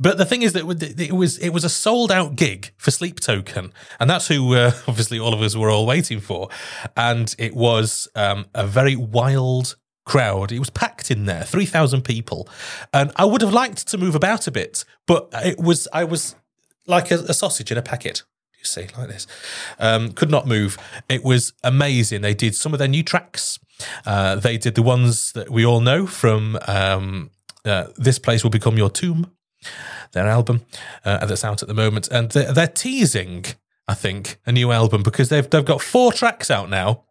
[0.00, 0.64] But the thing is that
[1.00, 4.72] it was it was a sold out gig for Sleep Token, and that's who uh,
[4.88, 6.48] obviously all of us were all waiting for.
[6.96, 10.52] And it was um, a very wild crowd.
[10.52, 12.48] It was packed in there, three thousand people,
[12.92, 16.34] and I would have liked to move about a bit, but it was I was
[16.86, 18.22] like a, a sausage in a packet.
[18.58, 19.26] You see, like this,
[19.78, 20.78] um, could not move.
[21.08, 22.22] It was amazing.
[22.22, 23.58] They did some of their new tracks.
[24.06, 27.30] Uh, they did the ones that we all know from um,
[27.64, 29.30] uh, "This Place Will Become Your Tomb."
[30.12, 30.64] their album
[31.04, 33.44] uh, that's out at the moment, and they're, they're teasing,
[33.86, 37.04] I think, a new album because they've they've got four tracks out now.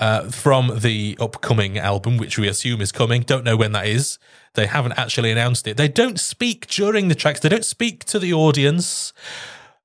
[0.00, 3.20] Uh, from the upcoming album, which we assume is coming.
[3.20, 4.18] Don't know when that is.
[4.54, 5.76] They haven't actually announced it.
[5.76, 7.40] They don't speak during the tracks.
[7.40, 9.12] They don't speak to the audience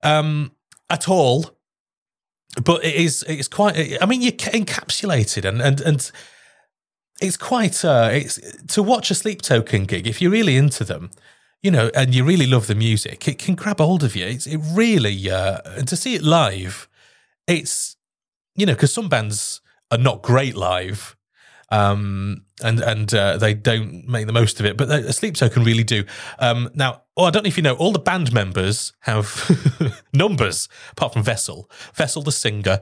[0.04, 0.54] um,
[0.90, 1.52] at all.
[2.64, 4.02] But it is it's quite.
[4.02, 6.12] I mean, you're encapsulated and and and
[7.20, 7.84] it's quite.
[7.84, 11.12] Uh, it's to watch a Sleep Token gig if you're really into them
[11.66, 14.24] you know, and you really love the music, it can grab hold of you.
[14.24, 16.88] It's, it really, uh, and to see it live,
[17.48, 17.96] it's,
[18.56, 19.62] you know, because some bands
[19.92, 21.16] are not great live,
[21.70, 25.64] um, and and uh, they don't make the most of it, but a Sleep Token
[25.64, 26.04] really do.
[26.40, 31.14] Um, now, I don't know if you know, all the band members have numbers, apart
[31.14, 31.70] from Vessel.
[31.94, 32.82] Vessel, the singer,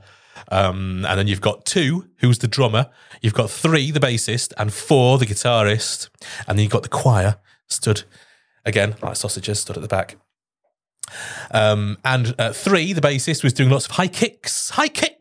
[0.49, 2.89] um, and then you've got two, who's the drummer.
[3.21, 6.09] You've got three, the bassist, and four, the guitarist,
[6.47, 8.03] and then you've got the choir stood
[8.65, 10.17] again, like sausages, stood at the back.
[11.51, 15.13] Um, and uh, three, the bassist was doing lots of high kicks, high kicks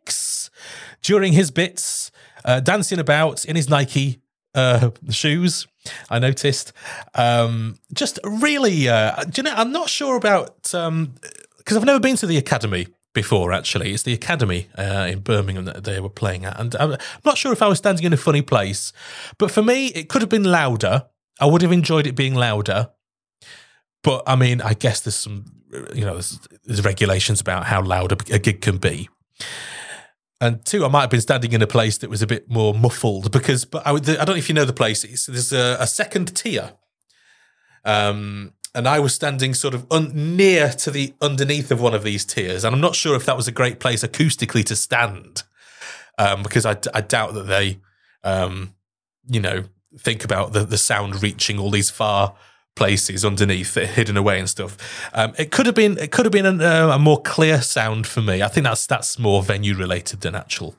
[1.03, 2.11] during his bits,
[2.45, 4.21] uh, dancing about in his Nike
[4.55, 5.67] uh, shoes.
[6.11, 6.73] I noticed.
[7.15, 9.55] Um, just really, uh, do you know?
[9.55, 11.15] I'm not sure about because um,
[11.69, 13.53] I've never been to the academy before.
[13.53, 17.37] Actually, it's the academy uh, in Birmingham that they were playing at, and I'm not
[17.37, 18.93] sure if I was standing in a funny place.
[19.39, 21.07] But for me, it could have been louder.
[21.41, 22.91] I would have enjoyed it being louder.
[24.03, 25.45] But I mean, I guess there's some,
[25.95, 29.09] you know, there's, there's regulations about how loud a, a, gig can be.
[30.43, 32.75] And two, I might have been standing in a place that was a bit more
[32.75, 35.05] muffled because, but I, I don't know if you know the place.
[35.05, 36.73] It's, there's a, a second tier,
[37.85, 42.03] um, and I was standing sort of un, near to the underneath of one of
[42.03, 45.45] these tiers, and I'm not sure if that was a great place acoustically to stand,
[46.19, 47.79] um, because I, I doubt that they,
[48.25, 48.75] um,
[49.29, 49.63] you know,
[49.97, 52.35] think about the the sound reaching all these far
[52.75, 54.77] places underneath hidden away and stuff.
[55.13, 58.07] Um, it could have been it could have been a, uh, a, more clear sound
[58.07, 58.43] for me.
[58.43, 60.75] I think that's that's more venue related than actual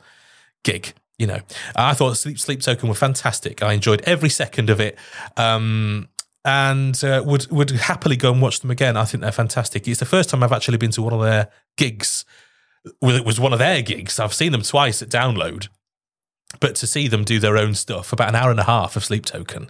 [0.64, 0.94] gig.
[1.20, 1.40] You know,
[1.76, 3.62] I thought Sleep Sleep Token were fantastic.
[3.62, 4.98] I enjoyed every second of it.
[5.38, 6.10] Um,
[6.46, 8.98] and uh, would would happily go and watch them again.
[8.98, 9.88] I think they're fantastic.
[9.88, 12.26] It's the first time I've actually been to one of their gigs.
[13.02, 14.20] Well, it was one of their gigs.
[14.20, 15.70] I've seen them twice at Download,
[16.60, 19.06] but to see them do their own stuff, about an hour and a half of
[19.06, 19.70] Sleep Token,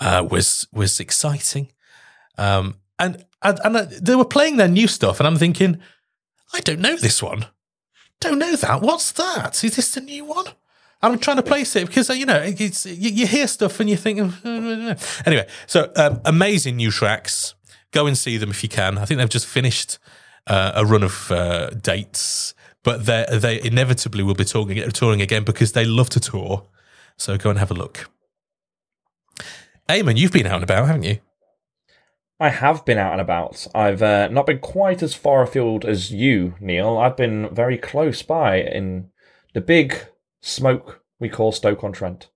[0.00, 1.68] uh, was was exciting.
[2.38, 5.80] Um, and and, and uh, they were playing their new stuff, and I'm thinking,
[6.52, 7.46] I don't know this one.
[8.20, 8.82] Don't know that.
[8.82, 9.62] What's that?
[9.64, 10.46] Is this the new one?
[11.02, 13.88] I'm trying to place it because uh, you know it's you, you hear stuff and
[13.88, 14.18] you think.
[15.26, 17.54] anyway, so um, amazing new tracks.
[17.92, 18.98] Go and see them if you can.
[18.98, 19.98] I think they've just finished
[20.46, 22.54] uh, a run of uh, dates,
[22.84, 26.66] but they they inevitably will be touring touring again because they love to tour.
[27.16, 28.10] So go and have a look.
[29.90, 31.18] Eamon, you've been out and about, haven't you?
[32.38, 33.66] I have been out and about.
[33.74, 36.96] I've uh, not been quite as far afield as you, Neil.
[36.96, 39.10] I've been very close by in
[39.52, 39.96] the big
[40.40, 42.28] smoke we call Stoke on Trent.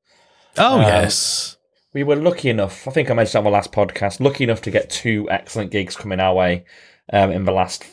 [0.58, 1.56] Oh, um, yes.
[1.92, 4.72] We were lucky enough, I think I mentioned on the last podcast, lucky enough to
[4.72, 6.64] get two excellent gigs coming our way
[7.12, 7.84] um, in the last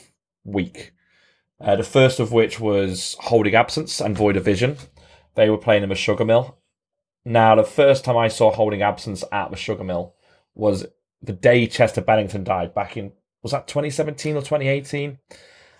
[0.44, 0.92] week.
[1.60, 4.78] Uh, the first of which was Holding Absence and Void of Vision.
[5.36, 6.58] They were playing in the Sugar Mill
[7.24, 10.16] now, the first time I saw Holding Absence at the Sugar Mill
[10.56, 10.86] was
[11.22, 13.12] the day Chester Bennington died back in
[13.44, 15.18] was that 2017 or 2018?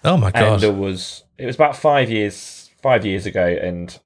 [0.04, 0.54] Oh my god!
[0.54, 4.00] And there was it was about five years five years ago, and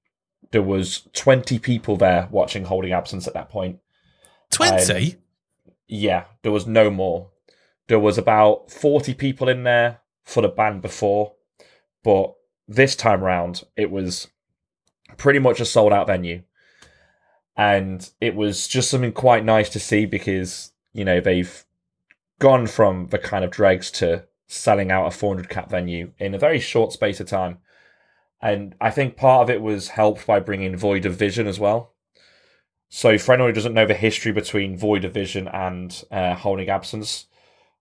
[0.52, 3.80] there was 20 people there watching Holding Absence at that point.
[4.52, 5.18] 20?
[5.88, 7.30] yeah, there was no more.
[7.88, 11.34] There was about 40 people in there for the band before,
[12.04, 12.34] but
[12.68, 14.28] this time round it was
[15.18, 16.42] pretty much a sold out venue
[17.58, 21.66] and it was just something quite nice to see because you know they've
[22.40, 26.40] gone from the kind of dregs to selling out a 400 cap venue in a
[26.40, 27.58] very short space of time.
[28.42, 31.94] And i think part of it was helped by bringing void of vision as well.
[32.90, 36.70] So for anyone who doesn't know the history between void of vision and uh, holding
[36.70, 37.26] absence.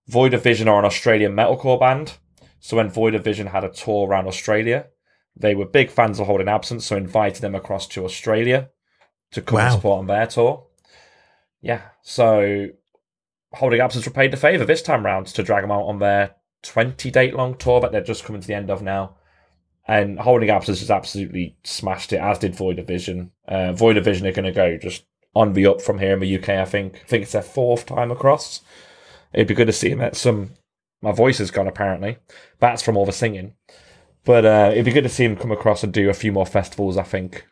[0.07, 2.17] Void of vision are an australian metalcore band.
[2.59, 4.87] So when void of vision had a tour around australia
[5.35, 8.69] they were big fans of holding absence so invited them across to australia
[9.35, 9.65] to come wow.
[9.65, 10.63] and support on their tour.
[11.61, 12.69] Yeah, so
[13.53, 17.11] Holding Absence repaid the favour this time round to drag them out on their 20
[17.11, 19.15] date long tour that they're just coming to the end of now.
[19.87, 23.31] And Holding Absence has absolutely smashed it, as did Void of Vision.
[23.47, 25.05] Uh, Void of Vision are going to go just
[25.35, 27.01] on the up from here in the UK, I think.
[27.03, 28.61] I think it's their fourth time across.
[29.33, 30.51] It'd be good to see them at some.
[31.01, 32.17] My voice is gone, apparently.
[32.59, 33.53] That's from all the singing.
[34.23, 36.47] But uh, it'd be good to see them come across and do a few more
[36.47, 37.45] festivals, I think,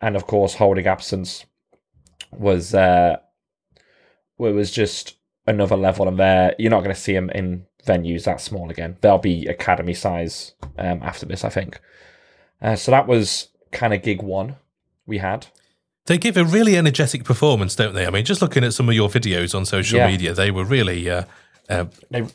[0.00, 1.44] and of course holding absence
[2.32, 3.16] was uh,
[4.38, 5.16] was just
[5.46, 8.96] another level, and they're you're not going to see them in venues that small again.
[9.00, 11.80] They'll be academy size um, after this, I think.
[12.60, 14.56] Uh, so that was kind of gig one
[15.06, 15.46] we had.
[16.06, 18.06] They give a really energetic performance, don't they?
[18.06, 20.06] I mean, just looking at some of your videos on social Yeah.
[20.06, 21.08] media, they were really.
[21.08, 21.24] Uh,
[21.68, 22.26] uh, they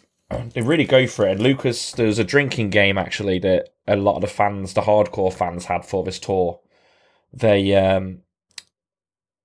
[0.54, 1.34] they really go for it.
[1.34, 4.82] And Lucas, there was a drinking game actually that a lot of the fans, the
[4.82, 6.60] hardcore fans, had for this tour.
[7.34, 8.22] They um,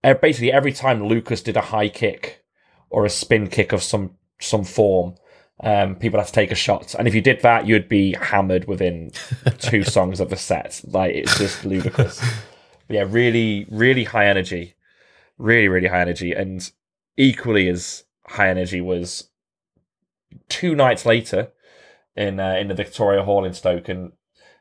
[0.02, 2.44] basically every time Lucas did a high kick
[2.90, 5.14] or a spin kick of some some form,
[5.60, 6.94] um, people had to take a shot.
[6.94, 9.10] And if you did that, you'd be hammered within
[9.58, 10.80] two songs of the set.
[10.86, 12.20] Like it's just ludicrous.
[12.86, 14.74] But yeah, really, really high energy,
[15.36, 16.70] really, really high energy, and
[17.16, 19.28] equally as high energy was
[20.48, 21.52] two nights later
[22.16, 24.12] in uh, in the Victoria Hall in Stoke, and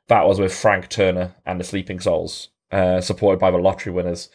[0.08, 4.30] that was with Frank Turner and the Sleeping Souls, uh, supported by the Lottery Winners.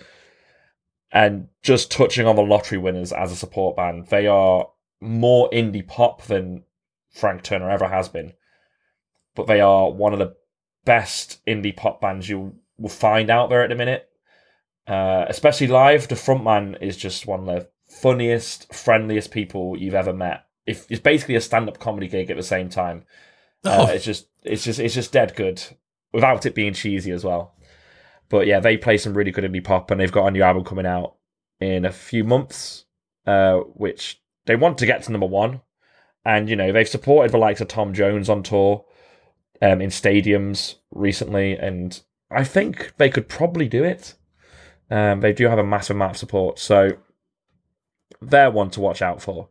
[1.13, 4.69] And just touching on the Lottery Winners as a support band, they are
[5.01, 6.65] more indie pop than
[7.11, 8.33] Frank Turner ever has been,
[9.35, 10.35] but they are one of the
[10.85, 14.09] best indie pop bands you will find out there at the minute.
[14.87, 20.13] Uh, especially live, the frontman is just one of the funniest, friendliest people you've ever
[20.13, 20.47] met.
[20.67, 23.05] If it's basically a stand-up comedy gig at the same time,
[23.65, 25.63] oh, uh, it's just it's just it's just dead good
[26.13, 27.55] without it being cheesy as well.
[28.33, 30.65] But yeah, they play some really good indie pop, and they've got a new album
[30.65, 31.17] coming out
[31.61, 32.87] in a few months,
[33.27, 35.61] uh, which they want to get to number one.
[36.25, 38.87] And you know they've supported the likes of Tom Jones on tour,
[39.61, 42.01] um, in stadiums recently, and
[42.31, 44.15] I think they could probably do it.
[44.91, 46.93] Um, they do have a massive amount of support, so
[48.23, 49.51] they're one to watch out for.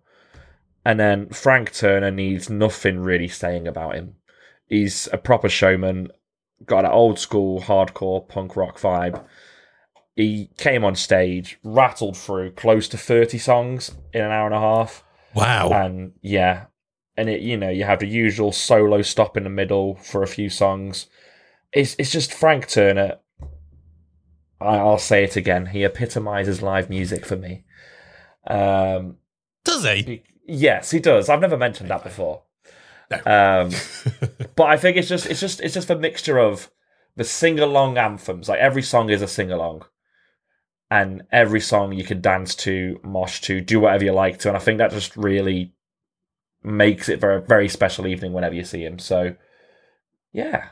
[0.84, 4.16] And then Frank Turner needs nothing really saying about him.
[4.66, 6.08] He's a proper showman,
[6.66, 9.24] got an old school hardcore punk rock vibe.
[10.16, 14.60] He came on stage, rattled through close to 30 songs in an hour and a
[14.60, 15.04] half.
[15.34, 15.70] wow.
[15.70, 16.66] And yeah,
[17.18, 20.28] and it you know, you have the usual solo stop in the middle for a
[20.28, 21.08] few songs.
[21.74, 23.20] It's it's just Frank Turner.
[24.60, 25.68] I- I'll say it again.
[25.68, 27.64] He epitomizes live music for me.
[28.46, 29.18] Um,
[29.64, 30.24] Does he?
[30.48, 31.30] yes, he does.
[31.30, 32.44] I've never mentioned that before.
[33.12, 33.18] No.
[33.26, 33.72] Um,
[34.56, 36.70] but I think it's just it's just it's just a mixture of
[37.16, 38.50] the sing along anthems.
[38.50, 39.86] Like every song is a sing along,
[40.90, 44.48] and every song you can dance to, mosh to, do whatever you like to.
[44.48, 45.74] And I think that just really
[46.64, 49.00] makes it very very special evening whenever you see him.
[49.00, 49.36] So
[50.32, 50.70] yeah,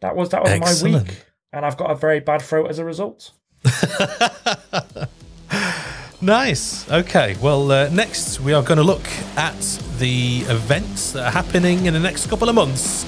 [0.00, 2.84] that was that was my week, and I've got a very bad throat as a
[2.84, 3.32] result.
[6.22, 6.86] Nice.
[6.90, 7.34] Okay.
[7.40, 9.58] Well, uh, next we are going to look at
[9.98, 13.06] the events that are happening in the next couple of months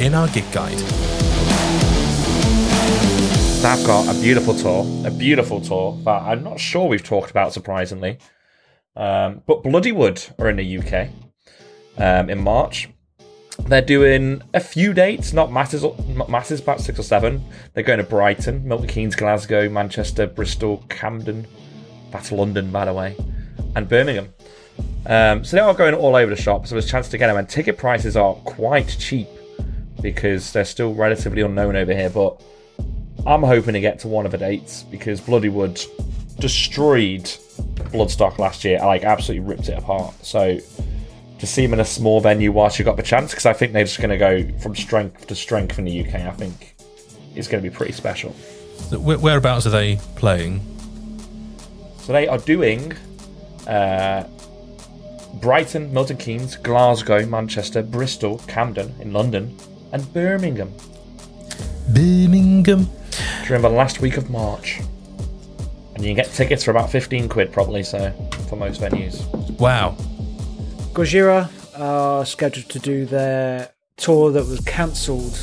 [0.00, 0.80] in our gig guide.
[3.62, 7.52] I've got a beautiful tour, a beautiful tour that I'm not sure we've talked about
[7.52, 8.18] surprisingly.
[8.96, 11.10] Um, but Bloodywood are in the UK
[11.98, 12.88] um, in March.
[13.66, 17.44] They're doing a few dates, not masses, not masses, about six or seven.
[17.74, 21.46] They're going to Brighton, Milton Keynes, Glasgow, Manchester, Bristol, Camden.
[22.10, 23.16] That's London, by the way,
[23.76, 24.32] and Birmingham.
[25.06, 26.66] Um, so they are going all over the shop.
[26.66, 29.28] So there's a chance to get them, and ticket prices are quite cheap
[30.00, 32.10] because they're still relatively unknown over here.
[32.10, 32.40] But
[33.26, 35.84] I'm hoping to get to one of the dates because Bloodywood
[36.38, 37.24] destroyed
[37.92, 38.78] Bloodstock last year.
[38.80, 40.14] I like absolutely ripped it apart.
[40.24, 40.58] So
[41.38, 43.72] to see them in a small venue whilst you got the chance, because I think
[43.72, 46.14] they're just going to go from strength to strength in the UK.
[46.16, 46.74] I think
[47.34, 48.30] it's going to be pretty special.
[48.90, 50.60] Where- Whereabouts are they playing?
[52.02, 52.92] So they are doing
[53.66, 54.24] uh,
[55.34, 59.56] Brighton, Milton Keynes, Glasgow, Manchester, Bristol, Camden in London,
[59.92, 60.72] and Birmingham
[61.92, 62.88] Birmingham.
[63.46, 64.80] during the last week of March.
[65.94, 68.12] And you can get tickets for about 15 quid, probably, so
[68.48, 69.26] for most venues.
[69.58, 69.96] Wow.
[70.92, 75.38] Gojira are scheduled to do their tour that was cancelled.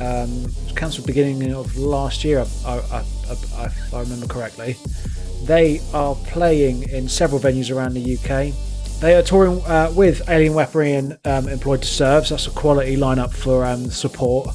[0.00, 4.76] Um, cancelled beginning of last year, I, I, I, I, I remember correctly.
[5.44, 8.54] They are playing in several venues around the UK.
[9.00, 12.26] They are touring uh, with Alien Weaponry and um, Employed to Serve.
[12.26, 14.48] So that's a quality lineup for um, support.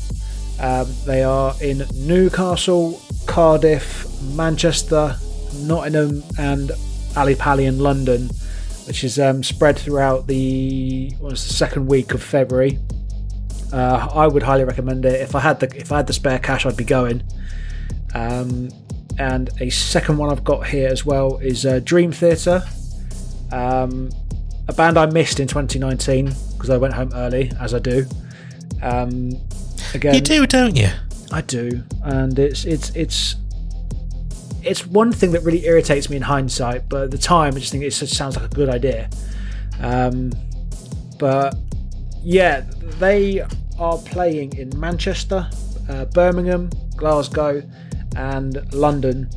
[0.59, 4.05] Um, they are in Newcastle, Cardiff,
[4.35, 5.15] Manchester,
[5.57, 6.71] Nottingham, and
[7.15, 8.29] Ali Pally in London,
[8.85, 12.79] which is um, spread throughout the the second week of February.
[13.73, 15.21] Uh, I would highly recommend it.
[15.21, 17.23] If I had the if I had the spare cash, I'd be going.
[18.13, 18.69] Um,
[19.19, 22.63] and a second one I've got here as well is uh, Dream Theater,
[23.51, 24.09] um,
[24.67, 28.05] a band I missed in 2019 because I went home early, as I do.
[28.81, 29.31] Um,
[29.93, 30.89] again, You do, don't you?
[31.31, 33.35] I do, and it's it's it's
[34.63, 37.71] it's one thing that really irritates me in hindsight, but at the time I just
[37.71, 39.09] think it just sounds like a good idea.
[39.79, 40.31] Um,
[41.17, 41.55] but
[42.23, 42.61] yeah,
[42.99, 43.43] they
[43.79, 45.49] are playing in Manchester,
[45.89, 47.63] uh, Birmingham, Glasgow,
[48.15, 49.29] and London.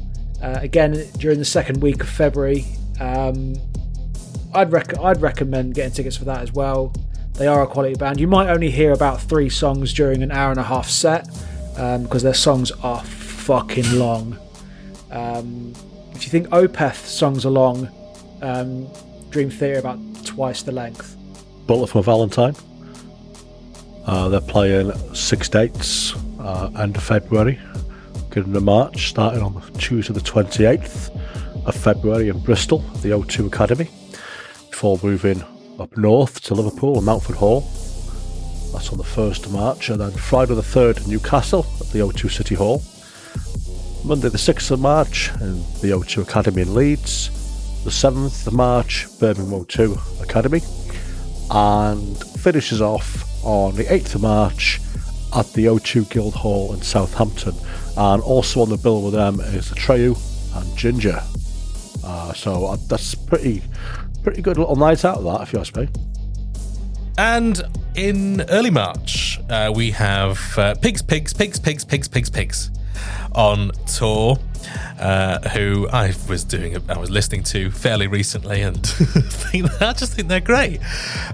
[0.43, 2.65] Uh, again, during the second week of February.
[3.01, 3.57] Um,
[4.55, 6.93] I'd rec- I'd recommend getting tickets for that as well.
[7.35, 8.21] They are a quality band.
[8.21, 11.27] You might only hear about three songs during an hour and a half set
[11.73, 14.39] because um, their songs are fucking long.
[15.11, 15.73] Um,
[16.15, 17.89] if you think Opeth songs are long,
[18.41, 18.87] um,
[19.31, 21.17] Dream Theater about twice the length.
[21.67, 22.55] Bullet for Valentine.
[24.07, 27.59] Uh, they're playing six dates, uh, end of February,
[28.43, 31.15] to March, starting on Tuesday the 28th
[31.67, 33.89] of February in Bristol, the O2 Academy,
[34.71, 35.41] before moving
[35.79, 37.61] up north to Liverpool and Mountford Hall.
[38.73, 42.01] That's on the 1st of March, and then Friday the 3rd in Newcastle at the
[42.01, 42.83] O2 City Hall.
[44.05, 47.31] Monday the 6th of March in the O2 Academy in Leeds.
[47.85, 50.61] The 7th of March, Birmingham O2 Academy.
[51.51, 54.81] And finishes off on the 8th of March
[55.37, 57.55] at the O2 Guildhall in Southampton.
[57.97, 59.77] And also on the bill with them is the
[60.55, 61.23] and Jinjer.
[62.05, 63.63] Uh, so uh, that's pretty
[64.23, 65.89] pretty good little night out of that, if you ask me.
[67.17, 67.63] And
[67.95, 72.71] in early March, uh, we have uh, Pigs, Pigs, Pigs, Pigs, Pigs, Pigs, Pigs
[73.35, 74.39] on tour.
[74.99, 78.77] Uh, who I was doing, I was listening to fairly recently, and
[79.81, 80.81] I just think they're great.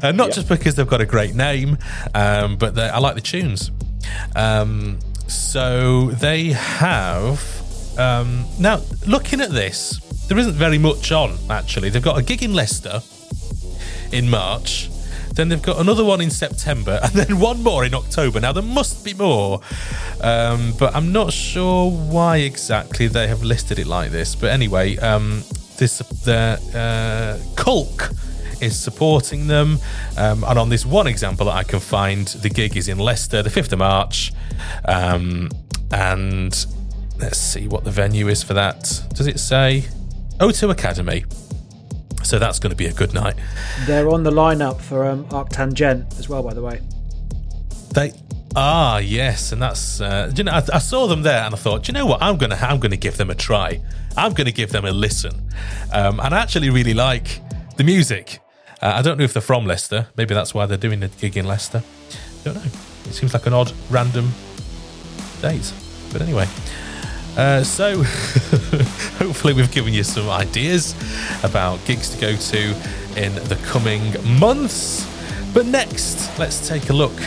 [0.03, 1.79] Uh, not just because they've got a great name,
[2.13, 3.71] um, but I like the tunes.
[4.35, 4.99] Um,
[5.31, 7.61] so they have
[7.99, 9.99] um, now looking at this,
[10.29, 11.91] there isn't very much on actually.
[11.91, 13.03] They've got a gig in Leicester
[14.13, 14.91] in March.
[15.35, 18.41] Then they've got another one in September, and then one more in October.
[18.41, 19.61] Now there must be more,
[20.21, 24.35] um, but I'm not sure why exactly they have listed it like this.
[24.35, 25.45] But anyway, um,
[25.77, 28.11] this the uh, Kulk
[28.61, 29.79] is supporting them,
[30.17, 33.43] um, and on this one example that I can find, the gig is in Leicester,
[33.43, 34.33] the fifth of March,
[34.87, 35.49] um,
[35.91, 36.67] and
[37.19, 39.03] let's see what the venue is for that.
[39.15, 39.85] Does it say
[40.39, 41.25] O2 Academy?
[42.23, 43.35] So that's going to be a good night.
[43.87, 46.81] They're on the lineup for um, Arctangent as well, by the way.
[47.95, 48.13] They
[48.57, 51.89] ah yes, and that's uh, you know I, I, saw them there and I thought,
[51.89, 53.81] you know what, I'm gonna I'm gonna give them a try.
[54.17, 55.49] I'm gonna give them a listen,
[55.93, 57.41] um, and I actually really like
[57.77, 58.41] the music.
[58.83, 60.09] Uh, I don't know if they're from Leicester.
[60.17, 61.83] Maybe that's why they're doing the gig in Leicester.
[62.45, 62.63] Don't know.
[63.05, 64.31] It seems like an odd random
[65.43, 65.73] date,
[66.13, 66.47] but anyway.
[67.37, 68.03] Uh, so,
[69.19, 70.95] hopefully, we've given you some ideas
[71.45, 72.71] about gigs to go to
[73.17, 75.07] in the coming months.
[75.53, 77.19] But next, let's take a look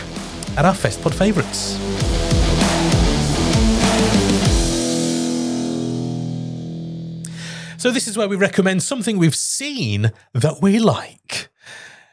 [0.57, 2.22] at our FestPod favourites.
[7.83, 11.49] So, this is where we recommend something we've seen that we like.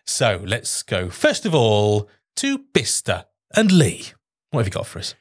[0.05, 4.07] So, let's go first of all to Bista and Lee.
[4.51, 5.15] What have you got for us?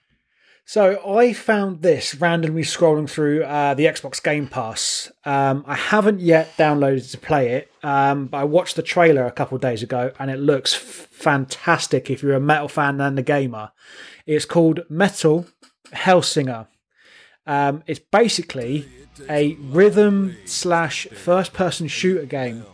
[0.66, 5.12] So I found this randomly scrolling through uh, the Xbox Game Pass.
[5.24, 9.32] Um, I haven't yet downloaded to play it, um, but I watched the trailer a
[9.32, 12.10] couple days ago, and it looks f- fantastic.
[12.10, 13.70] If you're a metal fan and a gamer,
[14.26, 15.46] it's called Metal
[15.94, 16.66] Hellsinger.
[17.46, 18.88] Um, it's basically
[19.28, 22.66] a rhythm slash first person shooter game.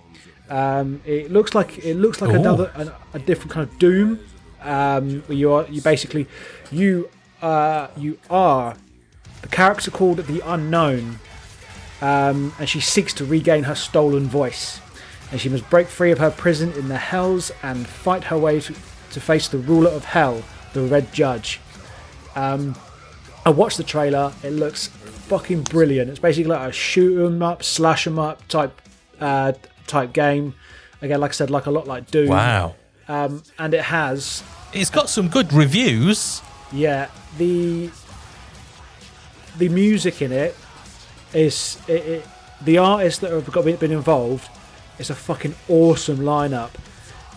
[0.49, 2.35] Um, it looks like it looks like Ooh.
[2.35, 4.19] another a, a, different kind of Doom.
[4.61, 6.27] Um, where you are you basically
[6.71, 7.09] you
[7.41, 8.75] uh, you are
[9.41, 11.19] the character called the Unknown,
[12.01, 14.81] um, and she seeks to regain her stolen voice.
[15.31, 18.59] And she must break free of her prison in the Hells and fight her way
[18.61, 18.73] to,
[19.11, 20.43] to face the ruler of Hell,
[20.73, 21.59] the Red Judge.
[22.35, 22.75] Um,
[23.45, 24.33] I watched the trailer.
[24.43, 24.87] It looks
[25.27, 26.09] fucking brilliant.
[26.09, 28.81] It's basically like a shoot 'em up, slash 'em up type
[29.19, 29.53] uh,
[29.87, 30.53] type game.
[31.01, 32.29] Again, like I said, like a lot like Doom.
[32.29, 32.75] Wow.
[33.07, 34.43] Um, and it has.
[34.73, 36.41] It's got some good reviews.
[36.71, 37.89] Yeah, the
[39.57, 40.55] the music in it
[41.33, 42.27] is it, it,
[42.61, 44.49] the artists that have got been involved.
[44.97, 46.71] It's a fucking awesome lineup.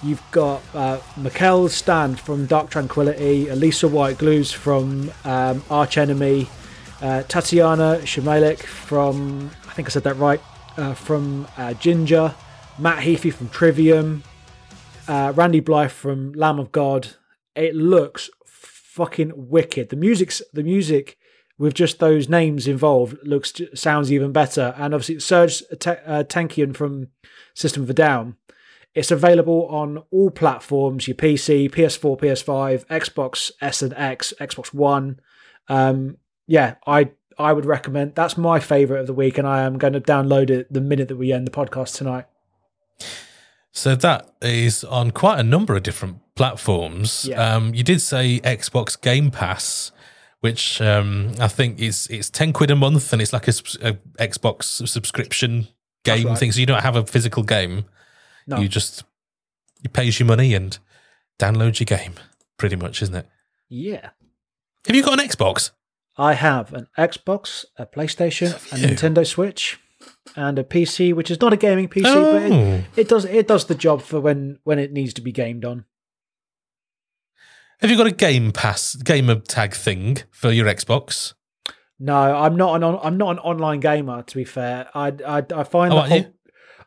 [0.02, 6.48] You've got uh, Mikael Stanne from Dark Tranquillity, Alissa White-Gluz from um, Arch Enemy,
[7.00, 10.40] uh, Tatiana Shmayluk from I think I said that right
[10.76, 12.34] uh, from uh, Jinjer,
[12.78, 14.22] Matt Heafy from Trivium,
[15.06, 17.08] uh, Randy Blythe from Lamb of God.
[17.54, 19.90] It looks fucking wicked.
[19.90, 21.16] The music's the music
[21.58, 24.74] with just those names involved looks sounds even better.
[24.76, 25.62] And obviously, Serj
[26.06, 27.08] uh, Tankian from
[27.54, 28.36] System of a Down.
[28.94, 35.20] It's available on all platforms: your PC, PS4, PS5, Xbox S and X, Xbox One.
[35.68, 36.16] Um,
[36.48, 38.16] yeah, I I would recommend.
[38.16, 41.06] That's my favorite of the week, and I am going to download it the minute
[41.08, 42.24] that we end the podcast tonight.
[43.70, 47.26] So that is on quite a number of different platforms.
[47.28, 47.54] Yeah.
[47.54, 49.92] Um, you did say Xbox Game Pass,
[50.40, 53.52] which um, I think is it's ten quid a month, and it's like a,
[53.82, 53.92] a
[54.26, 55.68] Xbox subscription
[56.04, 56.38] game right.
[56.38, 56.50] thing.
[56.50, 57.84] So you don't have a physical game.
[58.48, 58.58] No.
[58.58, 59.04] You just
[59.82, 60.76] you pays your money and
[61.38, 62.14] downloads your game.
[62.56, 63.28] Pretty much, isn't it?
[63.68, 64.10] Yeah.
[64.86, 65.70] Have you got an Xbox?
[66.18, 68.76] I have an Xbox, a PlayStation, a?
[68.76, 69.78] Nintendo Switch,
[70.36, 72.74] and a PC, which is not a gaming PC, but Oh.
[72.74, 75.64] it, it does it does the job for when when it needs to be gamed
[75.64, 75.84] on.
[77.80, 81.34] Have you got a Game Pass gamer tag thing for your Xbox?
[82.00, 84.22] No, I'm not an on, I'm not an online gamer.
[84.22, 86.34] To be fair, I I, I find Oh, the whole,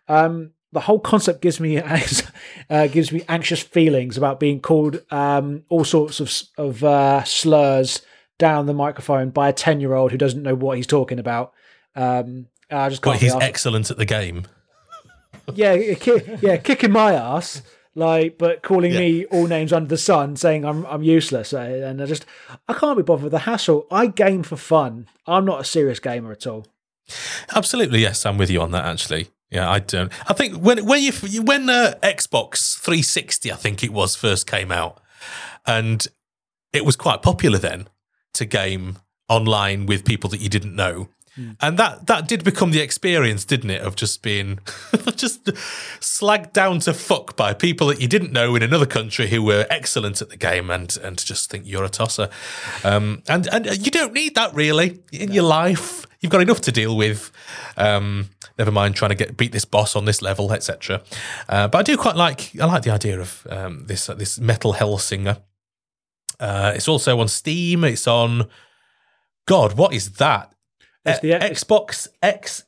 [0.08, 1.78] um the whole concept gives me
[2.70, 8.02] uh, gives me anxious feelings about being called um all sorts of of uh, slurs
[8.42, 11.54] down the microphone by a ten year old who doesn't know what he's talking about.
[11.96, 13.16] Um, I just can't.
[13.16, 14.44] But he's excellent at the game.
[15.54, 17.62] yeah, ki- yeah, kicking my ass,
[17.96, 19.00] like, but calling Yeah.
[19.00, 22.26] me all names under the sun, saying I'm I'm useless, uh, and I just
[22.68, 23.86] I can't be bothered with the hassle.
[23.92, 25.08] I game for fun.
[25.28, 26.68] I'm not a serious gamer at all.
[27.56, 28.86] Absolutely, yes, I'm with you on that.
[28.86, 30.12] Actually, yeah, I don't.
[30.30, 31.12] I think when when you
[31.44, 35.02] when uh, Xbox 360, I think it was first came out,
[35.66, 36.08] and
[36.72, 37.88] it was quite popular then
[38.34, 38.98] to game
[39.30, 41.10] online with people that you didn't know.
[41.62, 44.60] And that that did become the experience, didn't it, of just being
[45.16, 45.46] just
[46.02, 49.66] slagged down to fuck by people that you didn't know in another country who were
[49.70, 52.30] excellent at the game, and and just think you're a tosser.
[52.84, 56.06] Um, and and you don't need that really in your life.
[56.20, 57.32] You've got enough to deal with.
[57.78, 61.02] Um, never mind trying to get beat this boss on this level, etc.
[61.48, 64.74] Uh, but I do quite like I like the idea of um, this this Metal
[64.74, 65.42] Hellsinger.
[66.42, 67.84] Uh, it's also on Steam.
[67.86, 68.50] It's on.
[69.48, 70.52] God, what is that?
[71.06, 72.64] It's the Uh, Xbox X.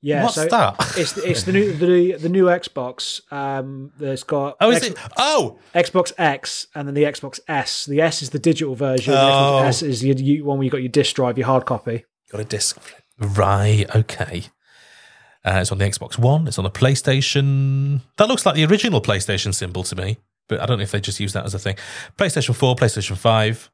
[0.00, 0.76] Yeah, What's so that?
[0.96, 3.20] It's it's the new the the new Xbox.
[3.32, 4.96] Um, that's got Oh, is X- it?
[5.16, 7.84] Oh, Xbox X and then the Xbox S.
[7.86, 9.12] The S is the digital version.
[9.12, 9.24] The Oh.
[9.64, 12.04] Xbox S is the you- one where you got your disc drive, your hard copy.
[12.30, 12.78] got a disc.
[13.18, 13.86] Right.
[13.96, 14.44] Okay.
[15.44, 16.46] Uh, it's on the Xbox One.
[16.46, 18.00] It's on the PlayStation.
[18.18, 20.18] That looks like the original PlayStation symbol to me,
[20.48, 21.76] but I don't know if they just use that as a thing.
[22.16, 23.70] PlayStation Four, PlayStation Five.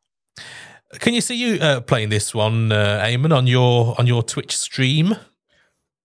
[0.98, 4.56] Can you see you uh, playing this one, uh, Eamon, on your on your Twitch
[4.56, 5.16] stream?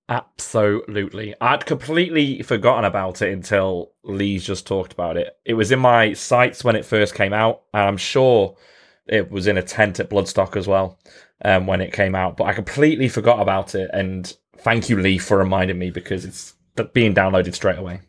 [0.09, 1.35] Absolutely.
[1.39, 5.37] I'd completely forgotten about it until Lee's just talked about it.
[5.45, 8.57] It was in my sights when it first came out, and I'm sure
[9.05, 10.97] it was in a tent at Bloodstock as well
[11.45, 12.37] um, when it came out.
[12.37, 16.55] But I completely forgot about it, and thank you, Lee, for reminding me because it's
[16.93, 18.01] being downloaded straight away.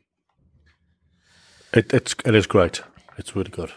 [1.73, 2.83] It, it's it is great.
[3.19, 3.73] It's really good.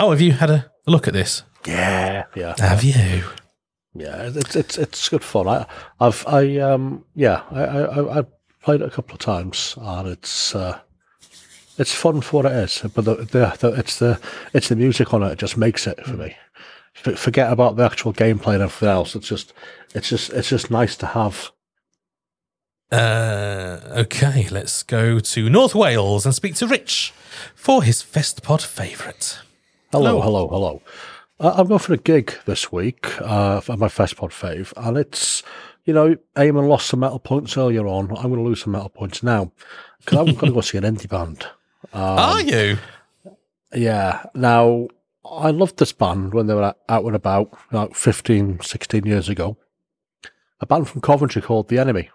[0.00, 1.42] Oh, have you had a look at this?
[1.66, 3.24] Yeah, yeah, Have you?
[3.94, 4.30] yeah.
[4.34, 5.48] It's it's it's good fun.
[5.48, 5.66] I
[6.00, 8.24] I've I um yeah I I I-
[8.62, 10.76] played it a couple of times and it's uh,
[11.78, 12.82] it's fun for what it is.
[12.92, 14.18] But the, the, the it's the
[14.52, 15.30] it's the music on it.
[15.32, 16.36] It just makes it for me.
[17.04, 19.14] F- forget about the actual gameplay and everything else.
[19.14, 19.52] It's just
[19.94, 21.52] it's just it's just nice to have.
[22.90, 27.12] Uh, okay, let's go to North Wales and speak to Rich
[27.54, 29.40] for his Festpod favourite.
[29.90, 30.22] Hello, Hello.
[30.22, 30.82] hello, hello.
[31.38, 35.42] Uh, I'm going for a gig this week uh, for my Festpod fave, and it's
[35.84, 38.10] you know, Eamon lost some metal points earlier on.
[38.16, 39.52] I'm going to lose some metal points now
[40.00, 41.46] because I'm going to go see an indie band.
[41.92, 42.78] Are you?
[43.72, 44.26] Yeah.
[44.34, 44.88] Now,
[45.24, 49.56] I loved this band when they were out and about, like 15, 16 years ago.
[50.60, 52.10] A band from Coventry called The Enemy.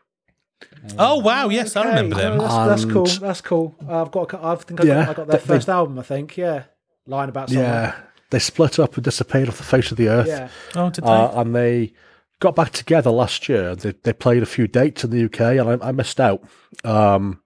[0.97, 2.37] Oh wow, yes, I remember them.
[2.37, 3.05] no, that's, that's cool.
[3.05, 3.75] That's cool.
[3.87, 4.33] I've got.
[4.33, 5.99] I think I got, Yeah, I got their they- they- first album.
[5.99, 6.37] I think.
[6.37, 6.63] Yeah,
[7.05, 7.67] lying about somewhere.
[7.95, 7.95] Yeah.
[8.31, 10.27] They split up and disappeared off the face of the earth.
[10.27, 10.47] Yeah.
[10.75, 11.09] Oh, did they?
[11.09, 11.93] Uh, and they
[12.39, 13.75] got back together last year.
[13.75, 16.41] They, they played a few dates in the UK, and I, I missed out.
[16.85, 17.41] Um,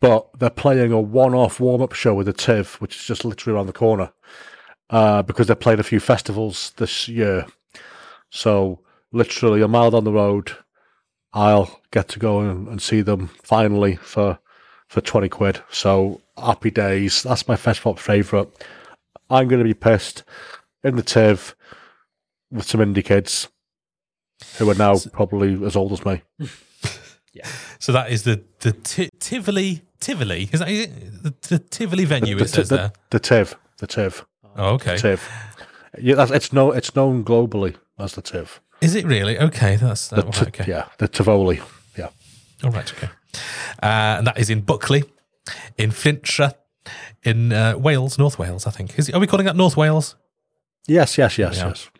[0.00, 3.66] but they're playing a one-off warm-up show with the TIV, which is just literally around
[3.68, 4.10] the corner,
[4.90, 7.46] uh, because they played a few festivals this year.
[8.30, 8.80] So
[9.12, 10.52] literally a mile down the road,
[11.32, 14.38] I'll get to go and, and see them finally for
[14.88, 15.60] for twenty quid.
[15.70, 17.22] So happy days.
[17.22, 18.48] That's my festival favourite.
[19.30, 20.24] I'm going to be pissed
[20.82, 21.54] in the TIV
[22.50, 23.48] with some indie kids
[24.56, 26.22] who are now probably as old as me.
[27.34, 27.46] Yeah.
[27.78, 30.48] So that is the the Ti- Tivoli Tivoli.
[30.50, 31.22] Is that is it?
[31.22, 32.34] the, the Tivoli venue?
[32.36, 32.92] the, it says the, there.
[33.10, 34.24] the TIV, the TIV,
[34.56, 34.94] Oh, okay.
[34.94, 35.20] TIV.
[36.00, 38.58] Yeah, that's, it's no, it's known globally as the TIV.
[38.80, 39.38] Is it really?
[39.38, 40.64] Okay, that's The that, Ti- right, okay.
[40.70, 41.60] Yeah, the Tivoli.
[41.96, 42.08] Yeah,
[42.64, 43.08] All right, okay.
[43.82, 45.04] Uh, and that is in Buckley,
[45.76, 46.54] in Flintshire,
[47.24, 48.98] in uh, Wales, North Wales, I think.
[48.98, 50.16] Is it, are we calling that North Wales?
[50.86, 51.68] yes, yes, yes, Yeah.
[51.68, 51.90] yes.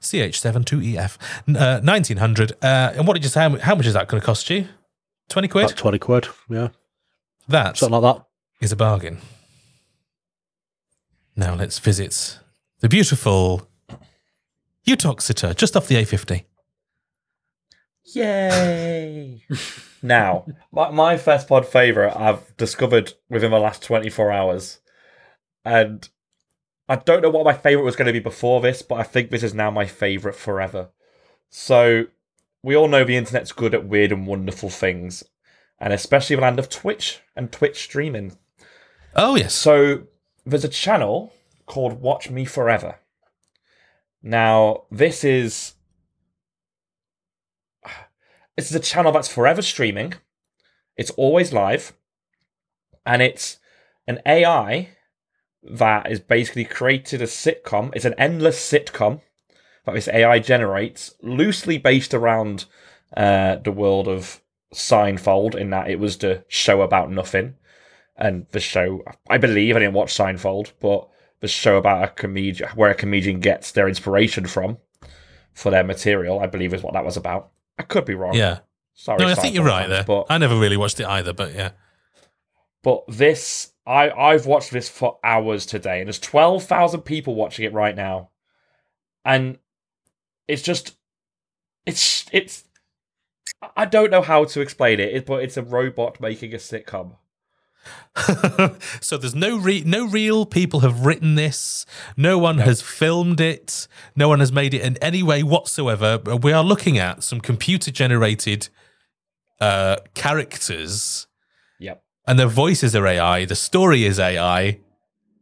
[0.00, 1.16] CH72EF,
[1.56, 2.52] uh, 1900.
[2.62, 3.40] Uh, and what did you say?
[3.40, 4.68] How how much is that going to cost you?
[5.28, 5.64] 20 quid?
[5.64, 6.28] About twenty quid.
[6.48, 6.68] Yeah,
[7.48, 8.24] That something like that.
[8.60, 9.18] is a bargain.
[11.34, 12.38] Now let's visit
[12.80, 13.68] the beautiful
[14.86, 16.44] Uttoxeter just off the A50.
[18.04, 19.42] Yay!
[20.02, 24.78] now, my, my FestPod favorite I've discovered within the last 24 hours.
[25.64, 26.08] And
[26.88, 29.30] I don't know what my favorite was going to be before this, but I think
[29.30, 30.90] this is now my favorite forever.
[31.50, 32.04] So,
[32.62, 35.24] we all know the internet's good at weird and wonderful things,
[35.80, 38.36] and especially the land of Twitch and Twitch streaming.
[39.16, 39.54] Oh, yes.
[39.54, 40.04] So,
[40.44, 41.32] there's a channel
[41.66, 43.00] called Watch Me Forever.
[44.26, 45.74] Now, this is
[48.56, 50.14] this is a channel that's forever streaming.
[50.96, 51.92] It's always live.
[53.06, 53.58] And it's
[54.08, 54.88] an AI
[55.62, 57.94] that is basically created a sitcom.
[57.94, 59.20] It's an endless sitcom
[59.84, 62.64] that this AI generates, loosely based around
[63.16, 64.40] uh, the world of
[64.74, 67.54] Seinfeld, in that it was the show about nothing.
[68.16, 71.08] And the show, I believe, I didn't watch Seinfeld, but
[71.40, 74.78] the show about a comedian, where a comedian gets their inspiration from
[75.52, 77.50] for their material, I believe is what that was about.
[77.78, 78.34] I could be wrong.
[78.34, 78.60] Yeah.
[78.94, 79.18] Sorry.
[79.18, 80.04] No, I think you're right there.
[80.04, 81.70] But I never really watched it either, but yeah.
[82.82, 87.64] but this, I I've watched this for hours today, and there's twelve thousand people watching
[87.66, 88.30] it right now,
[89.24, 89.58] and
[90.48, 90.96] it's just,
[91.84, 92.64] it's it's.
[93.76, 97.16] I don't know how to explain it, it- but it's a robot making a sitcom.
[99.00, 101.84] so there's no re- no real people have written this.
[102.16, 103.86] No one has filmed it.
[104.14, 106.18] No one has made it in any way whatsoever.
[106.18, 108.68] We are looking at some computer generated
[109.60, 111.26] uh, characters,
[111.78, 112.02] Yep.
[112.26, 113.44] and their voices are AI.
[113.44, 114.80] The story is AI.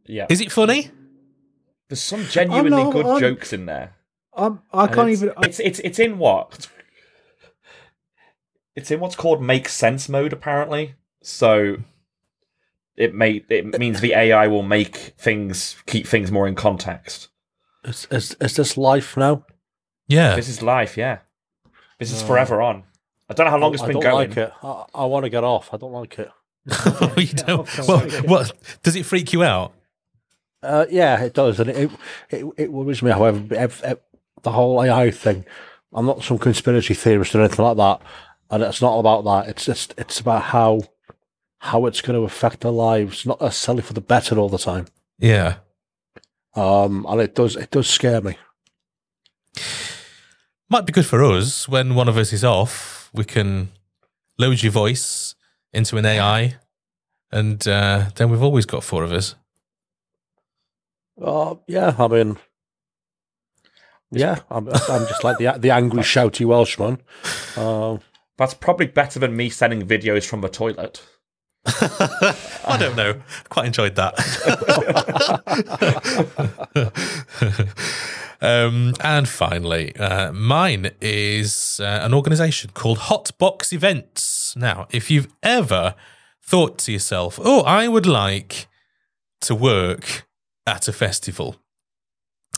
[0.05, 0.25] Yeah.
[0.29, 0.91] Is it funny?
[1.89, 3.93] There's some genuinely not- good I'm- jokes in there.
[4.37, 5.33] Um, I can't it's, even.
[5.43, 6.67] It's it's it's in what?
[8.75, 10.95] It's in what's called make sense mode apparently.
[11.23, 11.77] So
[12.97, 17.29] it may it means the AI will make things keep things more in context.
[17.83, 19.45] Is, is, is this life now?
[20.07, 20.35] Yeah.
[20.35, 21.19] This is life, yeah.
[21.99, 22.83] This is forever on.
[23.29, 24.29] I don't know how long it's been don't going.
[24.29, 24.51] like it.
[24.63, 25.73] I, I want to get off.
[25.73, 26.29] I don't like it.
[27.17, 27.67] you don't.
[27.67, 28.27] don't Well, like it.
[28.27, 28.53] what
[28.83, 29.73] does it freak you out?
[30.63, 31.91] Uh, yeah, it does, and it
[32.29, 33.11] it, it worries me.
[33.11, 33.99] However, ev- ev-
[34.41, 35.45] the whole AI thing.
[35.93, 38.01] I'm not some conspiracy theorist or anything like that,
[38.49, 39.49] and it's not about that.
[39.49, 40.81] It's just it's about how
[41.65, 44.85] how it's going to affect our lives, not necessarily for the better all the time.
[45.17, 45.55] Yeah.
[46.55, 48.37] Um, and it does it does scare me.
[50.69, 53.09] Might be good for us when one of us is off.
[53.13, 53.69] We can
[54.37, 55.35] load your voice
[55.73, 56.55] into an AI,
[57.31, 59.35] and uh, then we've always got four of us.
[61.21, 62.37] Uh, yeah, I mean,
[64.11, 67.01] yeah, I'm, I'm just like the the angry shouty Welshman.
[67.57, 67.99] Um,
[68.37, 71.01] That's probably better than me sending videos from the toilet.
[71.65, 73.21] I don't know.
[73.49, 74.13] Quite enjoyed that.
[78.41, 84.55] um, and finally, uh, mine is uh, an organisation called Hotbox Events.
[84.55, 85.95] Now, if you've ever
[86.43, 88.67] thought to yourself, "Oh, I would like
[89.41, 90.27] to work
[90.67, 91.55] at a festival,"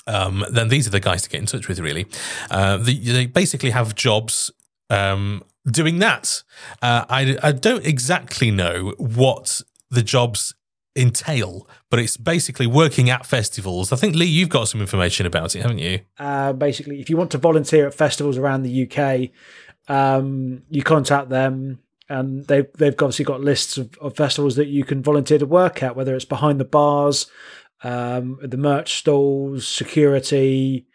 [0.06, 1.80] um, then these are the guys to get in touch with.
[1.80, 2.08] Really,
[2.52, 4.52] uh, the, they basically have jobs
[4.90, 6.44] um, doing that.
[6.82, 10.54] Uh, I, I don't exactly know what the jobs
[10.96, 13.94] entail, but it's basically working at festivals.
[13.94, 16.02] I think Lee, you've got some information about it, haven't you?
[16.18, 19.30] uh, basically, if you want to volunteer at festivals around the UK,
[19.88, 21.80] um, you contact them,
[22.10, 25.84] and they've they've obviously got lists of, of festivals that you can volunteer to work
[25.84, 27.28] at, whether it's behind the bars,
[27.84, 30.88] um, the merch stalls, security,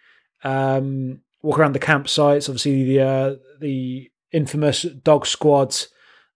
[0.45, 2.49] um, walk around the campsites.
[2.49, 5.77] Obviously, the uh, the infamous dog squad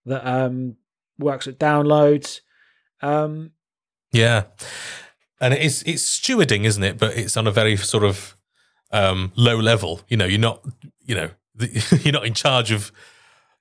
[0.05, 0.77] that um,
[1.19, 2.41] works at downloads.
[3.01, 3.53] Um,
[4.13, 4.45] Yeah,
[5.41, 6.99] and it is it's stewarding, isn't it?
[6.99, 8.37] But it's on a very sort of
[8.93, 10.01] um, low level.
[10.09, 10.65] You know, you're not
[11.05, 11.31] you know
[12.03, 12.93] you're not in charge of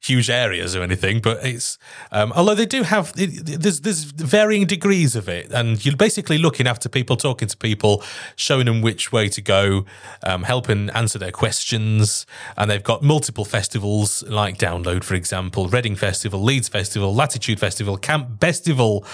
[0.01, 1.77] huge areas or anything, but it's
[2.11, 6.37] um, although they do have it, there's there's varying degrees of it, and you're basically
[6.37, 8.03] looking after people, talking to people,
[8.35, 9.85] showing them which way to go,
[10.23, 12.25] um, helping answer their questions,
[12.57, 17.97] and they've got multiple festivals like Download, for example, Reading Festival, Leeds Festival, Latitude Festival,
[17.97, 19.05] Camp Bestival.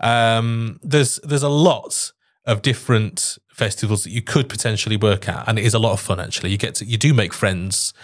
[0.00, 2.12] Um, there's there's a lot
[2.46, 6.00] of different festivals that you could potentially work at, and it is a lot of
[6.00, 6.20] fun.
[6.20, 7.94] Actually, you get to you do make friends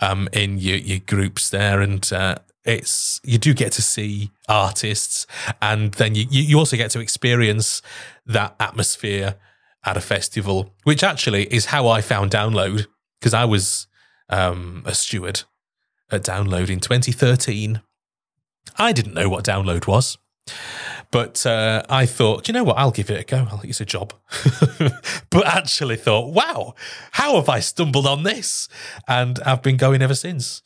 [0.00, 5.26] um, in your your groups there, and uh, it's you do get to see artists,
[5.60, 7.82] and then you you also get to experience
[8.26, 9.36] that atmosphere
[9.84, 12.86] at a festival, which actually is how I found Download
[13.20, 13.86] because I was
[14.30, 15.42] um, a steward
[16.10, 17.82] at Download in 2013.
[18.78, 20.16] I didn't know what Download was.
[21.14, 22.76] But uh, I thought, "Do you know what?
[22.76, 23.46] I'll give it a go.
[23.48, 24.14] I'll- It's a job.
[25.30, 26.74] but actually thought, wow,
[27.12, 28.68] how have I stumbled on this?
[29.06, 30.60] And I've been going ever since.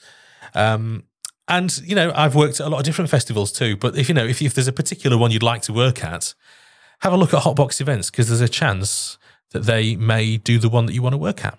[0.54, 1.04] Um,
[1.48, 3.76] and, you know, I've worked at a lot of different festivals too.
[3.76, 6.32] But if, you know, if, if there's a particular one you'd like to work at,
[7.00, 9.18] have a look at Hotbox events because there's a chance
[9.50, 11.58] that they may do the one that you want to work at.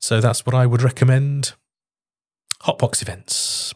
[0.00, 1.52] So that's what I would recommend.
[2.62, 3.72] Hotbox events.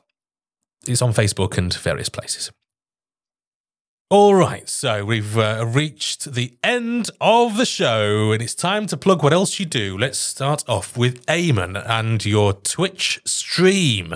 [0.88, 2.50] It's on Facebook and various places.
[4.09, 8.97] All right, so we've uh, reached the end of the show, and it's time to
[8.97, 9.99] plug what else you do.
[9.99, 14.15] Let's start off with Eamon and your Twitch stream.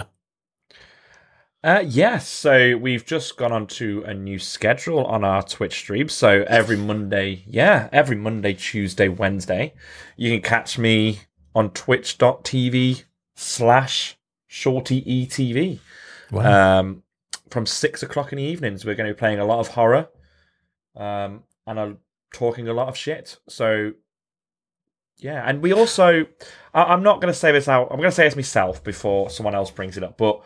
[1.64, 6.08] Uh, yes, so we've just gone on to a new schedule on our Twitch stream.
[6.08, 9.74] So every Monday, yeah, every Monday, Tuesday, Wednesday,
[10.16, 11.22] you can catch me
[11.52, 13.02] on twitch.tv
[13.34, 15.80] slash shorty etv.
[16.30, 16.78] Wow.
[16.78, 17.02] Um,
[17.50, 20.08] from six o'clock in the evenings, we're going to be playing a lot of horror
[20.96, 21.96] um, and are
[22.32, 23.38] talking a lot of shit.
[23.48, 23.92] So,
[25.18, 26.26] yeah, and we also,
[26.72, 29.30] I- I'm not going to say this out, I'm going to say this myself before
[29.30, 30.42] someone else brings it up, but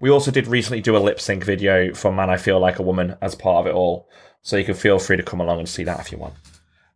[0.00, 2.82] we also did recently do a lip sync video for Man I Feel Like a
[2.82, 4.08] Woman as part of it all.
[4.42, 6.34] So you can feel free to come along and see that if you want.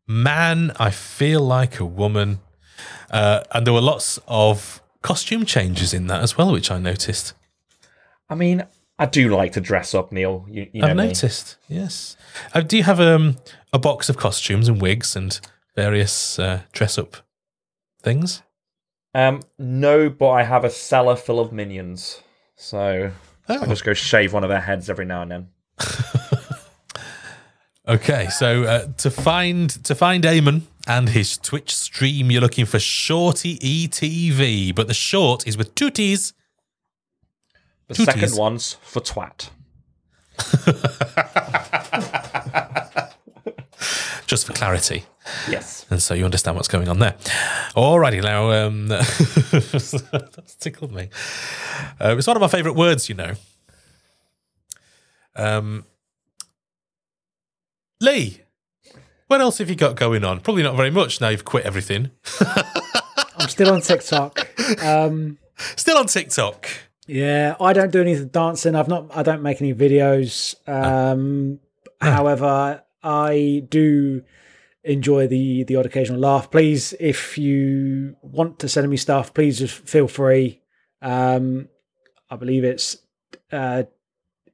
[0.07, 2.41] Man, I feel like a woman.
[3.11, 7.35] Uh, and there were lots of costume changes in that as well, which I noticed.
[8.31, 8.65] I mean,
[8.99, 10.45] I do like to dress up, Neil.
[10.49, 11.07] You, you know I've me.
[11.09, 12.17] noticed, yes.
[12.55, 13.37] Uh, do you have um,
[13.73, 15.41] a box of costumes and wigs and
[15.75, 17.17] various uh, dress up
[18.03, 18.43] things?
[19.15, 22.21] Um, no, but I have a cellar full of minions.
[22.57, 23.11] So
[23.49, 23.67] I Oh.
[23.67, 25.49] just go shave one of their heads every now and then.
[27.89, 32.79] Okay, so uh, to find to find Eamon and his Twitch stream, you're looking for
[32.79, 36.33] Shorty ETV, but the short is with two T's.
[37.93, 38.07] The Tooties.
[38.07, 39.49] second one's for twat.
[44.27, 45.05] Just for clarity,
[45.51, 45.85] Yes.
[45.91, 47.13] and so you understand what's going on there.
[47.77, 51.11] Alrighty, now um, that's tickled me.
[52.01, 53.33] Uh, it's one of my favourite words, you know.
[55.37, 55.85] Um,
[58.01, 58.41] Lee,
[59.27, 60.41] what else have you got going on?
[60.41, 61.29] Probably not very much now.
[61.29, 62.11] You've quit everything.
[63.37, 64.49] I'm still on TikTok.
[64.83, 65.39] Um,
[65.77, 66.69] Still on TikTok.
[67.13, 68.75] Yeah, I don't do any dancing.
[68.75, 69.11] I've not.
[69.15, 70.55] I don't make any videos.
[70.69, 71.61] Um,
[72.01, 74.23] however, I do
[74.85, 76.51] enjoy the the odd occasional laugh.
[76.51, 80.61] Please, if you want to send me stuff, please just feel free.
[81.03, 81.69] Um,
[82.31, 82.97] I believe it's
[83.53, 83.83] uh,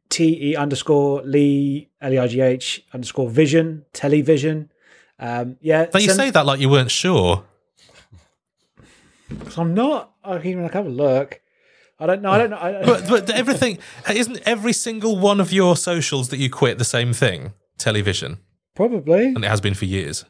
[0.09, 4.70] T E underscore Lee L E I G H underscore Vision Television.
[5.20, 7.44] Um, yeah, Now you say that like you weren't sure.
[9.44, 10.12] 'cause I'm not.
[10.24, 11.40] I can even have a look.
[12.01, 12.31] I don't know.
[12.31, 12.59] I don't know.
[12.59, 16.85] I, But but everything isn't every single one of your socials that you quit the
[16.85, 17.53] same thing.
[17.79, 18.39] Television,
[18.75, 19.27] probably.
[19.27, 20.25] and it has been for years.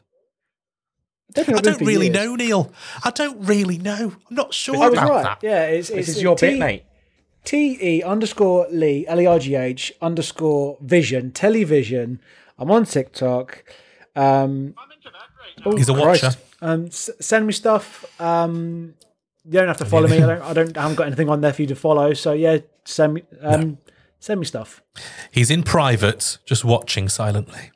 [1.37, 2.71] I I don't really know, Neil.
[3.03, 4.13] I don't really know.
[4.29, 5.23] I'm not sure I was about right.
[5.23, 5.39] that.
[5.43, 6.83] Yeah, it's, it's This is your T- bit, mate.
[7.45, 12.19] T E underscore Lee L E R G H underscore Vision Television.
[12.57, 13.63] I'm on TikTok.
[14.15, 14.73] Um,
[15.65, 16.23] oh, He's a Christ.
[16.23, 16.37] watcher.
[16.61, 18.05] Um, s- send me stuff.
[18.19, 18.95] Um,
[19.49, 20.17] you don't have to follow me.
[20.21, 20.41] I don't.
[20.41, 20.77] I don't.
[20.77, 22.13] I haven't got anything on there for you to follow.
[22.13, 23.23] So yeah, send me.
[23.41, 23.77] Um,
[24.21, 24.83] Send me stuff
[25.31, 27.71] He's in private, just watching silently,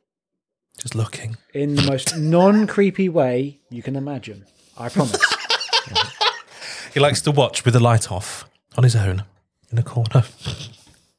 [0.77, 1.37] just looking.
[1.53, 4.45] in the most non-creepy way you can imagine.
[4.77, 5.17] I promise.
[6.93, 8.47] He likes to watch with the light off
[8.77, 9.23] on his own
[9.71, 10.23] in a corner.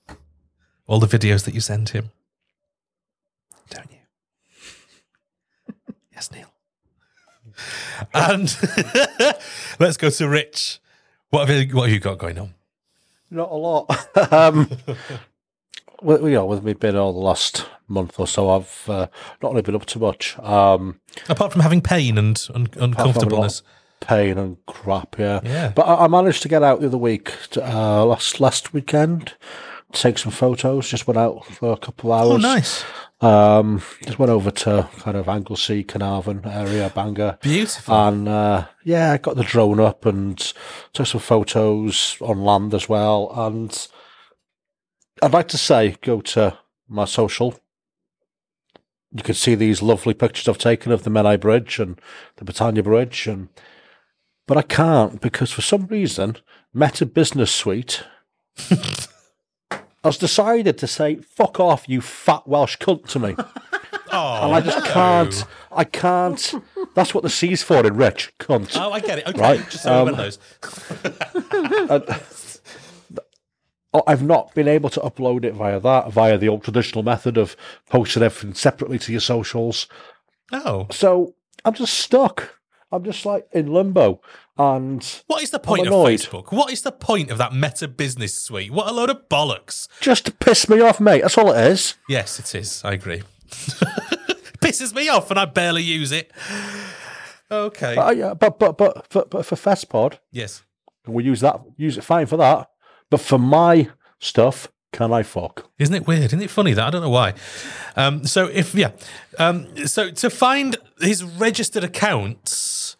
[0.86, 2.10] All the videos that you send him.
[3.70, 5.74] Don't you?
[6.12, 6.46] yes, Neil.
[8.12, 8.56] And
[9.78, 10.80] let's go to Rich.
[11.30, 12.54] What have you, what have you got going on?
[13.30, 14.08] Not a lot.
[14.32, 14.70] um,
[16.02, 19.06] well, you know, with me being all the last month or so, I've uh,
[19.42, 20.38] not really been up to much.
[20.38, 23.62] Um, Apart from having pain and un- apart from a lot uncomfortableness.
[24.00, 25.40] pain and crap, yeah.
[25.42, 25.72] Yeah.
[25.74, 29.34] But I, I managed to get out the other week, to, uh, last last weekend,
[30.00, 30.88] take some photos.
[30.88, 32.32] Just went out for a couple of hours.
[32.32, 32.84] Oh, nice.
[33.20, 37.38] Um, just went over to kind of Anglesey, Caernarfon area, Bangor.
[37.40, 37.94] Beautiful.
[37.94, 40.38] And uh, yeah, I got the drone up and
[40.92, 43.32] took some photos on land as well.
[43.34, 43.88] And
[45.22, 46.58] I'd like to say, go to
[46.88, 47.58] my social.
[49.12, 52.00] You can see these lovely pictures I've taken of the Menai Bridge and
[52.36, 53.48] the Britannia Bridge, and
[54.46, 56.36] but I can't because for some reason
[56.74, 58.02] Meta Business Suite
[60.04, 63.34] has decided to say "fuck off, you fat Welsh cunt" to me.
[64.12, 64.92] oh, And I just no.
[64.92, 65.44] can't.
[65.72, 66.54] I can't.
[66.94, 68.76] That's what the C's for in rich cunt.
[68.80, 69.26] Oh, I get it.
[69.26, 70.38] Okay, Right, just so um, everyone knows.
[73.92, 77.36] oh, I've not been able to upload it via that, via the old traditional method
[77.36, 77.56] of
[77.88, 79.86] posting everything separately to your socials.
[80.52, 82.58] Oh, So I'm just stuck.
[82.94, 84.20] I'm just like in limbo.
[84.56, 85.92] And what is the point of.
[85.92, 86.52] Facebook?
[86.52, 88.70] What is the point of that Meta Business Suite?
[88.70, 89.88] What a load of bollocks!
[90.00, 91.22] just to piss me off, mate.
[91.22, 91.94] That's all it is.
[92.08, 92.82] Yes, it is.
[92.84, 93.22] I agree.
[94.60, 96.30] Pisses me off, and I barely use it.
[97.50, 97.96] Okay.
[97.96, 100.62] Uh, yeah, but but but for, but for FestPod, yes.
[101.06, 101.60] we use that.
[101.76, 102.68] Use it fine for that.
[103.10, 105.68] But for my stuff, can I fuck?
[105.78, 106.24] Isn't it weird?
[106.26, 107.34] Isn't it funny that I don't know why?
[107.96, 108.92] Um, so if yeah,
[109.38, 112.96] um, so to find his registered accounts,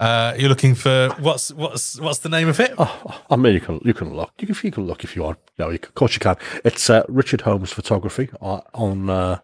[0.00, 2.74] uh, you're looking for what's what's what's the name of it?
[2.76, 4.32] Oh, I mean, you can you can look.
[4.40, 5.38] You can you can look if you want.
[5.58, 6.36] No, you can, of course you can.
[6.64, 9.38] It's uh, Richard Holmes Photography uh, on uh,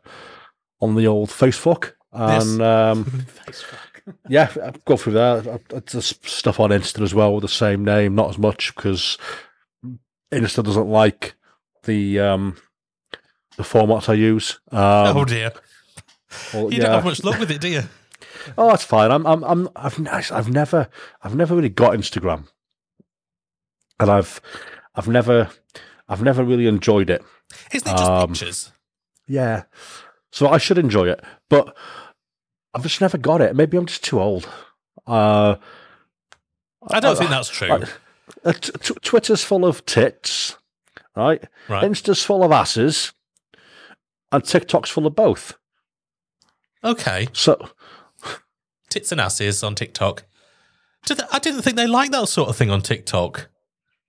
[0.80, 3.26] on the old Facebook, and um,
[4.28, 5.40] yeah, I go through I-
[5.90, 9.16] There's stuff on Insta as well with the same name, not as much because
[10.32, 11.34] Insta doesn't like
[11.84, 12.56] the um,
[13.56, 14.58] the format I use.
[14.70, 15.52] Um, oh dear,
[16.52, 16.84] well, you yeah.
[16.84, 17.82] don't have much luck with it, do you?
[18.58, 19.10] Oh, that's fine.
[19.10, 20.88] I'm, I'm, I'm, I've, I've never,
[21.22, 22.46] I've never really got Instagram,
[23.98, 24.38] and I've,
[24.94, 25.48] I've never,
[26.08, 27.24] I've never really enjoyed it.
[27.72, 28.72] Isn't it just Um, pictures?
[29.26, 29.62] Yeah,
[30.30, 31.74] so I should enjoy it, but
[32.74, 33.56] I've just never got it.
[33.56, 34.46] Maybe I'm just too old.
[35.06, 35.56] Uh,
[36.90, 37.70] I don't I- think that's true.
[38.44, 40.58] I- Twitter's full of tits,
[41.16, 41.42] right?
[41.68, 41.84] right?
[41.84, 43.12] Insta's full of asses,
[44.32, 45.56] and TikTok's full of both.
[46.82, 47.70] Okay, So,
[48.90, 50.24] tits and asses on TikTok.
[51.06, 53.48] Do they, I didn't think they liked that sort of thing on TikTok.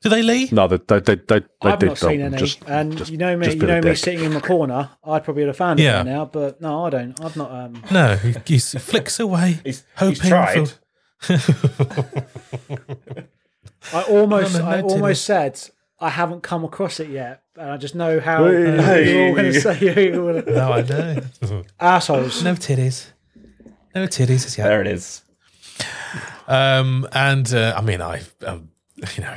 [0.02, 0.50] Do they, Lee?
[0.52, 3.18] no, they, they, they, they, they I've did not seen any, Just- and just- you
[3.18, 3.98] know me, you know me dick.
[3.98, 4.90] sitting in the corner.
[5.04, 6.02] I'd probably have found Yeah.
[6.02, 7.20] it by now, but no, I don't.
[7.24, 7.52] I've not.
[7.52, 10.70] Um, No, he, he flicks away, He's, hoping he's tried.
[10.70, 10.76] for.
[13.94, 15.60] I almost, I almost said
[16.00, 18.78] I haven't come across it yet, and I just know how Hey.
[18.78, 21.22] uh, you're all going to say you're no, I know.
[21.80, 22.44] assholes.
[22.44, 23.08] no titties.
[23.94, 24.68] No titties as yet.
[24.68, 25.22] There it is.
[26.48, 28.70] Um, and uh, I mean, I, um,
[29.16, 29.36] you know,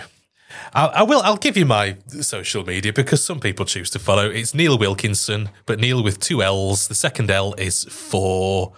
[0.74, 1.20] I, I will.
[1.22, 4.28] I'll give you my social media because some people choose to follow.
[4.28, 6.88] It's Neil Wilkinson, but Neil with two L's.
[6.88, 8.72] The second L is for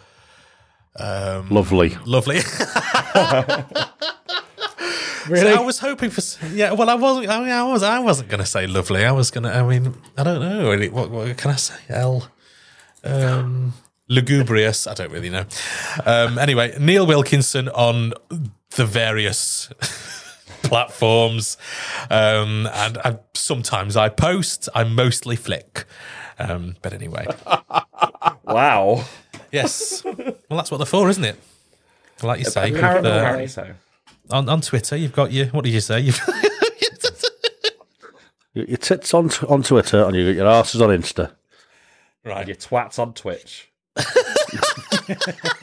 [0.99, 1.97] Lovely.
[2.05, 2.41] lovely.
[5.29, 5.53] Really?
[5.53, 6.23] So I was hoping for.
[6.49, 7.29] Yeah, well, I wasn't.
[7.29, 7.83] I, mean, I was.
[7.83, 9.05] I wasn't going to say lovely.
[9.05, 9.55] I was going to.
[9.55, 10.71] I mean, I don't know.
[10.71, 11.75] Really, What, what can I say?
[11.89, 12.29] L.
[13.05, 13.73] Um,
[14.09, 14.87] lugubrious.
[14.87, 15.45] I don't really know.
[16.07, 18.13] Um, anyway, Neil Wilkinson on
[18.77, 19.69] the various
[20.63, 21.57] platforms,
[22.11, 24.69] um, and I, sometimes I post.
[24.75, 25.85] I mostly flick.
[26.39, 27.27] Um, but anyway,
[28.45, 29.05] Wow.
[29.53, 30.03] yes.
[30.05, 31.39] Well, that's what they're for, isn't it?
[32.23, 33.11] Like you say, Apparently.
[33.11, 33.75] uh, Apparently so.
[34.33, 35.47] On, on Twitter, you've got your.
[35.47, 36.01] What did you say?
[36.01, 36.21] You've,
[38.53, 41.31] Your your tits on t- on Twitter and you got your asses on Insta.
[42.25, 42.47] right.
[42.49, 43.71] Your twats on Twitch.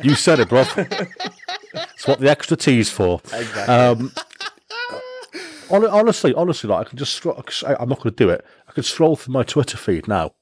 [0.02, 0.64] You said it, bro.
[0.78, 3.20] it's what the extra T's for.
[3.34, 3.74] Exactly.
[3.76, 4.12] Um,
[5.70, 7.44] honestly, honestly, like I can just scroll.
[7.66, 8.46] I- I'm not going to do it.
[8.70, 10.36] I can scroll through my Twitter feed now,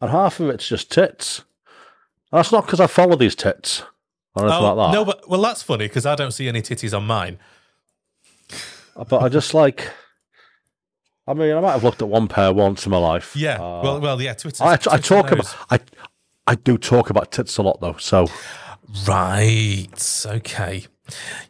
[0.00, 1.44] and half of it's just tits.
[2.32, 3.82] And that's not because I follow these tits
[4.36, 4.96] or anything Oh, like that.
[4.96, 7.38] no, but well, that's funny because I don't see any titties on mine.
[9.08, 9.90] but I just like.
[11.28, 13.34] I mean, I might have looked at one pair once in my life.
[13.34, 14.34] Yeah, Uh, well, well, yeah.
[14.34, 14.62] Twitter.
[14.62, 15.80] I, I talk about I
[16.46, 17.96] I do talk about tits a lot though.
[17.98, 18.28] So
[19.08, 20.22] Right.
[20.26, 20.86] Okay.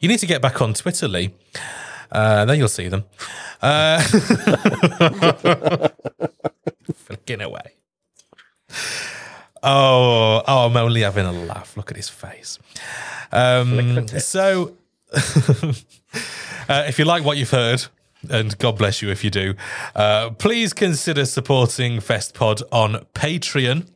[0.00, 1.34] You need to get back on Twitter, Lee.
[2.10, 3.04] Uh, then you'll see them.
[3.60, 4.00] Uh,
[6.94, 7.74] flicking away.
[9.68, 11.76] Oh, oh, I'm only having a laugh.
[11.76, 12.60] Look at his face.
[13.32, 14.76] Um, so,
[15.12, 17.84] uh, if you like what you've heard,
[18.30, 19.55] and God bless you if you do,
[19.97, 23.88] uh, please consider supporting FestPod on Patreon.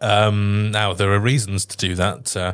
[0.00, 2.52] Um, now there are reasons to do that uh,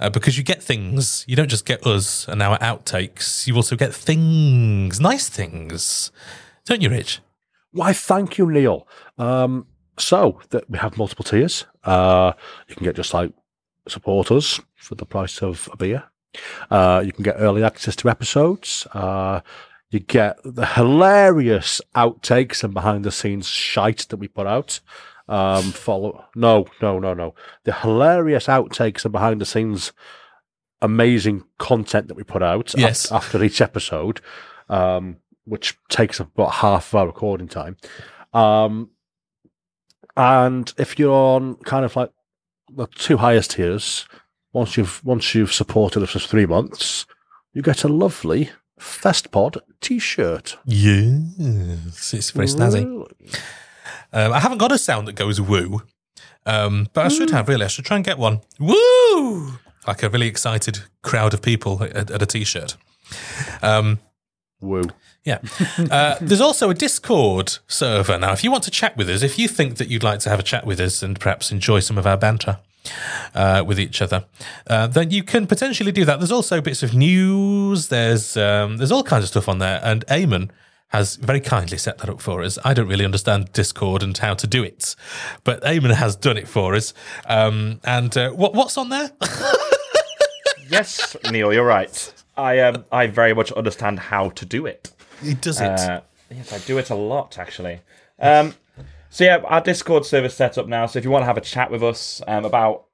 [0.00, 1.24] uh, because you get things.
[1.26, 3.46] You don't just get us and our outtakes.
[3.46, 6.12] You also get things, nice things,
[6.66, 7.20] don't you, Rich?
[7.72, 8.86] Why, thank you, Neil.
[9.16, 9.66] Um,
[9.98, 11.64] so that we have multiple tiers.
[11.84, 12.32] Uh,
[12.68, 13.32] you can get just like
[13.88, 16.04] supporters for the price of a beer.
[16.70, 18.86] Uh, you can get early access to episodes.
[18.92, 19.40] Uh,
[19.90, 24.80] you get the hilarious outtakes and behind the scenes shite that we put out.
[25.28, 27.34] Um, follow no, no, no, no.
[27.64, 29.92] The hilarious outtakes and behind the scenes
[30.82, 33.10] amazing content that we put out Yes.
[33.12, 34.20] after each episode.
[34.68, 37.76] Um, which takes about half of our recording time.
[38.32, 38.90] Um,
[40.20, 42.10] and if you're on kind of like
[42.70, 44.06] the two highest tiers,
[44.52, 47.06] once you've once you've supported us for three months,
[47.54, 50.58] you get a lovely FestPod t-shirt.
[50.66, 52.84] Yes, it's very snazzy.
[54.12, 55.82] Um, I haven't got a sound that goes woo,
[56.44, 57.64] um, but I should have really.
[57.64, 58.42] I should try and get one.
[58.58, 59.54] Woo!
[59.86, 62.76] Like a really excited crowd of people at, at a t-shirt.
[63.62, 64.00] Um,
[64.60, 64.82] Woo.
[65.24, 65.38] Yeah.
[65.90, 68.32] Uh, there's also a Discord server now.
[68.32, 70.38] If you want to chat with us, if you think that you'd like to have
[70.38, 72.58] a chat with us and perhaps enjoy some of our banter
[73.34, 74.24] uh, with each other,
[74.66, 76.20] uh, then you can potentially do that.
[76.20, 77.88] There's also bits of news.
[77.88, 80.50] There's um, there's all kinds of stuff on there, and Eamon
[80.88, 82.58] has very kindly set that up for us.
[82.64, 84.96] I don't really understand Discord and how to do it,
[85.44, 86.94] but Eamon has done it for us.
[87.26, 89.10] Um, and uh, what what's on there?
[90.70, 92.12] Yes, Neil, you're right.
[92.36, 94.92] I um, I very much understand how to do it.
[95.22, 95.68] He does it.
[95.68, 97.80] Uh, yes, I do it a lot actually.
[98.18, 98.54] Um,
[99.08, 100.86] so yeah, our Discord server's set up now.
[100.86, 102.84] So if you want to have a chat with us um, about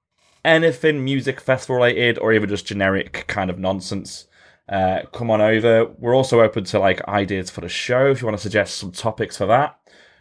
[0.44, 4.26] anything music festival related or even just generic kind of nonsense,
[4.68, 5.86] uh, come on over.
[5.98, 8.10] We're also open to like ideas for the show.
[8.10, 9.78] If you want to suggest some topics for that,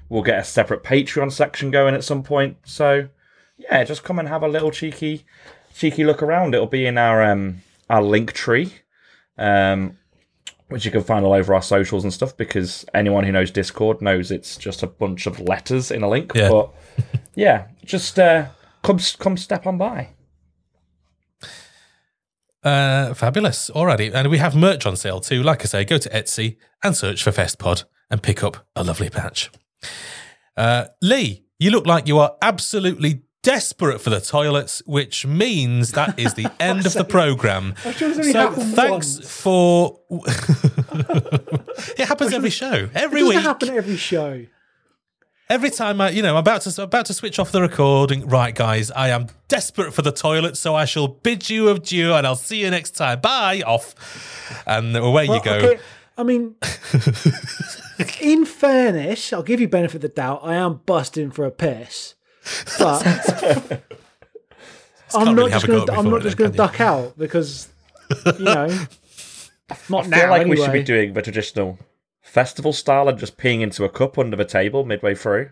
[0.09, 2.57] we'll get a separate Patreon section going at some point.
[2.65, 3.07] So
[3.57, 5.25] yeah, just come and have a little cheeky,
[5.73, 6.53] cheeky look around.
[6.53, 8.73] It'll be in our um, our link tree.
[9.37, 9.97] Um,
[10.69, 14.01] which you can find all over our socials and stuff because anyone who knows Discord
[14.01, 16.31] knows it's just a bunch of letters in a link.
[16.33, 16.49] Yeah.
[16.49, 16.71] But
[17.35, 18.47] yeah, just uh,
[18.83, 20.09] come come step on by.
[22.63, 23.69] Uh, fabulous.
[23.69, 24.11] Alrighty.
[24.11, 25.43] And we have merch on sale too.
[25.43, 29.09] Like I say, go to Etsy and search for FestPod and pick up a lovely
[29.09, 29.51] patch.
[30.57, 36.17] Uh, Lee, you look like you are absolutely desperate for the toilets, which means that
[36.19, 37.75] is the end of the program.
[37.93, 39.41] sure So thanks once.
[39.41, 39.99] for.
[41.97, 43.39] it happens every show, every It week.
[43.39, 44.45] happen every show.
[45.47, 48.27] Every time I, you know, I'm about to about to switch off the recording.
[48.27, 52.25] Right, guys, I am desperate for the toilet, so I shall bid you adieu, and
[52.25, 53.19] I'll see you next time.
[53.21, 53.93] Bye, off,
[54.65, 55.51] and away Well, you go.
[55.53, 55.79] okay,
[56.17, 56.55] I mean,
[58.21, 60.39] in fairness, I'll give you benefit of the doubt.
[60.43, 62.15] I am busting for a piss,
[62.79, 63.81] but
[65.13, 67.69] I'm really not have just gonna, I'm not just going to duck out because
[68.25, 68.67] you know.
[69.89, 70.57] Not I now, feel like anyway.
[70.57, 71.79] we should be doing the traditional
[72.21, 75.49] festival style and just peeing into a cup under the table midway through.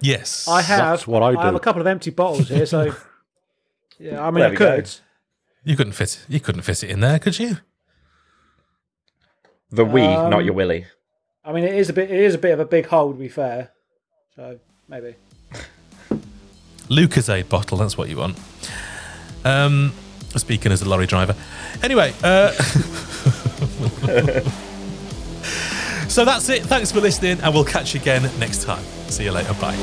[0.00, 0.78] Yes, I have.
[0.78, 2.96] That's what I have a couple of empty bottles here, so
[4.00, 4.20] yeah.
[4.20, 4.82] I mean, There I we go.
[5.62, 6.24] You couldn't fit.
[6.28, 7.58] You couldn't fit it in there, could you?
[9.70, 10.86] The we, Um, not your willy.
[11.44, 12.10] I mean, it is a bit.
[12.10, 13.70] It is a bit of a big hole, to be fair.
[14.34, 14.58] So
[14.88, 15.14] maybe.
[16.88, 17.78] Lucozade bottle.
[17.78, 18.38] That's what you want.
[19.44, 19.92] Um,
[20.36, 21.34] speaking as a lorry driver.
[21.82, 22.50] Anyway, uh,
[26.08, 26.62] so that's it.
[26.64, 28.84] Thanks for listening, and we'll catch you again next time.
[29.08, 29.54] See you later.
[29.54, 29.76] Bye.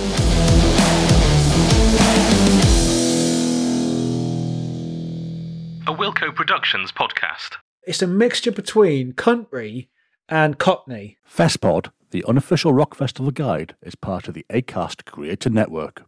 [5.87, 7.57] A Wilco Productions podcast.
[7.87, 9.89] It's a mixture between country
[10.27, 11.17] and cockney.
[11.29, 16.03] FestPod, the unofficial rock festival guide, is part of the ACAST Creator Network.